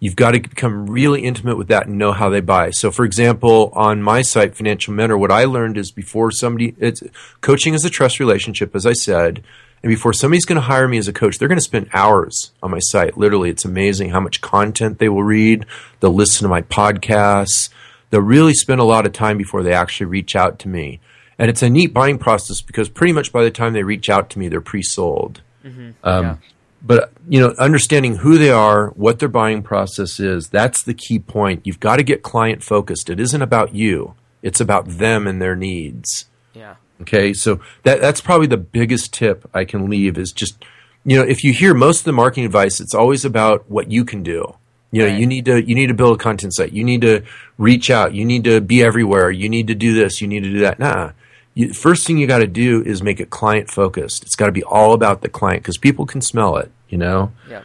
You've 0.00 0.16
got 0.16 0.32
to 0.32 0.40
become 0.40 0.88
really 0.88 1.22
intimate 1.22 1.56
with 1.56 1.68
that 1.68 1.86
and 1.86 1.98
know 1.98 2.12
how 2.12 2.28
they 2.30 2.40
buy. 2.40 2.70
So, 2.70 2.90
for 2.90 3.04
example, 3.04 3.72
on 3.74 4.02
my 4.02 4.22
site, 4.22 4.54
Financial 4.54 4.94
Mentor, 4.94 5.18
what 5.18 5.32
I 5.32 5.44
learned 5.44 5.76
is 5.76 5.90
before 5.90 6.30
somebody, 6.30 6.74
it's 6.78 7.02
coaching 7.40 7.74
is 7.74 7.84
a 7.84 7.90
trust 7.90 8.20
relationship, 8.20 8.76
as 8.76 8.86
I 8.86 8.92
said. 8.92 9.42
And 9.82 9.90
before 9.90 10.12
somebody's 10.12 10.44
going 10.44 10.60
to 10.60 10.62
hire 10.62 10.88
me 10.88 10.98
as 10.98 11.08
a 11.08 11.12
coach, 11.12 11.38
they're 11.38 11.48
going 11.48 11.58
to 11.58 11.64
spend 11.64 11.88
hours 11.92 12.52
on 12.62 12.70
my 12.70 12.80
site. 12.80 13.16
Literally, 13.16 13.50
it's 13.50 13.64
amazing 13.64 14.10
how 14.10 14.20
much 14.20 14.40
content 14.40 14.98
they 14.98 15.08
will 15.08 15.22
read. 15.22 15.66
They'll 16.00 16.12
listen 16.12 16.44
to 16.44 16.48
my 16.48 16.62
podcasts. 16.62 17.68
They'll 18.10 18.20
really 18.20 18.54
spend 18.54 18.80
a 18.80 18.84
lot 18.84 19.06
of 19.06 19.12
time 19.12 19.38
before 19.38 19.62
they 19.62 19.72
actually 19.72 20.06
reach 20.06 20.34
out 20.34 20.58
to 20.60 20.68
me. 20.68 21.00
And 21.38 21.48
it's 21.48 21.62
a 21.62 21.70
neat 21.70 21.94
buying 21.94 22.18
process 22.18 22.60
because 22.60 22.88
pretty 22.88 23.12
much 23.12 23.32
by 23.32 23.44
the 23.44 23.50
time 23.50 23.72
they 23.72 23.82
reach 23.84 24.10
out 24.10 24.28
to 24.30 24.38
me, 24.38 24.48
they're 24.48 24.60
pre 24.60 24.82
sold. 24.82 25.40
Um, 26.04 26.38
But, 26.80 27.10
you 27.28 27.40
know, 27.40 27.54
understanding 27.58 28.16
who 28.16 28.38
they 28.38 28.50
are, 28.50 28.90
what 28.90 29.18
their 29.18 29.28
buying 29.28 29.62
process 29.62 30.20
is, 30.20 30.48
that's 30.48 30.82
the 30.84 30.94
key 30.94 31.18
point. 31.18 31.62
You've 31.64 31.80
got 31.80 31.96
to 31.96 32.04
get 32.04 32.22
client 32.22 32.62
focused. 32.62 33.10
It 33.10 33.18
isn't 33.18 33.42
about 33.42 33.74
you, 33.74 34.14
it's 34.42 34.60
about 34.60 34.88
them 34.88 35.26
and 35.26 35.42
their 35.42 35.56
needs. 35.56 36.26
Yeah. 36.54 36.76
Okay, 37.00 37.32
so 37.32 37.60
that 37.82 38.00
that's 38.00 38.20
probably 38.20 38.46
the 38.46 38.56
biggest 38.56 39.12
tip 39.12 39.48
I 39.54 39.64
can 39.64 39.88
leave 39.90 40.18
is 40.18 40.32
just 40.32 40.64
you 41.04 41.16
know 41.16 41.22
if 41.24 41.42
you 41.44 41.52
hear 41.52 41.74
most 41.74 42.00
of 42.00 42.04
the 42.04 42.12
marketing 42.12 42.44
advice, 42.44 42.80
it's 42.80 42.94
always 42.94 43.24
about 43.24 43.68
what 43.70 43.90
you 43.90 44.04
can 44.04 44.22
do. 44.22 44.54
You 44.92 45.02
know, 45.02 45.08
Right. 45.08 45.18
you 45.20 45.26
need 45.26 45.44
to 45.46 45.62
you 45.68 45.74
need 45.74 45.88
to 45.88 45.94
build 45.94 46.14
a 46.20 46.22
content 46.22 46.54
site. 46.54 46.72
You 46.72 46.82
need 46.84 47.00
to 47.02 47.22
reach 47.58 47.90
out. 47.90 48.14
You 48.14 48.24
need 48.24 48.44
to 48.44 48.60
be 48.60 48.82
everywhere. 48.82 49.30
You 49.32 49.48
need 49.48 49.66
to 49.66 49.74
do 49.74 49.94
this. 49.94 50.20
You 50.20 50.28
need 50.28 50.42
to 50.44 50.50
do 50.50 50.60
that. 50.60 50.78
Nah. 50.78 51.10
You, 51.58 51.72
first 51.72 52.06
thing 52.06 52.18
you 52.18 52.28
got 52.28 52.38
to 52.38 52.46
do 52.46 52.84
is 52.84 53.02
make 53.02 53.18
it 53.18 53.30
client 53.30 53.68
focused. 53.68 54.22
It's 54.22 54.36
got 54.36 54.46
to 54.46 54.52
be 54.52 54.62
all 54.62 54.92
about 54.92 55.22
the 55.22 55.28
client 55.28 55.64
because 55.64 55.76
people 55.76 56.06
can 56.06 56.20
smell 56.20 56.56
it. 56.56 56.70
You 56.88 56.98
know. 56.98 57.32
Yeah. 57.50 57.64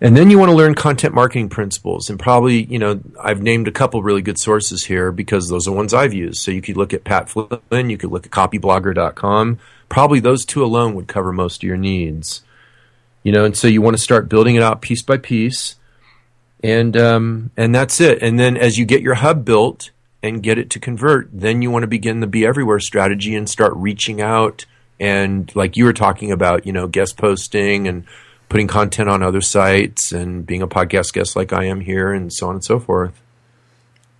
And 0.00 0.16
then 0.16 0.30
you 0.30 0.38
want 0.38 0.50
to 0.50 0.56
learn 0.56 0.76
content 0.76 1.12
marketing 1.12 1.48
principles. 1.48 2.08
And 2.08 2.16
probably, 2.20 2.62
you 2.62 2.78
know, 2.78 3.00
I've 3.20 3.42
named 3.42 3.66
a 3.66 3.72
couple 3.72 4.00
really 4.04 4.22
good 4.22 4.38
sources 4.38 4.84
here 4.84 5.10
because 5.10 5.48
those 5.48 5.66
are 5.66 5.74
ones 5.74 5.92
I've 5.92 6.14
used. 6.14 6.40
So 6.42 6.52
you 6.52 6.62
could 6.62 6.76
look 6.76 6.94
at 6.94 7.02
Pat 7.02 7.28
Flynn, 7.28 7.90
you 7.90 7.98
could 7.98 8.12
look 8.12 8.24
at 8.24 8.30
copyblogger.com. 8.30 9.58
Probably 9.88 10.20
those 10.20 10.44
two 10.44 10.64
alone 10.64 10.94
would 10.94 11.08
cover 11.08 11.32
most 11.32 11.64
of 11.64 11.66
your 11.66 11.76
needs. 11.76 12.42
You 13.24 13.32
know, 13.32 13.44
and 13.44 13.56
so 13.56 13.66
you 13.66 13.82
want 13.82 13.96
to 13.96 14.02
start 14.02 14.28
building 14.28 14.54
it 14.54 14.62
out 14.62 14.80
piece 14.80 15.02
by 15.02 15.16
piece. 15.16 15.74
And 16.62 16.96
um, 16.96 17.50
and 17.56 17.74
that's 17.74 18.00
it. 18.00 18.22
And 18.22 18.38
then 18.38 18.56
as 18.56 18.78
you 18.78 18.84
get 18.84 19.02
your 19.02 19.14
hub 19.14 19.44
built 19.44 19.90
and 20.22 20.42
get 20.42 20.58
it 20.58 20.70
to 20.70 20.80
convert, 20.80 21.28
then 21.32 21.62
you 21.62 21.70
want 21.70 21.82
to 21.84 21.88
begin 21.88 22.20
the 22.20 22.26
be 22.26 22.44
everywhere 22.44 22.80
strategy 22.80 23.34
and 23.34 23.48
start 23.48 23.72
reaching 23.76 24.20
out 24.20 24.66
and 25.00 25.54
like 25.54 25.76
you 25.76 25.84
were 25.84 25.92
talking 25.92 26.32
about, 26.32 26.66
you 26.66 26.72
know, 26.72 26.88
guest 26.88 27.16
posting 27.16 27.86
and 27.86 28.04
putting 28.48 28.66
content 28.66 29.08
on 29.08 29.22
other 29.22 29.40
sites 29.40 30.12
and 30.12 30.46
being 30.46 30.62
a 30.62 30.68
podcast 30.68 31.12
guest 31.12 31.36
like 31.36 31.52
I 31.52 31.64
am 31.64 31.80
here 31.80 32.12
and 32.12 32.32
so 32.32 32.48
on 32.48 32.56
and 32.56 32.64
so 32.64 32.80
forth. 32.80 33.20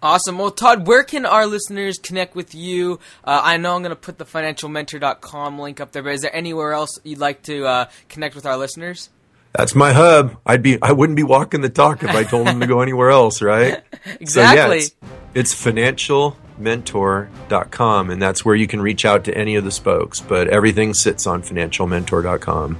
Awesome. 0.00 0.38
Well, 0.38 0.52
Todd, 0.52 0.86
where 0.86 1.02
can 1.02 1.26
our 1.26 1.46
listeners 1.46 1.98
connect 1.98 2.36
with 2.36 2.54
you? 2.54 3.00
Uh, 3.24 3.40
I 3.42 3.56
know 3.56 3.74
I'm 3.74 3.82
going 3.82 3.90
to 3.90 3.96
put 3.96 4.18
the 4.18 4.24
financialmentor.com 4.24 5.58
link 5.58 5.80
up 5.80 5.90
there, 5.90 6.04
but 6.04 6.12
is 6.12 6.20
there 6.20 6.34
anywhere 6.34 6.72
else 6.72 7.00
you'd 7.02 7.18
like 7.18 7.42
to 7.44 7.66
uh, 7.66 7.90
connect 8.08 8.36
with 8.36 8.46
our 8.46 8.56
listeners? 8.56 9.10
That's 9.52 9.74
my 9.74 9.92
hub. 9.92 10.36
I'd 10.46 10.62
be 10.62 10.80
I 10.82 10.92
wouldn't 10.92 11.16
be 11.16 11.22
walking 11.22 11.60
the 11.62 11.68
talk 11.68 12.02
if 12.02 12.10
I 12.10 12.24
told 12.24 12.46
them 12.46 12.60
to 12.60 12.66
go 12.66 12.80
anywhere 12.80 13.10
else, 13.10 13.42
right? 13.42 13.82
Exactly. 14.20 14.22
So, 14.28 14.42
yeah, 14.42 14.72
it's, 14.72 14.94
it's 15.34 15.54
financialmentor.com 15.54 18.10
and 18.10 18.22
that's 18.22 18.44
where 18.44 18.54
you 18.54 18.66
can 18.66 18.80
reach 18.80 19.04
out 19.04 19.24
to 19.24 19.36
any 19.36 19.56
of 19.56 19.64
the 19.64 19.70
spokes, 19.70 20.20
but 20.20 20.48
everything 20.48 20.94
sits 20.94 21.26
on 21.26 21.42
financialmentor.com. 21.42 22.78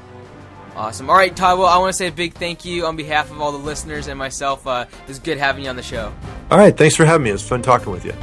Awesome. 0.77 1.11
All 1.11 1.17
right, 1.17 1.35
Todd. 1.35 1.59
Well, 1.59 1.67
I 1.67 1.77
want 1.79 1.91
to 1.91 1.97
say 1.97 2.07
a 2.07 2.13
big 2.13 2.35
thank 2.35 2.65
you 2.65 2.87
on 2.87 2.95
behalf 2.95 3.33
of 3.33 3.41
all 3.41 3.51
the 3.51 3.59
listeners 3.59 4.07
and 4.07 4.17
myself. 4.17 4.65
Uh, 4.65 4.87
it 4.89 5.09
was 5.09 5.19
good 5.19 5.37
having 5.37 5.65
you 5.65 5.71
on 5.71 5.77
the 5.77 5.83
show. 5.83 6.15
All 6.53 6.59
right, 6.59 6.77
thanks 6.77 6.95
for 6.95 7.05
having 7.05 7.25
me. 7.25 7.31
It 7.31 7.35
was 7.35 7.43
fun 7.47 7.63
talking 7.63 7.91
with 7.93 8.05
you. 8.05 8.15